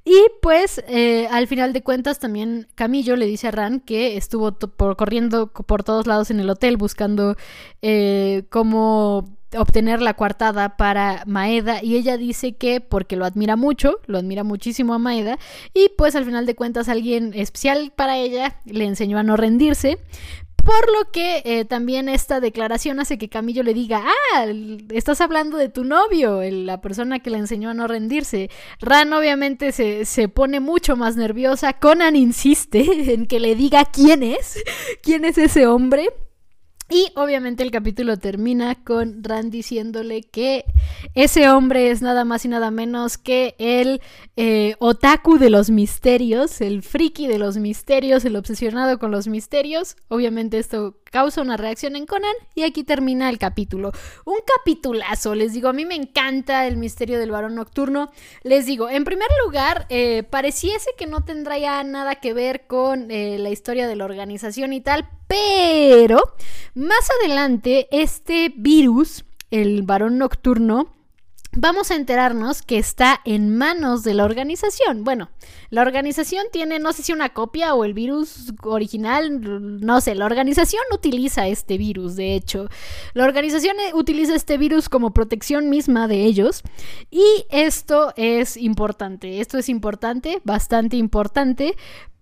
Y 0.04 0.16
pues 0.40 0.82
eh, 0.88 1.28
al 1.30 1.46
final 1.46 1.72
de 1.72 1.82
cuentas 1.82 2.18
también 2.18 2.66
Camillo 2.74 3.16
le 3.16 3.26
dice 3.26 3.48
a 3.48 3.50
Ran 3.50 3.80
que 3.80 4.16
estuvo 4.16 4.52
por, 4.52 4.96
corriendo 4.96 5.48
por 5.48 5.84
todos 5.84 6.06
lados 6.06 6.30
en 6.30 6.40
el 6.40 6.48
hotel 6.48 6.78
buscando 6.78 7.36
eh, 7.82 8.44
cómo 8.48 9.36
obtener 9.56 10.00
la 10.00 10.14
coartada 10.14 10.76
para 10.76 11.24
Maeda. 11.26 11.82
Y 11.82 11.96
ella 11.96 12.16
dice 12.16 12.56
que 12.56 12.80
porque 12.80 13.16
lo 13.16 13.24
admira 13.24 13.56
mucho, 13.56 14.00
lo 14.06 14.18
admira 14.18 14.44
muchísimo 14.44 14.94
a 14.94 14.98
Maeda. 14.98 15.38
Y 15.74 15.90
pues 15.96 16.16
al 16.16 16.24
final 16.24 16.46
de 16.46 16.54
cuentas 16.54 16.88
alguien 16.88 17.32
especial 17.34 17.92
para 17.94 18.16
ella 18.16 18.56
le 18.64 18.84
enseñó 18.84 19.18
a 19.18 19.22
no 19.22 19.36
rendirse, 19.36 19.98
por 20.62 20.90
lo 20.92 21.10
que 21.10 21.42
eh, 21.44 21.64
también 21.64 22.08
esta 22.08 22.40
declaración 22.40 23.00
hace 23.00 23.18
que 23.18 23.28
Camillo 23.28 23.62
le 23.62 23.74
diga, 23.74 24.04
ah, 24.34 24.46
estás 24.90 25.20
hablando 25.20 25.56
de 25.56 25.68
tu 25.68 25.84
novio, 25.84 26.40
la 26.42 26.80
persona 26.80 27.20
que 27.20 27.30
le 27.30 27.38
enseñó 27.38 27.70
a 27.70 27.74
no 27.74 27.86
rendirse. 27.86 28.50
Ran 28.80 29.12
obviamente 29.12 29.72
se, 29.72 30.04
se 30.04 30.28
pone 30.28 30.60
mucho 30.60 30.96
más 30.96 31.16
nerviosa. 31.16 31.74
Conan 31.74 32.16
insiste 32.16 32.80
en 33.14 33.26
que 33.26 33.40
le 33.40 33.54
diga 33.54 33.84
quién 33.84 34.22
es, 34.22 34.62
quién 35.02 35.24
es 35.24 35.38
ese 35.38 35.66
hombre. 35.66 36.10
Y 36.92 37.12
obviamente 37.14 37.62
el 37.62 37.70
capítulo 37.70 38.18
termina 38.18 38.74
con 38.74 39.22
Rand 39.22 39.52
diciéndole 39.52 40.22
que 40.22 40.64
ese 41.14 41.48
hombre 41.48 41.92
es 41.92 42.02
nada 42.02 42.24
más 42.24 42.44
y 42.44 42.48
nada 42.48 42.72
menos 42.72 43.16
que 43.16 43.54
el 43.58 44.02
eh, 44.36 44.74
otaku 44.80 45.38
de 45.38 45.50
los 45.50 45.70
misterios, 45.70 46.60
el 46.60 46.82
friki 46.82 47.28
de 47.28 47.38
los 47.38 47.58
misterios, 47.58 48.24
el 48.24 48.34
obsesionado 48.34 48.98
con 48.98 49.12
los 49.12 49.28
misterios. 49.28 49.96
Obviamente 50.08 50.58
esto 50.58 50.96
causa 51.04 51.42
una 51.42 51.56
reacción 51.56 51.94
en 51.94 52.06
Conan 52.06 52.34
y 52.56 52.64
aquí 52.64 52.82
termina 52.82 53.30
el 53.30 53.38
capítulo. 53.38 53.92
Un 54.24 54.38
capitulazo, 54.58 55.36
les 55.36 55.52
digo, 55.52 55.68
a 55.68 55.72
mí 55.72 55.84
me 55.84 55.94
encanta 55.94 56.66
el 56.66 56.76
misterio 56.76 57.20
del 57.20 57.30
varón 57.30 57.54
nocturno. 57.54 58.10
Les 58.42 58.66
digo, 58.66 58.88
en 58.88 59.04
primer 59.04 59.28
lugar, 59.44 59.86
eh, 59.90 60.24
pareciese 60.24 60.90
que 60.98 61.06
no 61.06 61.24
tendría 61.24 61.84
nada 61.84 62.16
que 62.16 62.32
ver 62.32 62.66
con 62.66 63.12
eh, 63.12 63.38
la 63.38 63.50
historia 63.50 63.86
de 63.86 63.94
la 63.94 64.06
organización 64.06 64.72
y 64.72 64.80
tal, 64.80 65.08
pero 65.30 66.34
más 66.74 67.08
adelante 67.20 67.86
este 67.92 68.52
virus, 68.56 69.24
el 69.52 69.82
varón 69.84 70.18
nocturno, 70.18 70.92
vamos 71.52 71.90
a 71.90 71.96
enterarnos 71.96 72.62
que 72.62 72.78
está 72.78 73.20
en 73.24 73.56
manos 73.56 74.02
de 74.02 74.14
la 74.14 74.24
organización. 74.24 75.04
Bueno, 75.04 75.30
la 75.70 75.82
organización 75.82 76.46
tiene, 76.52 76.78
no 76.78 76.92
sé 76.92 77.02
si 77.02 77.12
una 77.12 77.30
copia 77.30 77.74
o 77.74 77.84
el 77.84 77.94
virus 77.94 78.52
original, 78.62 79.80
no 79.80 80.00
sé, 80.00 80.14
la 80.14 80.26
organización 80.26 80.82
utiliza 80.92 81.48
este 81.48 81.78
virus, 81.78 82.16
de 82.16 82.34
hecho. 82.34 82.68
La 83.14 83.24
organización 83.24 83.76
eh, 83.80 83.92
utiliza 83.94 84.34
este 84.34 84.58
virus 84.58 84.88
como 84.88 85.12
protección 85.12 85.70
misma 85.70 86.08
de 86.08 86.24
ellos 86.24 86.62
y 87.10 87.24
esto 87.50 88.12
es 88.16 88.56
importante, 88.56 89.40
esto 89.40 89.58
es 89.58 89.68
importante, 89.68 90.40
bastante 90.44 90.96
importante, 90.96 91.76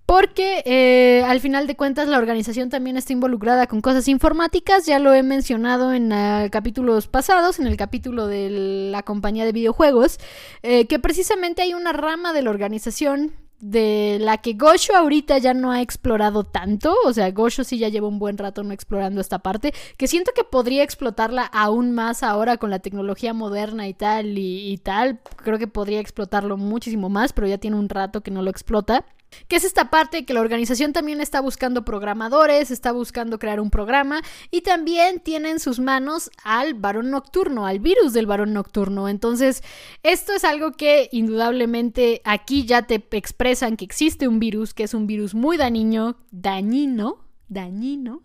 porque 0.09 0.63
eh, 0.65 1.23
al 1.27 1.39
final 1.39 1.67
de 1.67 1.77
cuentas 1.77 2.09
la 2.09 2.17
organización 2.17 2.71
también 2.71 2.97
está 2.97 3.13
involucrada 3.13 3.67
con 3.67 3.83
cosas 3.83 4.09
informáticas, 4.09 4.87
ya 4.87 4.99
lo 4.99 5.13
he 5.13 5.23
mencionado 5.23 5.93
en 5.93 6.11
uh, 6.11 6.49
capítulos 6.51 7.09
pasados, 7.09 7.59
en 7.59 7.67
el 7.67 7.77
capítulo 7.77 8.27
de 8.27 8.89
la 8.91 9.03
compañía 9.03 9.45
de 9.45 9.53
videojuegos, 9.53 10.19
eh, 10.63 10.87
que 10.87 10.99
precisamente 10.99 11.61
hay 11.61 11.75
una 11.75 11.93
rama 11.93 12.33
de 12.33 12.41
la 12.41 12.49
organización 12.49 13.35
de 13.61 14.17
la 14.19 14.39
que 14.39 14.55
Gosho 14.55 14.97
ahorita 14.97 15.37
ya 15.37 15.53
no 15.53 15.73
ha 15.73 15.83
explorado 15.83 16.43
tanto, 16.43 16.97
o 17.05 17.13
sea, 17.13 17.31
Gosho 17.31 17.63
sí 17.63 17.77
ya 17.77 17.91
lleva 17.91 18.09
un 18.09 18.19
buen 18.19 18.39
rato 18.39 18.63
no 18.63 18.73
explorando 18.73 19.21
esta 19.21 19.41
parte, 19.41 19.75
que 19.99 20.09
siento 20.09 20.33
que 20.35 20.43
podría 20.43 20.85
explotarla 20.85 21.43
aún 21.43 21.93
más 21.93 22.23
ahora 22.23 22.57
con 22.57 22.71
la 22.71 22.79
tecnología 22.79 23.35
moderna 23.35 23.87
y 23.87 23.93
tal 23.93 24.39
y 24.39 24.79
tal, 24.79 25.21
creo 25.37 25.59
que 25.59 25.67
podría 25.67 26.01
explotarlo 26.01 26.57
muchísimo 26.57 27.11
más, 27.11 27.35
pero 27.35 27.47
ya 27.47 27.59
tiene 27.59 27.77
un 27.77 27.91
rato 27.91 28.23
que 28.23 28.31
no 28.31 28.41
lo 28.41 28.49
explota. 28.49 29.05
Que 29.49 29.57
es 29.57 29.65
esta 29.65 29.91
parte 29.91 30.25
que 30.25 30.35
la 30.35 30.41
organización 30.41 30.93
también 30.93 31.21
está 31.21 31.41
buscando 31.41 31.85
programadores, 31.85 32.71
está 32.71 32.93
buscando 32.93 33.39
crear 33.39 33.61
un 33.61 33.71
programa 33.71 34.23
y 34.51 34.63
también 34.63 35.21
tiene 35.21 35.51
en 35.51 35.61
sus 35.61 35.81
manos 35.81 36.31
al 36.45 36.75
varón 36.75 37.11
nocturno, 37.11 37.67
al 37.67 37.79
virus 37.81 38.13
del 38.13 38.27
varón 38.27 38.53
nocturno. 38.53 39.09
Entonces, 39.09 39.63
esto 40.03 40.33
es 40.33 40.45
algo 40.45 40.73
que 40.73 41.09
indudablemente 41.13 42.21
aquí 42.25 42.65
ya 42.65 42.83
te 42.83 43.05
expresan 43.13 43.77
que 43.77 43.85
existe 43.85 44.29
un 44.29 44.39
virus, 44.39 44.75
que 44.75 44.85
es 44.85 44.95
un 44.95 45.07
virus 45.07 45.35
muy 45.35 45.57
dañino, 45.57 46.17
dañino, 46.31 47.25
dañino, 47.49 48.23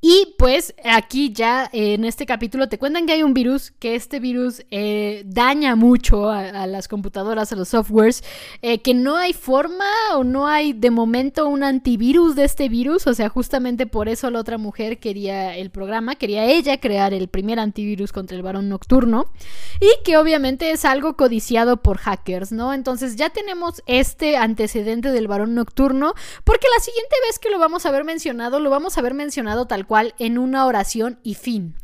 y 0.00 0.34
pues 0.38 0.74
aquí 0.84 1.32
ya 1.32 1.68
en 1.72 2.04
este 2.04 2.24
capítulo 2.24 2.68
te 2.68 2.78
cuentan 2.78 3.04
que 3.04 3.14
hay 3.14 3.24
un 3.24 3.34
virus, 3.34 3.72
que 3.80 3.96
este 3.96 4.20
virus 4.20 4.62
eh, 4.70 5.24
daña 5.26 5.74
mucho 5.74 6.30
a, 6.30 6.68
las 6.68 6.86
computadoras, 6.86 7.52
a 7.52 7.56
los 7.56 7.70
softwares, 7.70 8.22
eh, 8.62 8.80
que 8.80 8.94
no 8.94 9.16
hay 9.16 9.32
forma 9.32 9.84
o 10.14 10.22
no 10.22 10.46
hay 10.46 10.72
de 10.72 10.92
momento 10.92 11.48
un 11.48 11.64
antivirus 11.64 12.36
de 12.36 12.44
este 12.44 12.68
virus, 12.68 13.08
o 13.08 13.14
sea, 13.14 13.28
justamente 13.28 13.86
por 13.86 14.08
eso 14.08 14.30
la 14.30 14.38
otra 14.38 14.56
mujer 14.56 15.00
quería 15.00 15.56
el 15.56 15.70
programa, 15.70 16.14
quería 16.14 16.44
ella 16.44 16.78
crear 16.78 17.12
el 17.12 17.26
primer 17.26 17.58
antivirus 17.58 18.12
contra 18.12 18.36
el 18.36 18.44
varón 18.44 18.68
nocturno 18.68 19.32
y 19.80 19.88
que 20.04 20.16
obviamente 20.16 20.70
es 20.70 20.84
algo 20.84 21.16
codiciado 21.16 21.78
por 21.78 21.98
hackers, 21.98 22.52
¿no? 22.52 22.72
Entonces 22.72 23.16
ya 23.16 23.30
tenemos 23.30 23.82
este 23.86 24.36
antecedente 24.36 25.10
del 25.10 25.26
varón 25.26 25.56
nocturno, 25.56 26.14
porque 26.44 26.68
la 26.72 26.84
siguiente 26.84 27.16
vez 27.26 27.40
que 27.40 27.50
lo 27.50 27.58
vamos 27.58 27.84
a 27.84 27.90
ver 27.90 28.04
mencionado, 28.04 28.60
lo 28.60 28.70
vamos 28.70 28.96
a 28.96 29.02
ver 29.02 29.14
mencionado 29.14 29.66
tal 29.66 29.87
cual 29.88 30.14
en 30.20 30.38
una 30.38 30.66
oración 30.66 31.18
y 31.24 31.34
fin. 31.34 31.74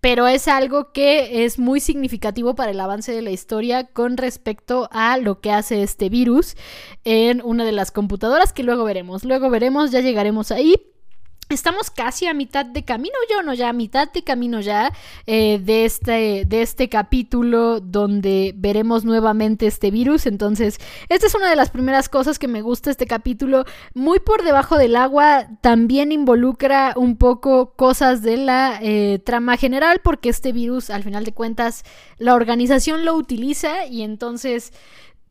Pero 0.00 0.26
es 0.26 0.48
algo 0.48 0.92
que 0.92 1.44
es 1.46 1.58
muy 1.58 1.80
significativo 1.80 2.54
para 2.54 2.72
el 2.72 2.80
avance 2.80 3.12
de 3.12 3.22
la 3.22 3.30
historia 3.30 3.84
con 3.86 4.18
respecto 4.18 4.88
a 4.92 5.16
lo 5.16 5.40
que 5.40 5.52
hace 5.52 5.82
este 5.82 6.10
virus 6.10 6.56
en 7.04 7.40
una 7.42 7.64
de 7.64 7.72
las 7.72 7.90
computadoras 7.90 8.52
que 8.52 8.64
luego 8.64 8.84
veremos. 8.84 9.24
Luego 9.24 9.48
veremos, 9.48 9.92
ya 9.92 10.00
llegaremos 10.00 10.50
ahí. 10.50 10.91
Estamos 11.52 11.90
casi 11.90 12.26
a 12.26 12.32
mitad 12.32 12.64
de 12.64 12.82
camino, 12.82 13.14
yo 13.30 13.42
no 13.42 13.52
ya 13.52 13.68
a 13.68 13.72
mitad 13.74 14.10
de 14.10 14.22
camino 14.24 14.60
ya 14.60 14.90
eh, 15.26 15.60
de, 15.62 15.84
este, 15.84 16.44
de 16.46 16.62
este 16.62 16.88
capítulo 16.88 17.80
donde 17.80 18.54
veremos 18.56 19.04
nuevamente 19.04 19.66
este 19.66 19.90
virus. 19.90 20.24
Entonces, 20.24 20.78
esta 21.10 21.26
es 21.26 21.34
una 21.34 21.50
de 21.50 21.56
las 21.56 21.70
primeras 21.70 22.08
cosas 22.08 22.38
que 22.38 22.48
me 22.48 22.62
gusta 22.62 22.90
este 22.90 23.06
capítulo. 23.06 23.66
Muy 23.92 24.18
por 24.18 24.44
debajo 24.44 24.78
del 24.78 24.96
agua 24.96 25.46
también 25.60 26.10
involucra 26.10 26.94
un 26.96 27.18
poco 27.18 27.74
cosas 27.76 28.22
de 28.22 28.38
la 28.38 28.78
eh, 28.80 29.20
trama 29.22 29.58
general 29.58 30.00
porque 30.02 30.30
este 30.30 30.52
virus, 30.52 30.88
al 30.88 31.02
final 31.02 31.24
de 31.24 31.32
cuentas, 31.32 31.84
la 32.16 32.34
organización 32.34 33.04
lo 33.04 33.14
utiliza 33.14 33.84
y 33.84 34.02
entonces 34.02 34.72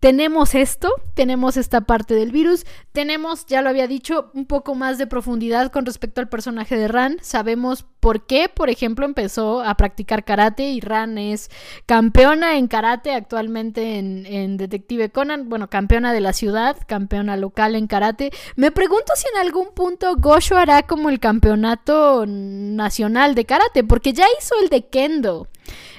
tenemos 0.02 0.56
esto, 0.56 0.90
tenemos 1.14 1.58
esta 1.58 1.82
parte 1.82 2.16
del 2.16 2.32
virus, 2.32 2.66
tenemos, 2.92 3.46
ya 3.46 3.62
lo 3.62 3.70
había 3.70 3.86
dicho, 3.86 4.32
un 4.34 4.48
poco 4.48 4.74
más 4.74 4.98
de 4.98 5.06
profundidad 5.06 5.72
con 5.72 5.86
respecto 5.86 6.20
al 6.22 6.28
personaje 6.28 6.76
de 6.76 6.88
Ran, 6.88 7.18
sabemos 7.22 7.86
por 8.00 8.26
qué, 8.26 8.50
por 8.50 8.72
ejemplo, 8.72 9.06
empezó 9.06 9.62
a 9.62 9.76
practicar 9.76 10.26
karate 10.26 10.72
y 10.72 10.82
Ran 10.82 11.20
es 11.20 11.52
campeona 11.86 12.58
en 12.58 12.68
karate 12.68 13.14
actualmente 13.14 14.00
en, 14.00 14.58
Detective 14.58 15.12
Conan, 15.12 15.50
bueno, 15.50 15.70
campeona 15.70 16.12
de 16.14 16.22
la 16.22 16.34
ciudad, 16.34 16.78
campeona 16.88 17.38
local 17.38 17.76
en 17.76 17.86
karate. 17.86 18.32
Me 18.56 18.72
pregunto 18.72 19.14
si 19.16 19.28
en 19.36 19.40
algún 19.40 19.68
punto 19.76 20.16
Gosho 20.16 20.58
hará 20.58 20.82
como 20.82 21.10
el 21.10 21.20
campeonato 21.20 22.26
nacional 22.26 23.36
de 23.36 23.46
karate, 23.46 23.84
porque 23.84 24.14
ya 24.14 24.26
hizo 24.40 24.56
el 24.64 24.70
de 24.70 24.88
Kendo. 24.88 25.48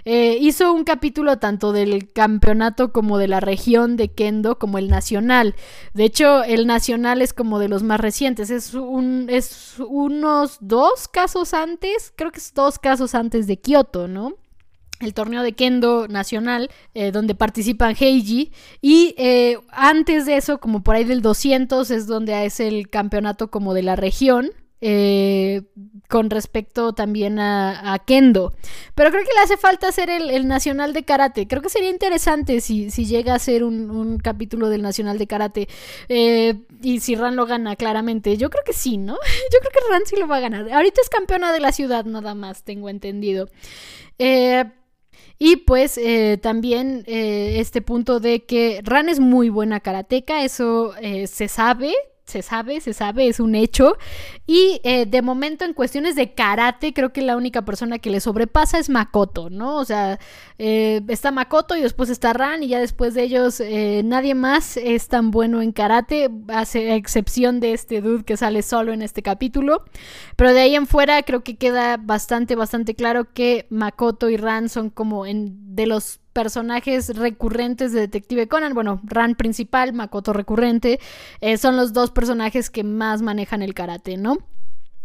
Eh, 0.05 0.38
hizo 0.40 0.72
un 0.72 0.84
capítulo 0.84 1.38
tanto 1.38 1.72
del 1.72 2.12
campeonato 2.12 2.92
como 2.92 3.18
de 3.18 3.28
la 3.28 3.40
región 3.40 3.96
de 3.96 4.09
Kendo 4.09 4.59
como 4.59 4.78
el 4.78 4.88
nacional. 4.88 5.55
De 5.94 6.05
hecho, 6.05 6.42
el 6.44 6.66
nacional 6.66 7.22
es 7.22 7.32
como 7.32 7.59
de 7.59 7.68
los 7.68 7.82
más 7.82 8.00
recientes. 8.00 8.50
Es, 8.50 8.74
un, 8.74 9.26
es 9.28 9.76
unos 9.78 10.59
dos 10.61 11.09
casos 11.09 11.55
antes, 11.55 12.12
creo 12.16 12.32
que 12.32 12.38
es 12.38 12.53
dos 12.55 12.78
casos 12.78 13.14
antes 13.14 13.46
de 13.46 13.59
Kioto, 13.59 14.09
¿no? 14.09 14.34
el 15.03 15.14
torneo 15.14 15.42
de 15.42 15.53
Kendo 15.53 16.09
nacional, 16.09 16.70
eh, 16.94 17.11
donde 17.11 17.34
participan 17.34 17.96
Heiji. 17.98 18.53
Y 18.80 19.14
eh, 19.18 19.59
antes 19.70 20.26
de 20.26 20.36
eso, 20.36 20.59
como 20.59 20.82
por 20.82 20.94
ahí 20.94 21.05
del 21.05 21.22
200, 21.22 21.90
es 21.90 22.07
donde 22.07 22.46
es 22.46 22.61
el 22.61 22.88
campeonato 22.88 23.50
como 23.50 23.74
de 23.74 23.82
la 23.82 23.96
región. 23.96 24.50
Eh, 24.85 25.62
con 26.09 26.28
respecto 26.28 26.93
también 26.93 27.39
a, 27.39 28.03
Kendo. 28.05 28.53
Pero 28.97 29.11
creo 29.11 29.22
que 29.22 29.33
le 29.33 29.41
hace 29.41 29.57
falta 29.57 29.89
hacer 29.89 30.11
el, 30.11 30.49
Nacional 30.49 30.93
de 30.93 31.05
Karate. 31.05 31.47
Creo 31.47 31.62
que 31.62 31.68
sería 31.68 31.89
interesante 31.89 32.61
si, 32.61 32.91
llega 32.91 33.35
a 33.35 33.39
ser 33.39 33.62
un, 33.62 34.18
capítulo 34.18 34.68
del 34.68 34.83
Nacional 34.83 35.18
de 35.18 35.26
Karate. 35.28 35.68
Eh, 36.09 36.61
y 36.83 36.99
si 36.99 37.14
Ran 37.14 37.37
lo 37.37 37.47
gana, 37.47 37.76
claramente. 37.76 38.37
Yo 38.37 38.51
creo 38.51 38.64
que 38.64 38.72
sí, 38.72 38.99
¿no? 38.99 39.14
Yo 39.53 39.59
creo 39.61 39.70
que 39.72 39.93
Ran 39.93 40.03
sí 40.05 40.16
lo 40.16 40.26
va 40.26 40.39
a 40.39 40.41
ganar. 40.41 40.70
Ahorita 40.70 41.01
es 41.01 41.09
campeona 41.09 41.53
de 41.53 41.61
la 41.61 41.70
ciudad, 41.70 42.05
nada 42.05 42.35
más, 42.35 42.64
tengo 42.64 42.89
entendido. 42.89 43.49
Eh, 44.18 44.64
y 45.39 45.57
pues 45.57 45.99
también 46.41 47.05
este 47.07 47.83
punto 47.83 48.20
de 48.20 48.45
que 48.45 48.80
Ran 48.85 49.09
es 49.09 49.18
muy 49.18 49.49
buena 49.49 49.80
karateca, 49.80 50.45
eso 50.45 50.93
se 51.26 51.49
sabe, 51.49 51.93
se 52.25 52.43
sabe, 52.43 52.81
se 52.81 52.93
sabe, 52.93 53.29
es 53.29 53.41
un 53.41 53.55
hecho. 53.55 53.97
Y 54.47 54.81
eh, 54.85 55.07
de 55.07 55.23
momento 55.23 55.64
en 55.64 55.75
cuestiones 55.75 56.16
de 56.16 56.35
karate, 56.35 56.93
creo 56.93 57.12
que 57.12 57.23
la 57.23 57.37
única 57.37 57.64
persona 57.64 57.99
que 57.99 58.11
le 58.11 58.20
sobrepasa 58.20 58.79
es 58.79 58.89
Makoto, 58.89 59.51
¿no? 59.51 59.77
O 59.77 59.85
sea, 59.85 60.18
eh, 60.59 61.03
está 61.09 61.31
Makoto 61.31 61.77
y 61.77 61.83
después 61.83 62.11
está 62.11 62.33
Ran 62.33 62.62
y 62.62 62.68
ya 62.68 62.81
después 62.81 63.14
de 63.14 63.25
ellos 63.25 63.61
eh, 63.61 64.03
nadie 64.05 64.35
más 64.35 64.77
es 64.77 65.09
tan 65.09 65.31
bueno 65.31 65.62
en 65.62 65.73
karate, 65.73 66.31
hace 66.49 66.95
excepción 66.95 67.61
de 67.61 67.73
este 67.73 68.01
dude 68.01 68.25
que 68.25 68.37
sale 68.37 68.62
solo 68.62 68.93
en 68.93 69.03
este 69.03 69.23
capítulo. 69.23 69.85
Pero 70.37 70.53
de 70.53 70.61
ahí 70.61 70.75
en 70.75 70.87
fuera 70.87 71.23
creo 71.23 71.43
que 71.43 71.57
queda 71.57 71.97
bastante, 71.99 72.55
bastante 72.57 72.95
claro 72.95 73.33
que 73.33 73.66
Makoto 73.70 74.31
y 74.31 74.37
Ran 74.37 74.68
son 74.68 74.91
como 74.91 75.27
en, 75.27 75.75
de 75.75 75.87
los 75.87 76.22
personajes 76.33 77.16
recurrentes 77.16 77.93
de 77.93 78.01
Detective 78.01 78.49
Conan, 78.49 78.74
bueno, 78.74 79.01
Ran 79.05 79.35
principal, 79.35 79.93
Makoto 79.93 80.33
recurrente, 80.33 81.01
eh, 81.41 81.59
son 81.59 81.76
los 81.76 81.93
dos 81.93 82.11
personajes 82.11 82.70
que 82.70 82.85
más 82.85 83.22
manejan 83.22 83.62
el 83.62 83.74
karate, 83.74 84.16
¿no? 84.16 84.39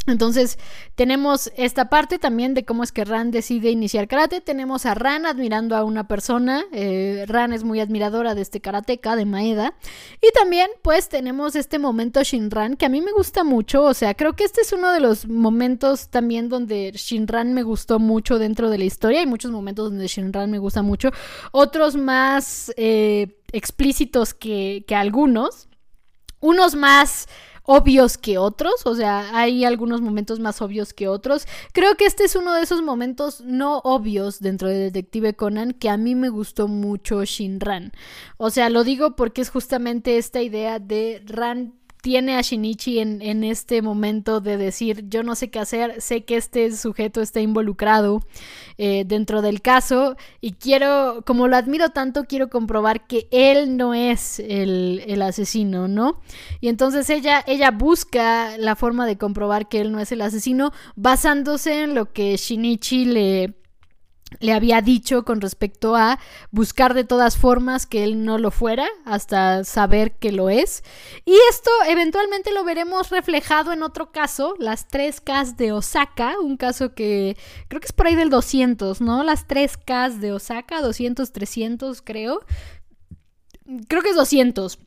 Entonces 0.08 0.58
tenemos 0.96 1.52
esta 1.58 1.90
parte 1.90 2.18
también 2.18 2.54
de 2.54 2.64
cómo 2.64 2.82
es 2.82 2.94
que 2.94 3.04
Ran 3.04 3.30
decide 3.30 3.70
iniciar 3.70 4.08
karate. 4.08 4.40
Tenemos 4.40 4.86
a 4.86 4.94
Ran 4.94 5.26
admirando 5.26 5.76
a 5.76 5.84
una 5.84 6.08
persona. 6.08 6.64
Eh, 6.72 7.26
Ran 7.28 7.52
es 7.52 7.66
muy 7.66 7.82
admiradora 7.82 8.34
de 8.34 8.42
este 8.42 8.62
karateka, 8.62 9.18
de 9.18 9.26
Maeda. 9.26 9.74
Y 10.22 10.32
también 10.32 10.70
pues 10.82 11.10
tenemos 11.10 11.58
este 11.58 11.78
momento 11.78 12.24
Shinran 12.24 12.78
que 12.78 12.86
a 12.86 12.90
mí 12.90 13.02
me 13.02 13.12
gusta 13.12 13.44
mucho. 13.44 13.84
O 13.84 13.94
sea, 13.94 14.14
creo 14.14 14.34
que 14.34 14.46
este 14.46 14.62
es 14.62 14.72
uno 14.72 14.94
de 14.94 15.02
los 15.02 15.28
momentos 15.28 16.08
también 16.08 16.48
donde 16.48 16.94
Shinran 16.96 17.54
me 17.54 17.64
gustó 17.64 18.00
mucho 18.00 18.40
dentro 18.40 18.70
de 18.70 18.78
la 18.78 18.86
historia. 18.86 19.20
Hay 19.20 19.28
muchos 19.28 19.52
momentos 19.52 19.90
donde 19.90 20.08
Shinran 20.08 20.50
me 20.50 20.60
gusta 20.60 20.84
mucho. 20.84 21.12
Otros 21.52 21.98
más 21.98 22.72
eh, 22.78 23.42
explícitos 23.52 24.34
que, 24.34 24.86
que 24.88 24.96
algunos. 24.96 25.68
Unos 26.40 26.76
más 26.76 27.28
obvios 27.68 28.18
que 28.18 28.38
otros, 28.38 28.86
o 28.86 28.96
sea, 28.96 29.38
hay 29.38 29.66
algunos 29.66 30.00
momentos 30.00 30.40
más 30.40 30.62
obvios 30.62 30.94
que 30.94 31.10
otros. 31.10 31.46
Creo 31.74 31.96
que 31.96 32.06
este 32.06 32.24
es 32.24 32.36
uno 32.38 32.54
de 32.54 32.64
esos 32.64 32.82
momentos 32.82 33.42
no 33.42 33.80
obvios 33.80 34.40
dentro 34.40 34.70
de 34.70 34.78
Detective 34.78 35.36
Conan 35.36 35.74
que 35.74 35.90
a 35.90 35.98
mí 35.98 36.16
me 36.16 36.30
gustó 36.30 36.70
mucho 36.70 37.26
Shinran. 37.26 37.92
O 38.38 38.52
sea, 38.52 38.70
lo 38.70 38.86
digo 38.86 39.18
porque 39.18 39.42
es 39.42 39.50
justamente 39.50 40.18
esta 40.18 40.42
idea 40.42 40.80
de 40.80 41.22
Ran 41.26 41.74
tiene 42.08 42.38
a 42.38 42.42
Shinichi 42.42 43.00
en, 43.00 43.44
este 43.44 43.82
momento 43.82 44.40
de 44.40 44.56
decir 44.56 45.10
yo 45.10 45.24
no 45.24 45.36
sé 45.36 45.50
qué 45.50 45.60
hacer, 45.60 46.02
sé 46.02 46.24
que 46.24 46.38
este 46.38 46.74
sujeto 46.74 47.20
está 47.20 47.42
involucrado 47.42 48.22
eh, 48.78 49.04
dentro 49.06 49.42
del 49.42 49.62
caso 49.62 50.16
y 50.40 50.54
quiero, 50.54 51.22
como 51.26 51.50
lo 51.50 51.58
admiro 51.58 51.90
tanto, 51.90 52.24
quiero 52.24 52.50
comprobar 52.50 53.08
que 53.08 53.28
él 53.32 53.76
no 53.76 53.94
es 53.94 54.40
el, 54.40 55.04
el 55.06 55.22
asesino, 55.22 55.90
¿no? 55.90 56.22
Y 56.62 56.70
entonces 56.70 57.10
ella, 57.10 57.44
ella 57.46 57.72
busca 57.72 58.58
la 58.58 58.78
forma 58.78 59.06
de 59.06 59.18
comprobar 59.18 59.68
que 59.68 59.82
él 59.82 59.92
no 59.92 60.00
es 60.00 60.14
el 60.14 60.22
asesino 60.22 60.72
basándose 60.96 61.82
en 61.82 61.94
lo 61.94 62.14
que 62.14 62.38
Shinichi 62.38 63.04
le 63.04 63.54
le 64.40 64.54
había 64.54 64.82
dicho 64.82 65.24
con 65.24 65.42
respecto 65.42 65.96
a 65.96 66.20
buscar 66.52 66.94
de 66.94 67.04
todas 67.04 67.38
formas 67.38 67.86
que 67.86 68.04
él 68.04 68.26
no 68.26 68.38
lo 68.38 68.52
fuera 68.52 68.88
hasta 69.06 69.64
saber 69.64 70.14
que 70.14 70.32
lo 70.32 70.50
es. 70.50 70.84
Y 71.26 71.36
esto 71.50 71.72
eventualmente 71.88 72.54
lo 72.54 72.64
veremos 72.64 73.10
reflejado 73.10 73.72
en 73.72 73.84
otro 73.84 74.12
caso, 74.12 74.56
las 74.60 74.88
3Ks 74.90 75.56
de 75.56 75.72
Osaka, 75.72 76.36
un 76.42 76.58
caso 76.58 76.94
que 76.94 77.38
creo 77.68 77.80
que 77.80 77.88
es 77.88 77.94
por 77.94 78.08
ahí 78.08 78.16
del 78.16 78.30
200, 78.30 79.02
¿no? 79.02 79.24
Las 79.24 79.48
3Ks 79.48 80.20
de 80.20 80.34
Osaka, 80.34 80.82
200, 80.82 81.32
300 81.32 82.02
creo. 82.02 82.42
Creo 83.88 84.02
que 84.02 84.10
es 84.10 84.16
200. 84.16 84.80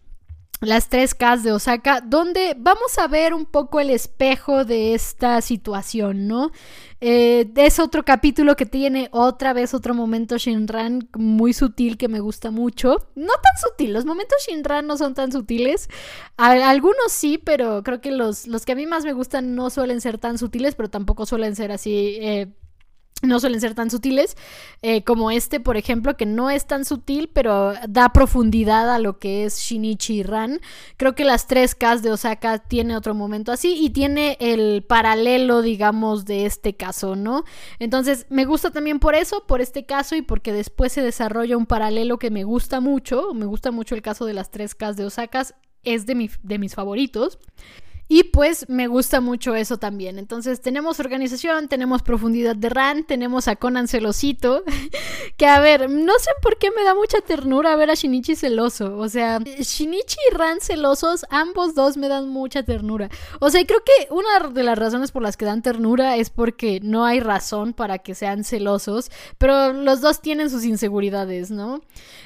Las 0.61 0.89
tres 0.89 1.15
Ks 1.15 1.43
de 1.43 1.53
Osaka, 1.53 2.03
donde 2.03 2.55
vamos 2.59 2.99
a 2.99 3.09
ver 3.09 3.33
un 3.33 3.47
poco 3.47 3.81
el 3.81 3.91
espejo 3.91 4.65
de 4.65 4.95
esta 4.95 5.41
situación, 5.41 6.29
¿no? 6.29 6.53
Eh, 7.01 7.51
es 7.57 7.79
otro 7.79 8.05
capítulo 8.05 8.57
que 8.57 8.67
tiene 8.67 9.09
otra 9.11 9.55
vez 9.55 9.73
otro 9.73 9.95
momento 9.95 10.37
Shinran 10.37 11.09
muy 11.17 11.55
sutil 11.55 11.97
que 11.97 12.09
me 12.09 12.21
gusta 12.21 12.51
mucho. 12.51 13.09
No 13.15 13.33
tan 13.33 13.71
sutil, 13.71 13.95
los 13.95 14.05
momentos 14.05 14.37
Shinran 14.47 14.87
no 14.87 14.99
son 14.99 15.15
tan 15.15 15.33
sutiles. 15.33 15.89
algunos 16.37 17.11
sí, 17.11 17.39
pero 17.39 17.83
creo 17.83 18.03
que 18.03 18.11
los, 18.11 18.47
los 18.47 18.67
que 18.67 18.73
a 18.73 18.77
mí 18.77 18.85
más 18.87 19.05
me 19.05 19.15
gustan 19.15 19.55
no 19.55 19.71
suelen 19.71 20.03
ser 20.03 20.19
tan 20.19 20.37
sutiles, 20.37 20.75
pero 20.75 20.91
tampoco 20.91 21.25
suelen 21.25 21.57
ser 21.57 21.73
así 21.73 22.19
eh, 22.21 22.49
no 23.23 23.39
suelen 23.39 23.61
ser 23.61 23.75
tan 23.75 23.91
sutiles 23.91 24.37
eh, 24.83 25.05
como 25.05 25.31
este, 25.31 25.61
por 25.61 25.77
ejemplo, 25.77 26.17
que 26.17 26.27
no 26.27 26.51
es 26.51 26.67
tan 26.67 26.85
sutil, 26.85 27.31
pero 27.33 27.75
da 27.89 28.13
profundidad 28.13 28.91
a 28.91 28.99
lo 28.99 29.19
que 29.19 29.45
es 29.45 29.59
Shinichi 29.59 30.21
y 30.21 30.23
Ran. 30.23 30.61
Creo 30.97 31.15
que 31.15 31.25
las 31.25 31.47
tres 31.47 31.75
Ks 31.75 32.03
de 32.03 32.13
Osaka 32.13 32.59
tiene 32.59 32.97
otro 32.97 33.15
momento 33.15 33.53
así 33.53 33.77
y 33.79 33.91
tiene 33.91 34.37
el 34.41 34.83
paralelo, 34.83 35.63
digamos, 35.63 36.25
de 36.25 36.47
este 36.47 36.75
caso, 36.75 37.17
¿no? 37.17 37.45
Entonces, 37.79 38.27
me 38.31 38.45
gusta 38.45 38.71
también 38.71 38.99
por 38.99 39.15
eso, 39.15 39.45
por 39.47 39.61
este 39.61 39.85
caso 39.85 40.17
y 40.17 40.23
porque 40.23 40.53
después 40.53 40.93
se 40.93 41.03
desarrolla 41.03 41.57
un 41.57 41.67
paralelo 41.67 42.19
que 42.19 42.31
me 42.31 42.45
gusta 42.45 42.81
mucho. 42.81 43.35
Me 43.35 43.47
gusta 43.47 43.71
mucho 43.71 43.95
el 43.95 44.03
caso 44.03 44.25
de 44.25 44.35
las 44.35 44.51
tres 44.51 44.75
Ks 44.75 44.97
de 44.97 45.05
Osaka, 45.05 45.47
es 45.83 46.07
de, 46.07 46.31
de 46.43 46.59
mis 46.59 46.75
favoritos. 46.75 47.39
Y 48.13 48.25
pues 48.25 48.69
me 48.69 48.89
gusta 48.89 49.21
mucho 49.21 49.55
eso 49.55 49.79
también. 49.79 50.19
Entonces 50.19 50.61
tenemos 50.61 50.99
organización, 50.99 51.69
tenemos 51.69 52.03
profundidad 52.03 52.57
de 52.57 52.69
Ran, 52.69 53.05
tenemos 53.05 53.47
a 53.47 53.55
Conan 53.55 53.87
celosito. 53.87 54.65
que 55.37 55.47
a 55.47 55.61
ver, 55.61 55.89
no 55.89 56.15
sé 56.19 56.31
por 56.43 56.59
qué 56.59 56.73
me 56.73 56.83
da 56.83 56.97
mucha 56.97 57.21
ternura 57.21 57.77
ver 57.77 57.89
a 57.89 57.95
Shinichi 57.95 58.35
celoso. 58.35 58.99
O 58.99 59.09
sea, 59.09 59.39
Shinichi 59.39 60.17
y 60.29 60.35
Ran 60.35 60.61
celosos, 60.61 61.25
ambos 61.31 61.77
dos 61.77 61.97
me 61.97 62.09
dan 62.09 62.29
mucha 62.29 62.65
ternura. 62.65 63.09
O 63.39 63.49
sea, 63.49 63.65
creo 63.65 63.85
que 63.85 64.13
una 64.13 64.49
de 64.49 64.65
las 64.65 64.77
razones 64.77 65.13
por 65.13 65.23
las 65.23 65.37
que 65.37 65.45
dan 65.45 65.63
ternura 65.63 66.17
es 66.17 66.31
porque 66.31 66.81
no 66.83 67.05
hay 67.05 67.21
razón 67.21 67.75
para 67.75 67.99
que 67.99 68.17
sean 68.17 68.43
celosos. 68.43 69.13
Pero 69.39 69.73
los 69.73 70.01
dos 70.01 70.21
tienen 70.21 70.51
sus 70.51 70.65
inseguridades, 70.65 71.53
¿no? 71.53 71.81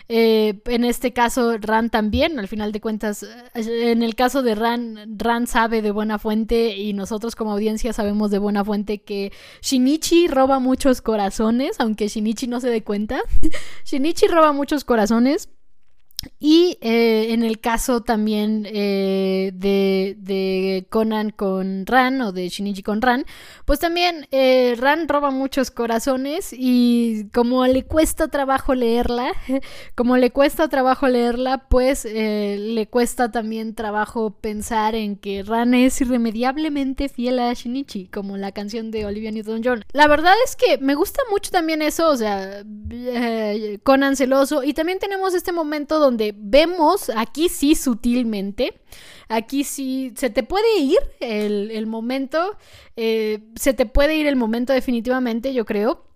Eh, 0.09 0.63
en 0.65 0.85
este 0.85 1.13
caso, 1.13 1.59
Ran 1.59 1.91
también, 1.91 2.39
al 2.39 2.49
final 2.49 2.73
de 2.73 2.81
cuentas, 2.81 3.23
eh, 3.23 3.91
en 3.93 4.03
el 4.03 4.15
caso 4.15 4.43
de 4.43 4.55
Ran, 4.55 5.19
Ran 5.19 5.47
sabe 5.47 5.74
de 5.83 5.91
buena 5.91 6.19
fuente 6.19 6.77
y 6.77 6.93
nosotros 6.93 7.37
como 7.37 7.53
audiencia 7.53 7.93
sabemos 7.93 8.31
de 8.31 8.39
buena 8.39 8.65
fuente 8.65 9.03
que 9.03 9.33
Shinichi 9.63 10.29
roba 10.29 10.59
muchos 10.59 11.01
corazones, 11.01 11.81
aunque 11.81 12.09
Shinichi 12.09 12.47
no 12.47 12.61
se 12.61 12.69
dé 12.69 12.83
cuenta. 12.83 13.21
Shinichi 13.85 14.27
roba 14.27 14.53
muchos 14.53 14.85
corazones. 14.85 15.49
Y 16.39 16.79
eh, 16.81 17.33
en 17.33 17.43
el 17.43 17.61
caso 17.61 18.03
también 18.03 18.67
eh, 18.71 19.51
de, 19.55 20.87
Conan 20.91 21.31
con 21.31 21.87
Ran 21.87 22.21
o 22.21 22.33
de 22.33 22.49
Shinichi 22.49 22.83
con 22.83 23.01
Ran, 23.01 23.25
pues 23.65 23.81
también 23.81 24.27
eh, 24.31 24.75
Ran 24.79 25.09
roba 25.09 25.31
muchos 25.31 25.71
corazones 25.71 26.53
y 26.53 27.29
como 27.33 27.67
le 27.67 27.85
cuesta 27.85 28.29
trabajo 28.29 28.75
leerla, 28.75 29.33
como 29.95 30.17
le 30.17 30.31
cuesta 30.31 30.69
trabajo 30.69 31.09
leerla, 31.09 31.67
pues 31.69 32.05
le 32.05 32.87
cuesta 32.89 33.31
también 33.31 33.75
trabajo 33.75 34.31
pensar 34.31 34.95
en 34.95 35.17
que 35.17 35.43
Ran 35.43 35.75
es 35.75 36.01
irremediablemente 36.01 37.09
fiel 37.09 37.39
a 37.39 37.53
Shinichi, 37.53 38.09
como 38.09 38.37
la 38.37 38.53
canción 38.53 38.91
de 38.91 39.07
Olivia 39.07 39.31
Newton-John. 39.31 39.85
La 39.93 40.07
verdad 40.07 40.35
es 40.45 40.57
que 40.57 40.79
me 40.79 40.95
gusta 40.95 41.23
mucho 41.31 41.51
también 41.51 41.83
eso, 41.83 42.11
o 42.11 42.17
sea, 42.17 42.63
Conan 43.83 44.17
celoso 44.17 44.63
y 44.63 44.75
también 44.75 44.99
tenemos 44.99 45.35
este 45.35 45.53
momento 45.53 45.99
donde 45.99 46.14
donde 46.15 46.33
vemos 46.37 47.11
aquí 47.17 47.49
sí 47.49 47.75
sutilmente, 47.75 48.81
aquí 49.29 49.65
sí 49.65 50.13
se 50.17 50.31
te 50.31 50.45
puede 50.45 50.79
ir 50.79 50.99
el, 51.19 51.87
momento, 51.87 52.57
eh, 52.97 53.41
se 53.57 53.75
te 53.75 53.85
puede 53.85 54.15
ir 54.15 54.29
el 54.29 54.37
momento 54.37 54.73
definitivamente, 54.73 55.53
yo 55.53 55.65
creo 55.65 56.14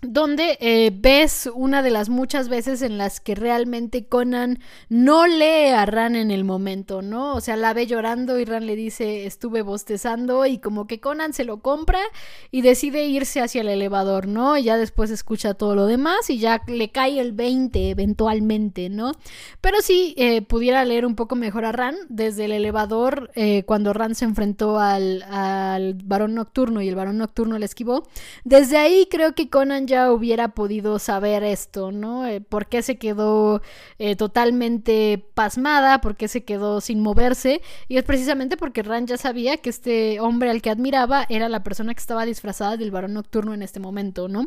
donde 0.00 0.56
eh, 0.60 0.92
ves 0.94 1.50
una 1.52 1.82
de 1.82 1.90
las 1.90 2.08
muchas 2.08 2.48
veces 2.48 2.82
en 2.82 2.98
las 2.98 3.18
que 3.18 3.34
realmente 3.34 4.06
Conan 4.06 4.60
no 4.88 5.26
lee 5.26 5.70
a 5.74 5.86
Ran 5.86 6.14
en 6.14 6.30
el 6.30 6.44
momento, 6.44 7.02
¿no? 7.02 7.34
O 7.34 7.40
sea, 7.40 7.56
la 7.56 7.74
ve 7.74 7.88
llorando 7.88 8.38
y 8.38 8.44
Ran 8.44 8.66
le 8.66 8.76
dice 8.76 9.26
estuve 9.26 9.62
bostezando 9.62 10.46
y 10.46 10.58
como 10.58 10.86
que 10.86 11.00
Conan 11.00 11.32
se 11.32 11.44
lo 11.44 11.62
compra 11.62 11.98
y 12.52 12.62
decide 12.62 13.06
irse 13.06 13.40
hacia 13.40 13.62
el 13.62 13.68
elevador, 13.68 14.28
¿no? 14.28 14.56
Y 14.56 14.62
ya 14.62 14.76
después 14.76 15.10
escucha 15.10 15.54
todo 15.54 15.74
lo 15.74 15.86
demás 15.86 16.30
y 16.30 16.38
ya 16.38 16.62
le 16.68 16.90
cae 16.90 17.18
el 17.18 17.32
20 17.32 17.90
eventualmente, 17.90 18.90
¿no? 18.90 19.12
Pero 19.60 19.82
si 19.82 20.14
eh, 20.16 20.42
pudiera 20.42 20.84
leer 20.84 21.06
un 21.06 21.16
poco 21.16 21.34
mejor 21.34 21.64
a 21.64 21.72
Ran 21.72 21.96
desde 22.08 22.44
el 22.44 22.52
elevador 22.52 23.32
eh, 23.34 23.64
cuando 23.64 23.92
Ran 23.92 24.14
se 24.14 24.26
enfrentó 24.26 24.78
al, 24.78 25.22
al 25.24 25.94
varón 26.04 26.36
nocturno 26.36 26.82
y 26.82 26.88
el 26.88 26.94
varón 26.94 27.18
nocturno 27.18 27.58
le 27.58 27.64
esquivó, 27.66 28.06
desde 28.44 28.76
ahí 28.76 29.08
creo 29.10 29.34
que 29.34 29.50
Conan 29.50 29.87
ya 29.88 30.12
hubiera 30.12 30.48
podido 30.48 31.00
saber 31.00 31.42
esto, 31.42 31.90
¿no? 31.90 32.26
Eh, 32.26 32.40
¿Por 32.40 32.66
qué 32.68 32.82
se 32.82 32.98
quedó 32.98 33.60
eh, 33.98 34.14
totalmente 34.14 35.26
pasmada? 35.34 36.00
¿Por 36.00 36.16
qué 36.16 36.28
se 36.28 36.44
quedó 36.44 36.80
sin 36.80 37.00
moverse? 37.00 37.60
Y 37.88 37.96
es 37.96 38.04
precisamente 38.04 38.56
porque 38.56 38.84
Ran 38.84 39.08
ya 39.08 39.16
sabía 39.16 39.56
que 39.56 39.70
este 39.70 40.20
hombre 40.20 40.50
al 40.50 40.62
que 40.62 40.70
admiraba 40.70 41.26
era 41.28 41.48
la 41.48 41.64
persona 41.64 41.94
que 41.94 42.00
estaba 42.00 42.24
disfrazada 42.24 42.76
del 42.76 42.92
varón 42.92 43.14
nocturno 43.14 43.54
en 43.54 43.62
este 43.62 43.80
momento, 43.80 44.28
¿no? 44.28 44.46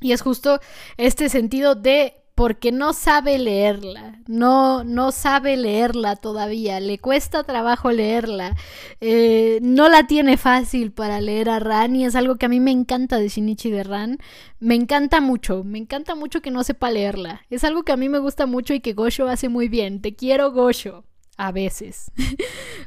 Y 0.00 0.12
es 0.12 0.22
justo 0.22 0.60
este 0.96 1.28
sentido 1.28 1.74
de 1.74 2.19
porque 2.40 2.72
no 2.72 2.94
sabe 2.94 3.38
leerla, 3.38 4.18
no, 4.26 4.82
no 4.82 5.12
sabe 5.12 5.58
leerla 5.58 6.16
todavía, 6.16 6.80
le 6.80 6.98
cuesta 6.98 7.44
trabajo 7.44 7.92
leerla, 7.92 8.56
eh, 9.02 9.58
no 9.60 9.90
la 9.90 10.06
tiene 10.06 10.38
fácil 10.38 10.90
para 10.90 11.20
leer 11.20 11.50
a 11.50 11.58
Ran 11.58 11.96
y 11.96 12.06
es 12.06 12.16
algo 12.16 12.36
que 12.36 12.46
a 12.46 12.48
mí 12.48 12.58
me 12.58 12.70
encanta 12.70 13.18
de 13.18 13.28
Shinichi 13.28 13.70
de 13.70 13.84
Ran, 13.84 14.16
me 14.58 14.74
encanta 14.74 15.20
mucho, 15.20 15.64
me 15.64 15.76
encanta 15.76 16.14
mucho 16.14 16.40
que 16.40 16.50
no 16.50 16.64
sepa 16.64 16.90
leerla, 16.90 17.42
es 17.50 17.62
algo 17.62 17.82
que 17.82 17.92
a 17.92 17.98
mí 17.98 18.08
me 18.08 18.20
gusta 18.20 18.46
mucho 18.46 18.72
y 18.72 18.80
que 18.80 18.94
Gosho 18.94 19.28
hace 19.28 19.50
muy 19.50 19.68
bien, 19.68 20.00
te 20.00 20.14
quiero 20.14 20.50
Gosho 20.50 21.04
a 21.40 21.52
veces. 21.52 22.12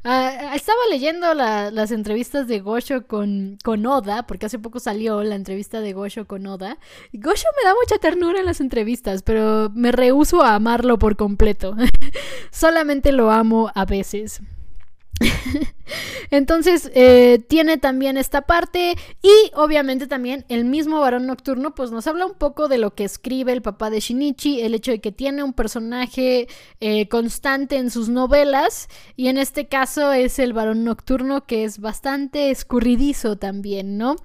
Ah, 0.05 0.51
estaba 0.53 0.79
leyendo 0.89 1.33
las 1.33 1.91
entrevistas 1.91 2.45
de 2.49 2.59
Gosho 2.59 3.07
con, 3.07 3.57
con 3.63 3.85
Oda, 3.85 4.27
porque 4.27 4.47
hace 4.47 4.59
poco 4.59 4.81
salió 4.81 5.23
la 5.23 5.35
entrevista 5.35 5.79
de 5.79 5.93
Gosho 5.93 6.27
con 6.27 6.45
Oda. 6.45 6.77
Gosho 7.13 7.47
me 7.55 7.69
da 7.69 7.73
mucha 7.73 7.97
ternura 7.99 8.41
en 8.41 8.45
las 8.45 8.59
entrevistas, 8.59 9.23
pero 9.23 9.71
me 9.73 9.93
rehuso 9.93 10.41
a 10.41 10.55
amarlo 10.55 10.99
por 10.99 11.15
completo. 11.15 11.77
Solamente 12.51 13.13
lo 13.13 13.31
amo 13.31 13.71
a 13.75 13.85
veces. 13.85 14.41
Entonces 16.31 16.89
eh, 16.95 17.43
tiene 17.47 17.77
también 17.77 18.17
esta 18.17 18.41
parte 18.41 18.95
y 19.21 19.51
obviamente 19.53 20.07
también 20.07 20.45
el 20.49 20.65
mismo 20.65 20.99
varón 20.99 21.27
nocturno 21.27 21.75
pues 21.75 21.91
nos 21.91 22.07
habla 22.07 22.25
un 22.25 22.33
poco 22.33 22.67
de 22.67 22.77
lo 22.77 22.95
que 22.95 23.03
escribe 23.03 23.51
el 23.51 23.61
papá 23.61 23.89
de 23.89 23.99
Shinichi, 23.99 24.61
el 24.61 24.73
hecho 24.73 24.91
de 24.91 25.01
que 25.01 25.11
tiene 25.11 25.43
un 25.43 25.53
personaje 25.53 26.47
eh, 26.79 27.07
constante 27.09 27.77
en 27.77 27.91
sus 27.91 28.09
novelas 28.09 28.87
y 29.15 29.27
en 29.27 29.37
este 29.37 29.67
caso 29.67 30.11
es 30.11 30.39
el 30.39 30.53
varón 30.53 30.83
nocturno 30.83 31.45
que 31.45 31.65
es 31.65 31.79
bastante 31.79 32.49
escurridizo 32.49 33.37
también, 33.37 33.97
¿no? 33.97 34.15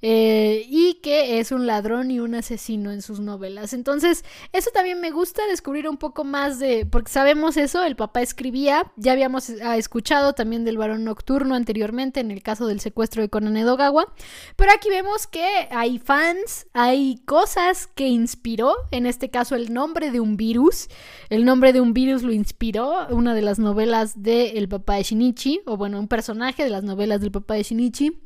Eh, 0.00 0.64
y 0.68 0.94
que 1.02 1.40
es 1.40 1.52
un 1.52 1.66
ladrón 1.66 2.10
y 2.10 2.20
un 2.20 2.34
asesino 2.34 2.92
en 2.92 3.02
sus 3.02 3.20
novelas. 3.20 3.72
Entonces 3.72 4.24
eso 4.52 4.70
también 4.72 5.00
me 5.00 5.10
gusta 5.10 5.42
descubrir 5.48 5.88
un 5.88 5.98
poco 5.98 6.24
más 6.24 6.58
de, 6.58 6.86
porque 6.86 7.10
sabemos 7.10 7.56
eso, 7.56 7.84
el 7.84 7.96
papá 7.96 8.22
escribía, 8.22 8.90
ya 8.96 9.12
habíamos 9.12 9.50
ah, 9.62 9.76
escuchado 9.76 10.32
también 10.38 10.64
del 10.64 10.78
varón 10.78 11.04
nocturno 11.04 11.54
anteriormente 11.54 12.20
en 12.20 12.30
el 12.30 12.42
caso 12.42 12.66
del 12.66 12.80
secuestro 12.80 13.20
de 13.20 13.28
Conan 13.28 13.58
Edogawa. 13.58 14.14
Pero 14.56 14.72
aquí 14.72 14.88
vemos 14.88 15.26
que 15.26 15.44
hay 15.70 15.98
fans, 15.98 16.66
hay 16.72 17.20
cosas 17.26 17.86
que 17.88 18.08
inspiró, 18.08 18.72
en 18.90 19.04
este 19.04 19.28
caso 19.28 19.54
el 19.54 19.74
nombre 19.74 20.10
de 20.10 20.20
un 20.20 20.38
virus. 20.38 20.88
El 21.28 21.44
nombre 21.44 21.74
de 21.74 21.82
un 21.82 21.92
virus 21.92 22.22
lo 22.22 22.32
inspiró 22.32 23.06
una 23.10 23.34
de 23.34 23.42
las 23.42 23.58
novelas 23.58 24.22
del 24.22 24.68
papá 24.68 24.94
de 24.94 25.02
Shinichi, 25.02 25.60
o 25.66 25.76
bueno, 25.76 25.98
un 25.98 26.08
personaje 26.08 26.64
de 26.64 26.70
las 26.70 26.84
novelas 26.84 27.20
del 27.20 27.32
papá 27.32 27.54
de 27.54 27.64
Shinichi. 27.64 28.22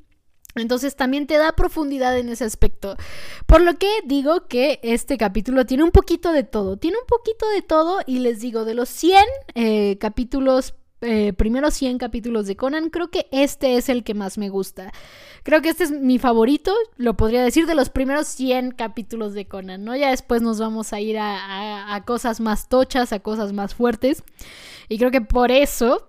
Entonces 0.54 0.96
también 0.96 1.26
te 1.26 1.38
da 1.38 1.52
profundidad 1.52 2.18
en 2.18 2.28
ese 2.28 2.44
aspecto. 2.44 2.96
Por 3.46 3.62
lo 3.62 3.78
que 3.78 3.88
digo 4.04 4.48
que 4.48 4.80
este 4.82 5.16
capítulo 5.16 5.64
tiene 5.64 5.82
un 5.82 5.90
poquito 5.90 6.30
de 6.32 6.42
todo. 6.42 6.76
Tiene 6.76 6.98
un 6.98 7.06
poquito 7.06 7.48
de 7.48 7.62
todo 7.62 8.00
y 8.06 8.18
les 8.18 8.40
digo, 8.40 8.64
de 8.64 8.74
los 8.74 8.88
100 8.90 9.24
eh, 9.54 9.96
capítulos 9.98 10.74
eh, 11.02 11.32
primeros 11.32 11.74
100 11.74 11.98
capítulos 11.98 12.46
de 12.46 12.56
Conan, 12.56 12.88
creo 12.88 13.10
que 13.10 13.26
este 13.32 13.76
es 13.76 13.88
el 13.88 14.04
que 14.04 14.14
más 14.14 14.38
me 14.38 14.48
gusta. 14.48 14.92
Creo 15.42 15.60
que 15.60 15.68
este 15.68 15.84
es 15.84 15.90
mi 15.90 16.18
favorito, 16.18 16.72
lo 16.96 17.16
podría 17.16 17.42
decir, 17.42 17.66
de 17.66 17.74
los 17.74 17.90
primeros 17.90 18.28
100 18.28 18.70
capítulos 18.70 19.34
de 19.34 19.46
Conan, 19.46 19.84
¿no? 19.84 19.96
Ya 19.96 20.10
después 20.10 20.40
nos 20.40 20.60
vamos 20.60 20.92
a 20.92 21.00
ir 21.00 21.18
a, 21.18 21.94
a 21.94 22.04
cosas 22.04 22.40
más 22.40 22.68
tochas, 22.68 23.12
a 23.12 23.20
cosas 23.20 23.52
más 23.52 23.74
fuertes. 23.74 24.22
Y 24.88 24.98
creo 24.98 25.10
que 25.10 25.20
por 25.20 25.50
eso, 25.50 26.08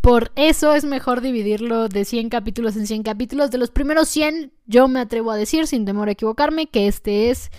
por 0.00 0.30
eso 0.36 0.74
es 0.74 0.84
mejor 0.84 1.20
dividirlo 1.20 1.88
de 1.88 2.04
100 2.04 2.28
capítulos 2.28 2.76
en 2.76 2.86
100 2.86 3.02
capítulos. 3.02 3.50
De 3.50 3.58
los 3.58 3.70
primeros 3.70 4.08
100, 4.08 4.52
yo 4.66 4.86
me 4.88 5.00
atrevo 5.00 5.32
a 5.32 5.36
decir, 5.36 5.66
sin 5.66 5.84
temor 5.84 6.08
a 6.08 6.12
equivocarme, 6.12 6.68
que 6.68 6.86
este 6.86 7.30
es 7.30 7.50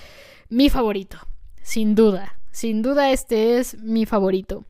mi 0.50 0.70
favorito. 0.70 1.18
Sin 1.62 1.96
duda. 1.96 2.40
Sin 2.52 2.82
duda 2.82 3.12
este 3.12 3.60
es 3.60 3.78
mi 3.82 4.06
favorito. 4.06 4.66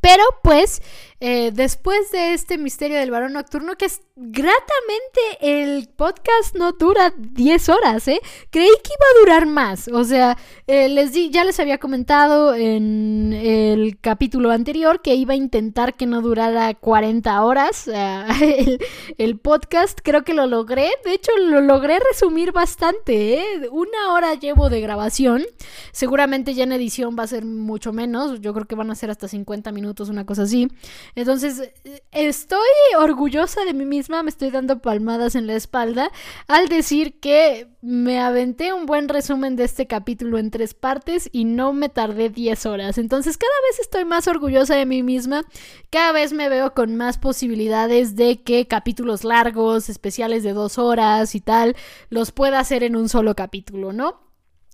Pero 0.00 0.22
pues, 0.42 0.80
eh, 1.20 1.50
después 1.52 2.10
de 2.10 2.32
este 2.32 2.56
misterio 2.56 2.98
del 2.98 3.10
varón 3.10 3.34
nocturno, 3.34 3.76
que 3.76 3.84
es 3.84 4.00
gratamente 4.16 5.20
el 5.40 5.88
podcast 5.88 6.54
no 6.54 6.72
dura 6.72 7.12
10 7.16 7.68
horas, 7.68 8.08
¿eh? 8.08 8.20
Creí 8.50 8.70
que 8.82 8.90
iba 8.90 9.06
a 9.06 9.20
durar 9.20 9.46
más. 9.46 9.88
O 9.88 10.04
sea, 10.04 10.38
eh, 10.66 10.88
les 10.88 11.12
di, 11.12 11.30
ya 11.30 11.44
les 11.44 11.60
había 11.60 11.78
comentado 11.78 12.54
en 12.54 13.34
el 13.34 13.98
capítulo 14.00 14.50
anterior 14.50 15.02
que 15.02 15.14
iba 15.14 15.34
a 15.34 15.36
intentar 15.36 15.94
que 15.94 16.06
no 16.06 16.22
durara 16.22 16.72
40 16.74 17.44
horas 17.44 17.86
el, 18.42 18.78
el, 19.18 19.38
podcast. 19.38 20.00
Creo 20.02 20.24
que 20.24 20.32
lo 20.32 20.46
logré. 20.46 20.90
De 21.04 21.12
hecho, 21.12 21.32
lo 21.36 21.60
logré 21.60 21.98
resumir 22.10 22.52
bastante, 22.52 23.34
¿eh? 23.34 23.68
Una 23.70 24.14
hora 24.14 24.34
llevo 24.34 24.70
de 24.70 24.80
grabación. 24.80 25.44
Seguramente 25.92 26.54
ya 26.54 26.64
en 26.64 26.72
edición 26.72 27.14
va 27.18 27.24
a 27.24 27.26
ser 27.26 27.44
mucho 27.44 27.92
menos. 27.92 28.40
Yo 28.40 28.54
creo 28.54 28.66
que 28.66 28.74
van 28.74 28.90
a 28.90 28.94
ser 28.94 29.10
hasta 29.10 29.28
50 29.28 29.70
minutos 29.72 29.89
una 30.08 30.24
cosa 30.24 30.42
así. 30.42 30.68
Entonces, 31.14 31.72
estoy 32.12 32.58
orgullosa 32.98 33.64
de 33.64 33.74
mí 33.74 33.84
misma, 33.84 34.22
me 34.22 34.30
estoy 34.30 34.50
dando 34.50 34.80
palmadas 34.80 35.34
en 35.34 35.46
la 35.46 35.54
espalda 35.54 36.10
al 36.46 36.68
decir 36.68 37.18
que 37.20 37.68
me 37.82 38.20
aventé 38.20 38.72
un 38.72 38.86
buen 38.86 39.08
resumen 39.08 39.56
de 39.56 39.64
este 39.64 39.86
capítulo 39.86 40.38
en 40.38 40.50
tres 40.50 40.74
partes 40.74 41.28
y 41.32 41.44
no 41.44 41.72
me 41.72 41.88
tardé 41.88 42.28
10 42.28 42.66
horas. 42.66 42.98
Entonces, 42.98 43.36
cada 43.36 43.52
vez 43.68 43.80
estoy 43.80 44.04
más 44.04 44.28
orgullosa 44.28 44.74
de 44.76 44.86
mí 44.86 45.02
misma, 45.02 45.42
cada 45.90 46.12
vez 46.12 46.32
me 46.32 46.48
veo 46.48 46.74
con 46.74 46.96
más 46.96 47.18
posibilidades 47.18 48.16
de 48.16 48.42
que 48.42 48.66
capítulos 48.66 49.24
largos, 49.24 49.88
especiales 49.88 50.42
de 50.42 50.52
dos 50.52 50.78
horas 50.78 51.34
y 51.34 51.40
tal, 51.40 51.76
los 52.08 52.32
pueda 52.32 52.60
hacer 52.60 52.82
en 52.82 52.96
un 52.96 53.08
solo 53.08 53.34
capítulo, 53.34 53.92
¿no? 53.92 54.29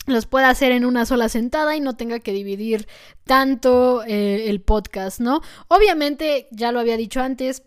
Los 0.07 0.26
pueda 0.26 0.48
hacer 0.48 0.72
en 0.72 0.84
una 0.84 1.04
sola 1.04 1.28
sentada 1.28 1.76
y 1.76 1.80
no 1.80 1.96
tenga 1.96 2.20
que 2.20 2.32
dividir 2.32 2.88
tanto 3.24 4.02
eh, 4.04 4.48
el 4.48 4.61
podcast, 4.61 5.20
¿no? 5.20 5.42
Obviamente, 5.68 6.48
ya 6.50 6.72
lo 6.72 6.80
había 6.80 6.96
dicho 6.96 7.20
antes, 7.20 7.62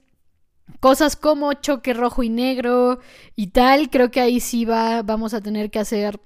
cosas 0.79 1.15
como 1.15 1.53
choque 1.53 1.93
rojo 1.93 2.23
y 2.23 2.29
negro 2.29 2.99
y 3.35 3.47
tal, 3.47 3.89
creo 3.89 4.11
que 4.11 4.21
ahí 4.21 4.39
sí 4.39 4.65
va, 4.65 5.03
vamos 5.03 5.33
a 5.33 5.41
tener 5.41 5.69
que 5.69 5.79
hacer 5.79 6.19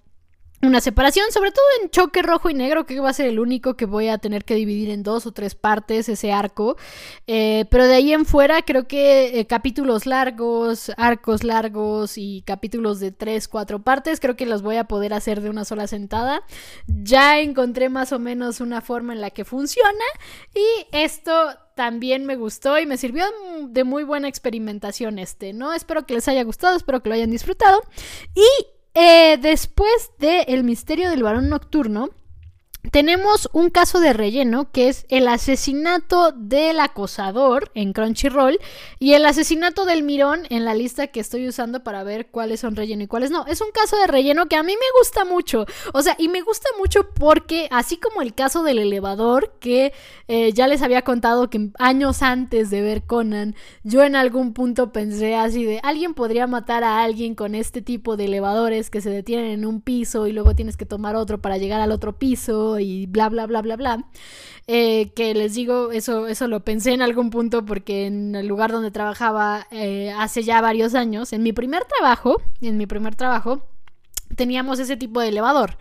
una 0.67 0.81
separación, 0.81 1.31
sobre 1.31 1.51
todo 1.51 1.65
en 1.81 1.89
choque 1.89 2.21
rojo 2.21 2.49
y 2.49 2.53
negro, 2.53 2.85
que 2.85 2.99
va 2.99 3.09
a 3.09 3.13
ser 3.13 3.27
el 3.27 3.39
único 3.39 3.75
que 3.75 3.85
voy 3.85 4.07
a 4.07 4.17
tener 4.17 4.45
que 4.45 4.55
dividir 4.55 4.89
en 4.89 5.03
dos 5.03 5.25
o 5.25 5.31
tres 5.31 5.55
partes 5.55 6.09
ese 6.09 6.31
arco. 6.31 6.77
Eh, 7.27 7.65
pero 7.69 7.85
de 7.85 7.95
ahí 7.95 8.13
en 8.13 8.25
fuera, 8.25 8.61
creo 8.61 8.87
que 8.87 9.39
eh, 9.39 9.45
capítulos 9.45 10.05
largos, 10.05 10.91
arcos 10.97 11.43
largos 11.43 12.17
y 12.17 12.43
capítulos 12.45 12.99
de 12.99 13.11
tres, 13.11 13.47
cuatro 13.47 13.81
partes, 13.81 14.19
creo 14.19 14.35
que 14.35 14.45
los 14.45 14.61
voy 14.61 14.77
a 14.77 14.85
poder 14.85 15.13
hacer 15.13 15.41
de 15.41 15.49
una 15.49 15.65
sola 15.65 15.87
sentada. 15.87 16.43
Ya 16.87 17.39
encontré 17.39 17.89
más 17.89 18.13
o 18.13 18.19
menos 18.19 18.61
una 18.61 18.81
forma 18.81 19.13
en 19.13 19.21
la 19.21 19.29
que 19.31 19.45
funciona 19.45 20.05
y 20.53 20.87
esto 20.91 21.33
también 21.75 22.25
me 22.25 22.35
gustó 22.35 22.79
y 22.79 22.85
me 22.85 22.97
sirvió 22.97 23.25
de 23.67 23.83
muy 23.83 24.03
buena 24.03 24.27
experimentación 24.27 25.19
este, 25.19 25.53
¿no? 25.53 25.73
Espero 25.73 26.05
que 26.05 26.13
les 26.13 26.27
haya 26.27 26.43
gustado, 26.43 26.77
espero 26.77 27.01
que 27.01 27.09
lo 27.09 27.15
hayan 27.15 27.31
disfrutado. 27.31 27.81
Y 28.35 28.72
eh, 28.93 29.37
después 29.41 30.11
de 30.19 30.41
El 30.41 30.63
misterio 30.63 31.09
del 31.09 31.23
varón 31.23 31.49
nocturno, 31.49 32.09
tenemos 32.91 33.49
un 33.53 33.69
caso 33.69 33.99
de 33.99 34.13
relleno 34.13 34.71
que 34.71 34.89
es 34.89 35.05
el 35.09 35.27
asesinato 35.27 36.31
del 36.31 36.79
acosador 36.79 37.71
en 37.75 37.93
Crunchyroll 37.93 38.59
y 38.99 39.13
el 39.13 39.25
asesinato 39.25 39.85
del 39.85 40.03
mirón 40.03 40.41
en 40.49 40.65
la 40.65 40.75
lista 40.75 41.07
que 41.07 41.19
estoy 41.19 41.47
usando 41.47 41.83
para 41.83 42.03
ver 42.03 42.27
cuáles 42.27 42.59
son 42.59 42.75
relleno 42.75 43.03
y 43.03 43.07
cuáles 43.07 43.31
no. 43.31 43.45
Es 43.47 43.61
un 43.61 43.71
caso 43.71 43.97
de 43.97 44.07
relleno 44.07 44.47
que 44.47 44.57
a 44.57 44.63
mí 44.63 44.73
me 44.73 44.99
gusta 44.99 45.25
mucho. 45.25 45.65
O 45.93 46.01
sea, 46.01 46.15
y 46.19 46.27
me 46.27 46.41
gusta 46.41 46.69
mucho 46.77 47.09
porque 47.13 47.67
así 47.71 47.97
como 47.97 48.21
el 48.21 48.33
caso 48.33 48.63
del 48.63 48.79
elevador 48.79 49.53
que 49.59 49.93
eh, 50.27 50.51
ya 50.53 50.67
les 50.67 50.81
había 50.81 51.03
contado 51.03 51.49
que 51.49 51.69
años 51.79 52.21
antes 52.21 52.69
de 52.69 52.81
ver 52.81 53.03
Conan 53.03 53.55
yo 53.83 54.03
en 54.03 54.15
algún 54.15 54.53
punto 54.53 54.91
pensé 54.91 55.35
así 55.35 55.63
de 55.63 55.79
alguien 55.83 56.13
podría 56.13 56.47
matar 56.47 56.83
a 56.83 57.03
alguien 57.03 57.35
con 57.35 57.55
este 57.55 57.81
tipo 57.81 58.17
de 58.17 58.25
elevadores 58.25 58.89
que 58.89 59.01
se 59.01 59.09
detienen 59.09 59.51
en 59.51 59.65
un 59.65 59.81
piso 59.81 60.27
y 60.27 60.31
luego 60.31 60.55
tienes 60.55 60.77
que 60.77 60.85
tomar 60.85 61.15
otro 61.15 61.41
para 61.41 61.57
llegar 61.57 61.81
al 61.81 61.91
otro 61.91 62.17
piso 62.17 62.72
y 62.79 63.05
bla, 63.07 63.29
bla, 63.29 63.45
bla, 63.45 63.61
bla, 63.61 63.75
bla. 63.75 64.05
Eh, 64.67 65.11
que 65.15 65.33
les 65.33 65.55
digo, 65.55 65.91
eso, 65.91 66.27
eso 66.27 66.47
lo 66.47 66.61
pensé 66.61 66.93
en 66.93 67.01
algún 67.01 67.29
punto 67.29 67.65
porque 67.65 68.05
en 68.05 68.35
el 68.35 68.47
lugar 68.47 68.71
donde 68.71 68.91
trabajaba 68.91 69.67
eh, 69.71 70.13
hace 70.17 70.43
ya 70.43 70.61
varios 70.61 70.95
años, 70.95 71.33
en 71.33 71.43
mi 71.43 71.51
primer 71.51 71.83
trabajo, 71.85 72.41
en 72.61 72.77
mi 72.77 72.87
primer 72.87 73.15
trabajo, 73.15 73.63
teníamos 74.35 74.79
ese 74.79 74.97
tipo 74.97 75.19
de 75.19 75.29
elevador. 75.29 75.77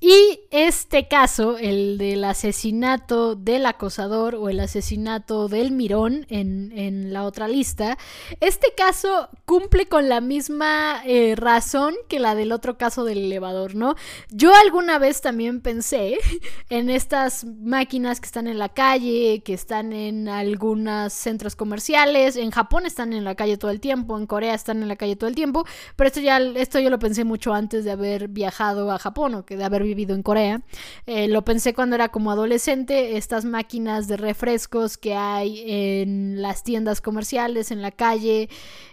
Y 0.00 0.40
este 0.52 1.08
caso, 1.08 1.58
el 1.58 1.98
del 1.98 2.22
asesinato 2.22 3.34
del 3.34 3.66
acosador 3.66 4.36
o 4.36 4.48
el 4.48 4.60
asesinato 4.60 5.48
del 5.48 5.72
mirón 5.72 6.24
en, 6.28 7.12
la 7.12 7.24
otra 7.24 7.48
lista, 7.48 7.98
este 8.40 8.68
caso 8.76 9.28
cumple 9.44 9.86
con 9.86 10.08
la 10.08 10.20
misma 10.20 11.02
eh, 11.04 11.34
razón 11.36 11.94
que 12.08 12.20
la 12.20 12.34
del 12.34 12.52
otro 12.52 12.78
caso 12.78 13.04
del 13.04 13.18
elevador, 13.18 13.74
¿no? 13.74 13.96
Yo 14.30 14.54
alguna 14.54 14.98
vez 14.98 15.20
también 15.20 15.60
pensé 15.60 16.18
en 16.70 16.90
estas 16.90 17.44
máquinas 17.44 18.20
que 18.20 18.26
están 18.26 18.46
en 18.46 18.58
la 18.58 18.68
calle, 18.68 19.42
que 19.44 19.54
están 19.54 19.92
en 19.92 20.28
algunos 20.28 21.12
centros 21.12 21.56
comerciales, 21.56 22.36
en 22.36 22.50
Japón 22.50 22.86
están 22.86 23.12
en 23.12 23.24
la 23.24 23.34
calle 23.34 23.56
todo 23.56 23.70
el 23.70 23.80
tiempo, 23.80 24.16
en 24.16 24.26
Corea 24.26 24.54
están 24.54 24.80
en 24.82 24.88
la 24.88 24.96
calle 24.96 25.16
todo 25.16 25.28
el 25.28 25.34
tiempo, 25.34 25.64
pero 25.96 26.06
esto 26.06 26.20
ya 26.20 26.38
esto 26.38 26.78
yo 26.78 26.90
lo 26.90 26.98
pensé 27.00 27.24
mucho 27.24 27.52
antes 27.52 27.84
de 27.84 27.90
haber 27.90 28.28
viajado 28.28 28.92
a 28.92 28.98
Japón 28.98 29.34
o 29.34 29.44
que 29.44 29.56
de 29.56 29.64
haber 29.64 29.87
vivido 29.88 30.14
en 30.14 30.22
Corea. 30.22 30.62
Eh, 31.06 31.26
lo 31.26 31.44
pensé 31.44 31.74
cuando 31.74 31.96
era 31.96 32.10
como 32.10 32.30
adolescente, 32.30 33.16
estas 33.16 33.44
máquinas 33.44 34.06
de 34.06 34.16
refrescos 34.16 34.96
que 34.96 35.14
hay 35.14 35.64
en 35.66 36.40
las 36.40 36.62
tiendas 36.62 37.00
comerciales, 37.00 37.70
en 37.70 37.82
la 37.82 37.90
calle, 37.90 38.48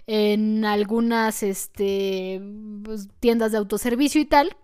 en 0.06 0.64
algunas 0.64 1.42
este, 1.42 2.40
pues, 2.82 3.08
tiendas 3.20 3.52
de 3.52 3.58
autoservicio 3.58 4.20
y 4.20 4.24
tal. 4.24 4.56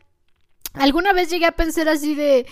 Alguna 0.74 1.12
vez 1.12 1.30
llegué 1.30 1.46
a 1.46 1.52
pensar 1.52 1.88
así 1.88 2.14
de, 2.14 2.46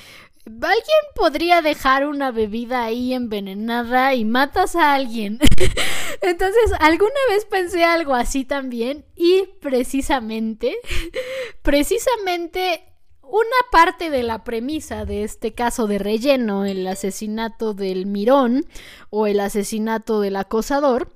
Alguien 0.46 1.02
podría 1.14 1.60
dejar 1.60 2.06
una 2.06 2.30
bebida 2.30 2.84
ahí 2.84 3.12
envenenada 3.12 4.14
y 4.14 4.24
matas 4.24 4.74
a 4.74 4.94
alguien. 4.94 5.38
Entonces, 6.22 6.72
alguna 6.80 7.20
vez 7.28 7.44
pensé 7.44 7.84
algo 7.84 8.14
así 8.14 8.44
también 8.44 9.04
y 9.14 9.44
precisamente, 9.60 10.78
precisamente 11.62 12.82
una 13.30 13.70
parte 13.70 14.10
de 14.10 14.22
la 14.22 14.44
premisa 14.44 15.04
de 15.04 15.24
este 15.24 15.52
caso 15.52 15.86
de 15.86 15.98
relleno, 15.98 16.64
el 16.64 16.86
asesinato 16.86 17.74
del 17.74 18.06
mirón 18.06 18.66
o 19.10 19.26
el 19.26 19.40
asesinato 19.40 20.20
del 20.20 20.36
acosador, 20.36 21.08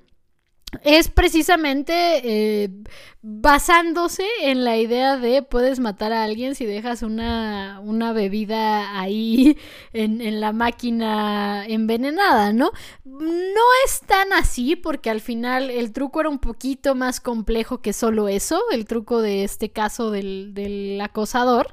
es 0.82 1.08
precisamente 1.08 1.92
eh, 2.24 2.70
basándose 3.22 4.24
en 4.42 4.64
la 4.64 4.76
idea 4.76 5.16
de 5.16 5.42
puedes 5.42 5.80
matar 5.80 6.12
a 6.12 6.24
alguien 6.24 6.54
si 6.54 6.66
dejas 6.66 7.02
una, 7.02 7.80
una 7.82 8.12
bebida 8.12 9.00
ahí 9.00 9.56
en, 9.92 10.20
en, 10.20 10.40
la 10.40 10.52
máquina 10.52 11.64
envenenada, 11.66 12.52
¿no? 12.52 12.72
No 13.04 13.62
es 13.86 14.00
tan 14.00 14.32
así 14.32 14.76
porque 14.76 15.08
al 15.08 15.20
final 15.20 15.70
el 15.70 15.92
truco 15.92 16.20
era 16.20 16.28
un 16.28 16.38
poquito 16.38 16.94
más 16.94 17.20
complejo 17.20 17.80
que 17.80 17.92
solo 17.92 18.28
eso, 18.28 18.60
el 18.72 18.84
truco 18.84 19.22
de 19.22 19.44
este 19.44 19.70
caso 19.70 20.10
del, 20.10 20.52
del 20.52 21.00
acosador, 21.00 21.72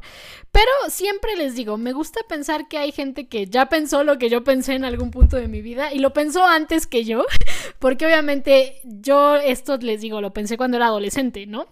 pero 0.52 0.70
siempre 0.89 1.38
les 1.38 1.56
digo, 1.56 1.78
me 1.78 1.93
gusta 1.93 2.20
pensar 2.28 2.68
que 2.68 2.78
hay 2.78 2.91
gente 2.91 3.28
que 3.28 3.47
ya 3.47 3.68
pensó 3.68 4.04
lo 4.04 4.18
que 4.18 4.30
yo 4.30 4.43
pensé 4.43 4.74
en 4.74 4.84
algún 4.84 5.10
punto 5.10 5.38
de 5.38 5.47
mi 5.47 5.62
vida 5.62 5.93
y 5.93 5.99
lo 5.99 6.12
pensó 6.12 6.45
antes 6.45 6.88
que 6.88 7.06
yo, 7.06 7.26
porque 7.80 8.06
obviamente 8.06 8.82
yo 9.00 9.36
esto 9.36 9.78
les 9.78 10.02
digo, 10.02 10.22
lo 10.22 10.34
pensé 10.34 10.58
cuando 10.58 10.78
era 10.78 10.88
adolescente, 10.88 11.46
¿no? 11.46 11.68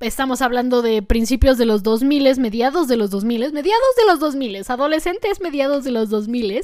Estamos 0.00 0.40
hablando 0.40 0.80
de 0.80 1.02
principios 1.02 1.58
de 1.58 1.66
los 1.66 1.82
2000, 1.82 2.38
mediados 2.40 2.88
de 2.88 2.96
los 2.96 3.10
2000, 3.10 3.52
mediados 3.52 3.96
de 3.98 4.06
los 4.06 4.18
2000, 4.18 4.62
adolescentes 4.66 5.42
mediados 5.42 5.84
de 5.84 5.90
los 5.90 6.08
2000. 6.08 6.62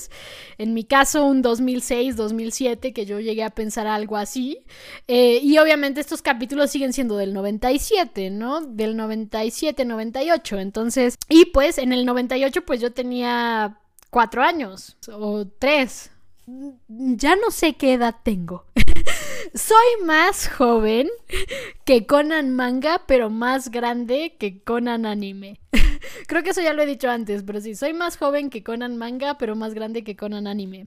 En 0.57 0.73
mi 0.73 0.85
caso, 0.85 1.27
un 1.27 1.43
2006, 1.43 2.17
2007, 2.17 2.95
que 2.95 3.05
yo 3.05 3.21
llegué 3.21 3.45
a 3.45 3.51
pensar 3.51 3.87
algo 3.87 4.17
así. 4.17 4.65
Eh, 5.07 5.41
y 5.43 5.59
obviamente 5.59 6.01
estos 6.01 6.23
capítulos 6.23 6.71
siguen 6.71 6.95
siendo 6.95 7.19
del 7.19 7.35
97, 7.35 8.31
¿no? 8.31 8.63
Del 8.63 8.97
97, 8.97 9.85
98. 9.85 10.59
Entonces, 10.59 11.17
y 11.29 11.45
pues 11.47 11.77
en 11.77 11.93
el 11.93 12.07
98 12.07 12.65
pues 12.65 12.81
yo 12.81 12.95
tenía 12.95 13.81
cuatro 14.09 14.43
años 14.43 14.97
o 15.13 15.47
tres. 15.47 16.11
Ya 16.89 17.35
no 17.35 17.51
sé 17.51 17.75
qué 17.75 17.95
edad 17.95 18.15
tengo. 18.23 18.65
Soy 19.55 20.05
más 20.05 20.49
joven 20.49 21.09
que 21.85 22.07
Conan 22.07 22.55
manga, 22.55 23.03
pero 23.07 23.31
más 23.31 23.71
grande 23.71 24.37
que 24.39 24.63
Conan 24.63 25.07
anime. 25.07 25.61
Creo 26.29 26.43
que 26.43 26.51
eso 26.51 26.63
ya 26.63 26.73
lo 26.73 26.83
he 26.83 26.87
dicho 26.87 27.11
antes, 27.11 27.43
pero 27.43 27.61
sí, 27.61 27.75
soy 27.75 27.95
más 27.95 28.17
joven 28.17 28.51
que 28.51 28.63
Conan 28.63 28.97
manga, 28.97 29.39
pero 29.39 29.57
más 29.57 29.75
grande 29.75 30.05
que 30.05 30.17
Conan 30.17 30.47
anime. 30.47 30.87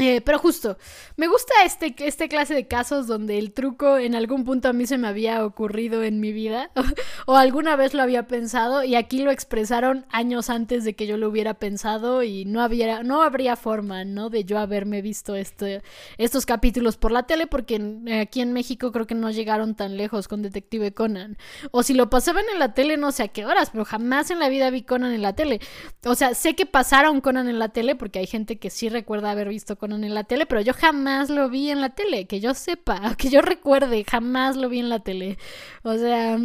Eh, 0.00 0.20
pero 0.22 0.40
justo, 0.40 0.76
me 1.16 1.28
gusta 1.28 1.54
este, 1.64 1.94
este 1.98 2.28
clase 2.28 2.52
de 2.52 2.66
casos 2.66 3.06
donde 3.06 3.38
el 3.38 3.52
truco 3.52 3.96
en 3.96 4.16
algún 4.16 4.42
punto 4.42 4.68
a 4.68 4.72
mí 4.72 4.88
se 4.88 4.98
me 4.98 5.06
había 5.06 5.46
ocurrido 5.46 6.02
en 6.02 6.18
mi 6.18 6.32
vida 6.32 6.72
o, 7.26 7.36
alguna 7.36 7.76
vez 7.76 7.94
lo 7.94 8.02
había 8.02 8.26
pensado 8.26 8.82
y 8.82 8.96
aquí 8.96 9.22
lo 9.22 9.30
expresaron 9.30 10.04
años 10.10 10.50
antes 10.50 10.82
de 10.82 10.94
que 10.94 11.06
yo 11.06 11.16
lo 11.16 11.28
hubiera 11.28 11.54
pensado 11.54 12.24
y 12.24 12.44
no, 12.44 12.60
había, 12.60 13.04
no 13.04 13.22
habría 13.22 13.54
forma, 13.54 14.04
¿no? 14.04 14.30
De 14.30 14.42
yo 14.42 14.58
haberme 14.58 15.00
visto 15.00 15.36
este, 15.36 15.80
estos 16.18 16.44
capítulos 16.44 16.96
por 16.96 17.12
la 17.12 17.22
tele 17.22 17.46
porque 17.46 17.80
aquí 18.20 18.40
en 18.40 18.52
México 18.52 18.90
creo 18.90 19.06
que 19.06 19.14
no 19.14 19.30
llegaron 19.30 19.76
tan 19.76 19.96
lejos 19.96 20.26
con 20.26 20.42
Detective 20.42 20.92
Conan. 20.92 21.38
O 21.70 21.84
si 21.84 21.94
lo 21.94 22.10
pasaban 22.10 22.46
en 22.52 22.58
la 22.58 22.74
tele 22.74 22.96
no 22.96 23.12
sé 23.12 23.22
a 23.22 23.28
qué 23.28 23.46
horas, 23.46 23.70
pero 23.70 23.84
jamás 23.84 24.32
en 24.32 24.40
la 24.40 24.48
vida 24.48 24.70
vi 24.70 24.82
Conan 24.82 25.12
en 25.12 25.22
la 25.22 25.36
tele. 25.36 25.60
O 26.04 26.16
sea, 26.16 26.34
sé 26.34 26.56
que 26.56 26.66
pasaron 26.66 27.20
Conan 27.20 27.48
en 27.48 27.60
la 27.60 27.68
tele 27.68 27.94
porque 27.94 28.18
hay 28.18 28.26
gente 28.26 28.58
que 28.58 28.70
sí 28.70 28.88
recuerda 28.88 29.30
haber 29.30 29.48
visto 29.48 29.78
en 29.92 30.14
la 30.14 30.24
tele, 30.24 30.46
pero 30.46 30.60
yo 30.60 30.72
jamás 30.72 31.30
lo 31.30 31.48
vi 31.48 31.70
en 31.70 31.80
la 31.80 31.90
tele, 31.90 32.26
que 32.26 32.40
yo 32.40 32.54
sepa, 32.54 33.14
que 33.18 33.30
yo 33.30 33.40
recuerde, 33.42 34.04
jamás 34.04 34.56
lo 34.56 34.68
vi 34.68 34.80
en 34.80 34.88
la 34.88 35.00
tele. 35.00 35.38
O 35.82 35.94
sea, 35.96 36.38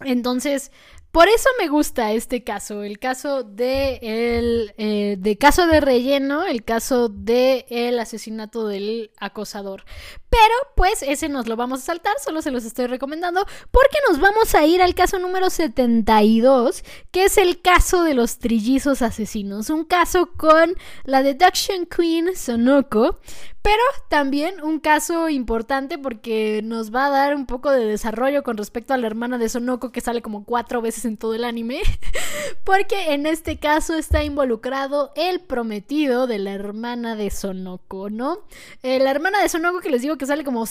entonces, 0.00 0.72
por 1.14 1.28
eso 1.28 1.48
me 1.60 1.68
gusta 1.68 2.10
este 2.10 2.42
caso, 2.42 2.82
el 2.82 2.98
caso 2.98 3.44
de 3.44 4.00
el 4.02 4.74
eh, 4.78 5.14
de 5.16 5.38
caso 5.38 5.68
de 5.68 5.80
relleno, 5.80 6.42
el 6.42 6.64
caso 6.64 7.08
de 7.08 7.66
el 7.68 8.00
asesinato 8.00 8.66
del 8.66 9.12
acosador. 9.20 9.84
Pero 10.28 10.54
pues 10.74 11.04
ese 11.04 11.28
nos 11.28 11.46
lo 11.46 11.54
vamos 11.54 11.78
a 11.78 11.84
saltar, 11.84 12.14
solo 12.18 12.42
se 12.42 12.50
los 12.50 12.64
estoy 12.64 12.88
recomendando 12.88 13.46
porque 13.70 13.96
nos 14.10 14.18
vamos 14.18 14.56
a 14.56 14.66
ir 14.66 14.82
al 14.82 14.96
caso 14.96 15.20
número 15.20 15.50
72, 15.50 16.82
que 17.12 17.26
es 17.26 17.38
el 17.38 17.62
caso 17.62 18.02
de 18.02 18.14
los 18.14 18.40
trillizos 18.40 19.00
asesinos, 19.00 19.70
un 19.70 19.84
caso 19.84 20.32
con 20.36 20.74
la 21.04 21.22
Deduction 21.22 21.86
Queen 21.86 22.34
Sonoko, 22.34 23.20
pero 23.64 23.82
también 24.10 24.62
un 24.62 24.78
caso 24.78 25.30
importante 25.30 25.96
porque 25.96 26.60
nos 26.62 26.94
va 26.94 27.06
a 27.06 27.08
dar 27.08 27.34
un 27.34 27.46
poco 27.46 27.70
de 27.70 27.86
desarrollo 27.86 28.42
con 28.42 28.58
respecto 28.58 28.92
a 28.92 28.98
la 28.98 29.06
hermana 29.06 29.38
de 29.38 29.48
Sonoko 29.48 29.90
que 29.90 30.02
sale 30.02 30.20
como 30.20 30.44
cuatro 30.44 30.82
veces 30.82 31.06
en 31.06 31.16
todo 31.16 31.32
el 31.32 31.44
anime. 31.44 31.80
Porque 32.64 33.14
en 33.14 33.24
este 33.24 33.58
caso 33.58 33.94
está 33.94 34.22
involucrado 34.22 35.12
el 35.16 35.40
prometido 35.40 36.26
de 36.26 36.40
la 36.40 36.52
hermana 36.52 37.16
de 37.16 37.30
Sonoko, 37.30 38.10
¿no? 38.10 38.40
Eh, 38.82 38.98
la 38.98 39.10
hermana 39.10 39.40
de 39.40 39.48
Sonoko 39.48 39.80
que 39.80 39.88
les 39.88 40.02
digo 40.02 40.18
que 40.18 40.26
sale 40.26 40.44
como 40.44 40.66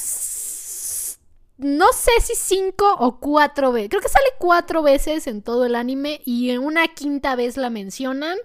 no 1.57 1.93
sé 1.93 2.11
si 2.21 2.35
cinco 2.35 2.93
o 2.99 3.19
cuatro 3.19 3.71
veces. 3.71 3.89
Creo 3.89 4.01
que 4.03 4.09
sale 4.09 4.27
cuatro 4.37 4.83
veces 4.83 5.25
en 5.25 5.41
todo 5.41 5.65
el 5.65 5.73
anime 5.73 6.21
y 6.25 6.51
en 6.51 6.61
una 6.61 6.87
quinta 6.89 7.35
vez 7.35 7.57
la 7.57 7.71
mencionan. 7.71 8.37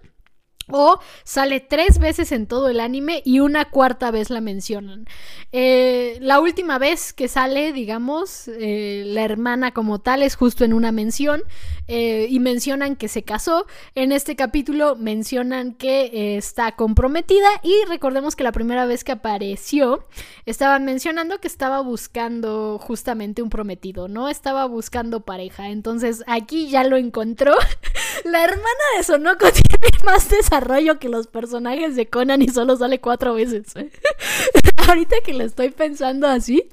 O 0.70 0.98
sale 1.24 1.60
tres 1.60 1.98
veces 1.98 2.32
en 2.32 2.46
todo 2.46 2.68
el 2.68 2.80
anime 2.80 3.22
y 3.24 3.40
una 3.40 3.66
cuarta 3.66 4.10
vez 4.10 4.30
la 4.30 4.40
mencionan. 4.40 5.06
Eh, 5.52 6.18
la 6.20 6.40
última 6.40 6.78
vez 6.78 7.12
que 7.12 7.28
sale, 7.28 7.72
digamos, 7.72 8.48
eh, 8.48 9.04
la 9.06 9.22
hermana 9.24 9.72
como 9.72 9.98
tal 9.98 10.22
es 10.22 10.36
justo 10.36 10.64
en 10.64 10.74
una 10.74 10.92
mención 10.92 11.42
eh, 11.86 12.26
y 12.28 12.38
mencionan 12.38 12.96
que 12.96 13.08
se 13.08 13.22
casó. 13.22 13.66
En 13.94 14.12
este 14.12 14.36
capítulo 14.36 14.94
mencionan 14.96 15.72
que 15.72 16.36
está 16.36 16.72
comprometida 16.72 17.48
y 17.62 17.74
recordemos 17.88 18.36
que 18.36 18.44
la 18.44 18.52
primera 18.52 18.84
vez 18.84 19.04
que 19.04 19.12
apareció 19.12 20.06
estaban 20.44 20.84
mencionando 20.84 21.38
que 21.40 21.48
estaba 21.48 21.80
buscando 21.80 22.78
justamente 22.78 23.42
un 23.42 23.50
prometido, 23.50 24.08
¿no? 24.08 24.28
Estaba 24.28 24.66
buscando 24.66 25.20
pareja. 25.20 25.68
Entonces 25.68 26.22
aquí 26.26 26.68
ya 26.68 26.84
lo 26.84 26.96
encontró. 26.96 27.54
la 28.24 28.44
hermana 28.44 28.84
de 28.96 29.02
Sonoko 29.02 29.46
tiene 29.52 30.04
más 30.04 30.28
desarrollo 30.28 30.68
rollo 30.68 30.98
que 30.98 31.08
los 31.08 31.26
personajes 31.26 31.96
de 31.96 32.08
Conan 32.08 32.42
y 32.42 32.48
solo 32.48 32.76
sale 32.76 33.00
cuatro 33.00 33.34
veces. 33.34 33.74
ahorita 34.88 35.16
que 35.24 35.34
lo 35.34 35.44
estoy 35.44 35.70
pensando 35.70 36.26
así, 36.26 36.68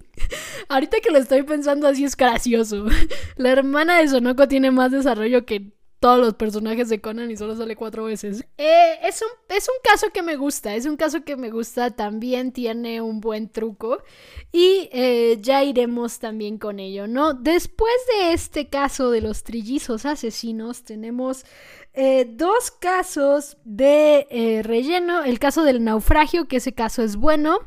ahorita 0.69 0.99
que 1.01 1.11
lo 1.11 1.17
estoy 1.17 1.43
pensando 1.43 1.87
así 1.87 2.03
es 2.03 2.15
gracioso. 2.15 2.85
La 3.35 3.51
hermana 3.51 3.99
de 3.99 4.07
Sonoko 4.07 4.47
tiene 4.47 4.71
más 4.71 4.91
desarrollo 4.91 5.45
que 5.45 5.71
todos 5.99 6.19
los 6.19 6.33
personajes 6.35 6.89
de 6.89 7.01
Conan 7.01 7.31
y 7.31 7.37
solo 7.37 7.55
sale 7.55 7.75
cuatro 7.75 8.05
veces. 8.05 8.45
Eh, 8.57 8.99
es, 9.03 9.21
un, 9.21 9.55
es 9.55 9.67
un 9.67 9.75
caso 9.83 10.07
que 10.13 10.21
me 10.21 10.35
gusta, 10.35 10.75
es 10.75 10.85
un 10.85 10.97
caso 10.97 11.23
que 11.23 11.35
me 11.35 11.49
gusta, 11.49 11.91
también 11.91 12.51
tiene 12.51 13.01
un 13.01 13.21
buen 13.21 13.49
truco 13.49 14.03
y 14.51 14.89
eh, 14.91 15.37
ya 15.41 15.63
iremos 15.63 16.19
también 16.19 16.57
con 16.57 16.79
ello, 16.79 17.07
¿no? 17.07 17.33
Después 17.33 17.93
de 18.13 18.33
este 18.33 18.67
caso 18.67 19.09
de 19.09 19.21
los 19.21 19.43
trillizos 19.43 20.05
asesinos, 20.05 20.83
tenemos 20.83 21.45
eh, 21.93 22.25
dos 22.29 22.71
casos 22.71 23.57
de 23.63 24.61
relleno, 24.63 25.23
el 25.23 25.39
caso 25.39 25.63
del 25.63 25.83
naufragio, 25.83 26.47
que 26.47 26.57
ese 26.57 26.73
caso 26.73 27.01
es 27.03 27.15
bueno. 27.15 27.59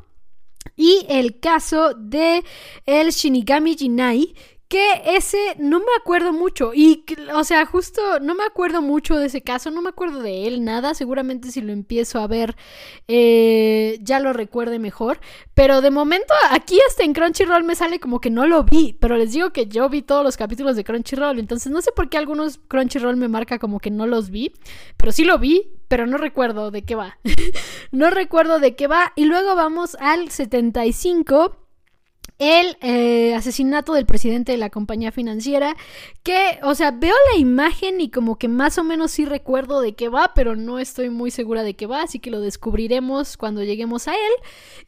Y 0.76 1.06
el 1.08 1.40
caso 1.40 1.94
de 1.94 2.44
el 2.84 3.10
Shinigami 3.10 3.74
Jinai, 3.76 4.34
que 4.68 5.16
ese 5.16 5.56
no 5.58 5.80
me 5.80 5.86
acuerdo 5.98 6.32
mucho. 6.32 6.72
Y, 6.74 7.04
o 7.34 7.42
sea, 7.42 7.64
justo 7.64 8.20
no 8.20 8.34
me 8.34 8.44
acuerdo 8.44 8.82
mucho 8.82 9.16
de 9.16 9.26
ese 9.26 9.40
caso, 9.40 9.70
no 9.70 9.80
me 9.80 9.88
acuerdo 9.88 10.20
de 10.20 10.46
él, 10.46 10.62
nada. 10.62 10.94
Seguramente 10.94 11.50
si 11.50 11.62
lo 11.62 11.72
empiezo 11.72 12.20
a 12.20 12.26
ver, 12.26 12.54
eh, 13.08 13.98
ya 14.02 14.20
lo 14.20 14.34
recuerde 14.34 14.78
mejor. 14.78 15.20
Pero 15.54 15.80
de 15.80 15.90
momento, 15.90 16.34
aquí 16.50 16.78
hasta 16.86 17.02
en 17.02 17.14
Crunchyroll 17.14 17.64
me 17.64 17.74
sale 17.74 17.98
como 17.98 18.20
que 18.20 18.30
no 18.30 18.46
lo 18.46 18.64
vi. 18.64 18.94
Pero 19.00 19.16
les 19.16 19.32
digo 19.32 19.50
que 19.50 19.66
yo 19.66 19.88
vi 19.88 20.02
todos 20.02 20.22
los 20.22 20.36
capítulos 20.36 20.76
de 20.76 20.84
Crunchyroll. 20.84 21.38
Entonces 21.38 21.72
no 21.72 21.80
sé 21.80 21.90
por 21.92 22.10
qué 22.10 22.18
algunos 22.18 22.58
Crunchyroll 22.68 23.16
me 23.16 23.28
marca 23.28 23.58
como 23.58 23.80
que 23.80 23.90
no 23.90 24.06
los 24.06 24.28
vi. 24.28 24.52
Pero 24.98 25.12
sí 25.12 25.24
lo 25.24 25.38
vi, 25.38 25.72
pero 25.88 26.06
no 26.06 26.18
recuerdo 26.18 26.70
de 26.70 26.82
qué 26.82 26.94
va. 26.94 27.18
no 27.90 28.10
recuerdo 28.10 28.60
de 28.60 28.76
qué 28.76 28.86
va. 28.86 29.14
Y 29.16 29.24
luego 29.24 29.54
vamos 29.54 29.96
al 29.98 30.30
75 30.30 31.67
el 32.38 32.76
eh, 32.82 33.34
asesinato 33.34 33.94
del 33.94 34.06
presidente 34.06 34.52
de 34.52 34.58
la 34.58 34.70
compañía 34.70 35.10
financiera, 35.10 35.76
que, 36.22 36.60
o 36.62 36.74
sea, 36.76 36.92
veo 36.92 37.14
la 37.32 37.40
imagen 37.40 38.00
y 38.00 38.10
como 38.10 38.38
que 38.38 38.46
más 38.46 38.78
o 38.78 38.84
menos 38.84 39.10
sí 39.10 39.24
recuerdo 39.24 39.80
de 39.80 39.94
qué 39.94 40.08
va, 40.08 40.32
pero 40.34 40.54
no 40.54 40.78
estoy 40.78 41.10
muy 41.10 41.32
segura 41.32 41.64
de 41.64 41.74
qué 41.74 41.86
va, 41.86 42.02
así 42.02 42.20
que 42.20 42.30
lo 42.30 42.40
descubriremos 42.40 43.36
cuando 43.36 43.64
lleguemos 43.64 44.06
a 44.06 44.14
él. 44.14 44.32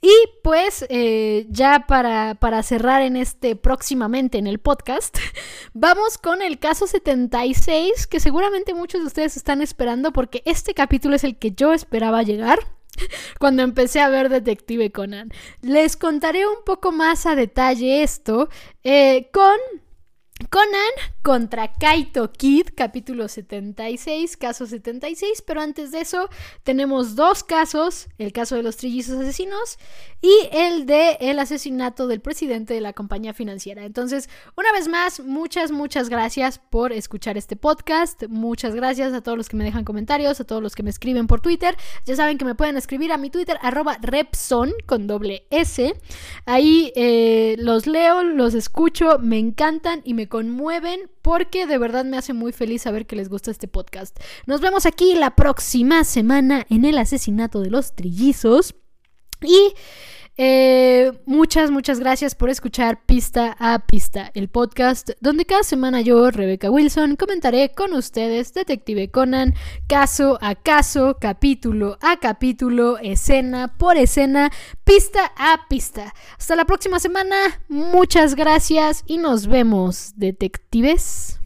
Y 0.00 0.12
pues 0.44 0.86
eh, 0.90 1.46
ya 1.50 1.86
para, 1.88 2.36
para 2.36 2.62
cerrar 2.62 3.02
en 3.02 3.16
este 3.16 3.56
próximamente 3.56 4.38
en 4.38 4.46
el 4.46 4.60
podcast, 4.60 5.18
vamos 5.74 6.18
con 6.18 6.42
el 6.42 6.60
caso 6.60 6.86
76, 6.86 8.06
que 8.06 8.20
seguramente 8.20 8.74
muchos 8.74 9.00
de 9.00 9.08
ustedes 9.08 9.36
están 9.36 9.60
esperando 9.60 10.12
porque 10.12 10.42
este 10.44 10.72
capítulo 10.72 11.16
es 11.16 11.24
el 11.24 11.36
que 11.36 11.50
yo 11.50 11.72
esperaba 11.72 12.22
llegar 12.22 12.60
cuando 13.38 13.62
empecé 13.62 14.00
a 14.00 14.08
ver 14.08 14.28
Detective 14.28 14.90
Conan. 14.92 15.30
Les 15.62 15.96
contaré 15.96 16.46
un 16.46 16.64
poco 16.64 16.92
más 16.92 17.26
a 17.26 17.34
detalle 17.34 18.02
esto 18.02 18.48
eh, 18.84 19.28
con 19.32 19.58
Conan 20.48 21.12
contra 21.22 21.72
Kaito 21.74 22.32
Kid, 22.32 22.68
capítulo 22.74 23.28
76, 23.28 24.36
caso 24.38 24.66
76, 24.66 25.42
pero 25.46 25.60
antes 25.60 25.90
de 25.90 26.00
eso 26.00 26.30
tenemos 26.62 27.14
dos 27.14 27.44
casos, 27.44 28.08
el 28.16 28.32
caso 28.32 28.56
de 28.56 28.62
los 28.62 28.78
trillizos 28.78 29.20
asesinos 29.20 29.78
y 30.22 30.32
el 30.52 30.86
de 30.86 31.18
el 31.20 31.38
asesinato 31.38 32.06
del 32.06 32.20
presidente 32.20 32.72
de 32.72 32.80
la 32.80 32.94
compañía 32.94 33.34
financiera. 33.34 33.84
Entonces, 33.84 34.30
una 34.56 34.72
vez 34.72 34.88
más, 34.88 35.20
muchas, 35.20 35.72
muchas 35.72 36.08
gracias 36.08 36.58
por 36.58 36.92
escuchar 36.92 37.36
este 37.36 37.56
podcast, 37.56 38.24
muchas 38.28 38.74
gracias 38.74 39.12
a 39.12 39.22
todos 39.22 39.36
los 39.36 39.48
que 39.48 39.56
me 39.56 39.64
dejan 39.64 39.84
comentarios, 39.84 40.40
a 40.40 40.44
todos 40.44 40.62
los 40.62 40.74
que 40.74 40.82
me 40.82 40.90
escriben 40.90 41.26
por 41.26 41.42
Twitter, 41.42 41.76
ya 42.06 42.16
saben 42.16 42.38
que 42.38 42.46
me 42.46 42.54
pueden 42.54 42.78
escribir 42.78 43.12
a 43.12 43.18
mi 43.18 43.28
Twitter, 43.28 43.58
arroba 43.60 43.98
Repson 44.00 44.72
con 44.86 45.06
doble 45.06 45.46
S, 45.50 45.94
ahí 46.46 46.92
eh, 46.96 47.56
los 47.58 47.86
leo, 47.86 48.22
los 48.22 48.54
escucho, 48.54 49.18
me 49.18 49.38
encantan 49.38 50.00
y 50.04 50.14
me 50.14 50.29
conmueven 50.30 51.10
porque 51.20 51.66
de 51.66 51.76
verdad 51.76 52.06
me 52.06 52.16
hace 52.16 52.32
muy 52.32 52.52
feliz 52.52 52.80
saber 52.82 53.06
que 53.06 53.16
les 53.16 53.28
gusta 53.28 53.50
este 53.50 53.68
podcast. 53.68 54.18
Nos 54.46 54.62
vemos 54.62 54.86
aquí 54.86 55.14
la 55.14 55.36
próxima 55.36 56.04
semana 56.04 56.64
en 56.70 56.86
el 56.86 56.96
asesinato 56.96 57.60
de 57.60 57.68
los 57.68 57.94
trillizos. 57.94 58.74
Y 59.42 59.74
eh, 60.42 61.12
muchas, 61.26 61.70
muchas 61.70 62.00
gracias 62.00 62.34
por 62.34 62.48
escuchar 62.48 63.04
Pista 63.04 63.54
a 63.58 63.80
Pista, 63.80 64.30
el 64.32 64.48
podcast 64.48 65.10
donde 65.20 65.44
cada 65.44 65.62
semana 65.62 66.00
yo, 66.00 66.30
Rebecca 66.30 66.70
Wilson, 66.70 67.16
comentaré 67.16 67.72
con 67.74 67.92
ustedes 67.92 68.54
Detective 68.54 69.10
Conan, 69.10 69.52
caso 69.86 70.38
a 70.40 70.54
caso, 70.54 71.18
capítulo 71.20 71.98
a 72.00 72.16
capítulo, 72.16 72.96
escena 72.96 73.76
por 73.76 73.98
escena, 73.98 74.50
pista 74.82 75.30
a 75.36 75.68
pista. 75.68 76.14
Hasta 76.38 76.56
la 76.56 76.64
próxima 76.64 77.00
semana, 77.00 77.36
muchas 77.68 78.34
gracias 78.34 79.04
y 79.06 79.18
nos 79.18 79.46
vemos, 79.46 80.14
detectives. 80.16 81.39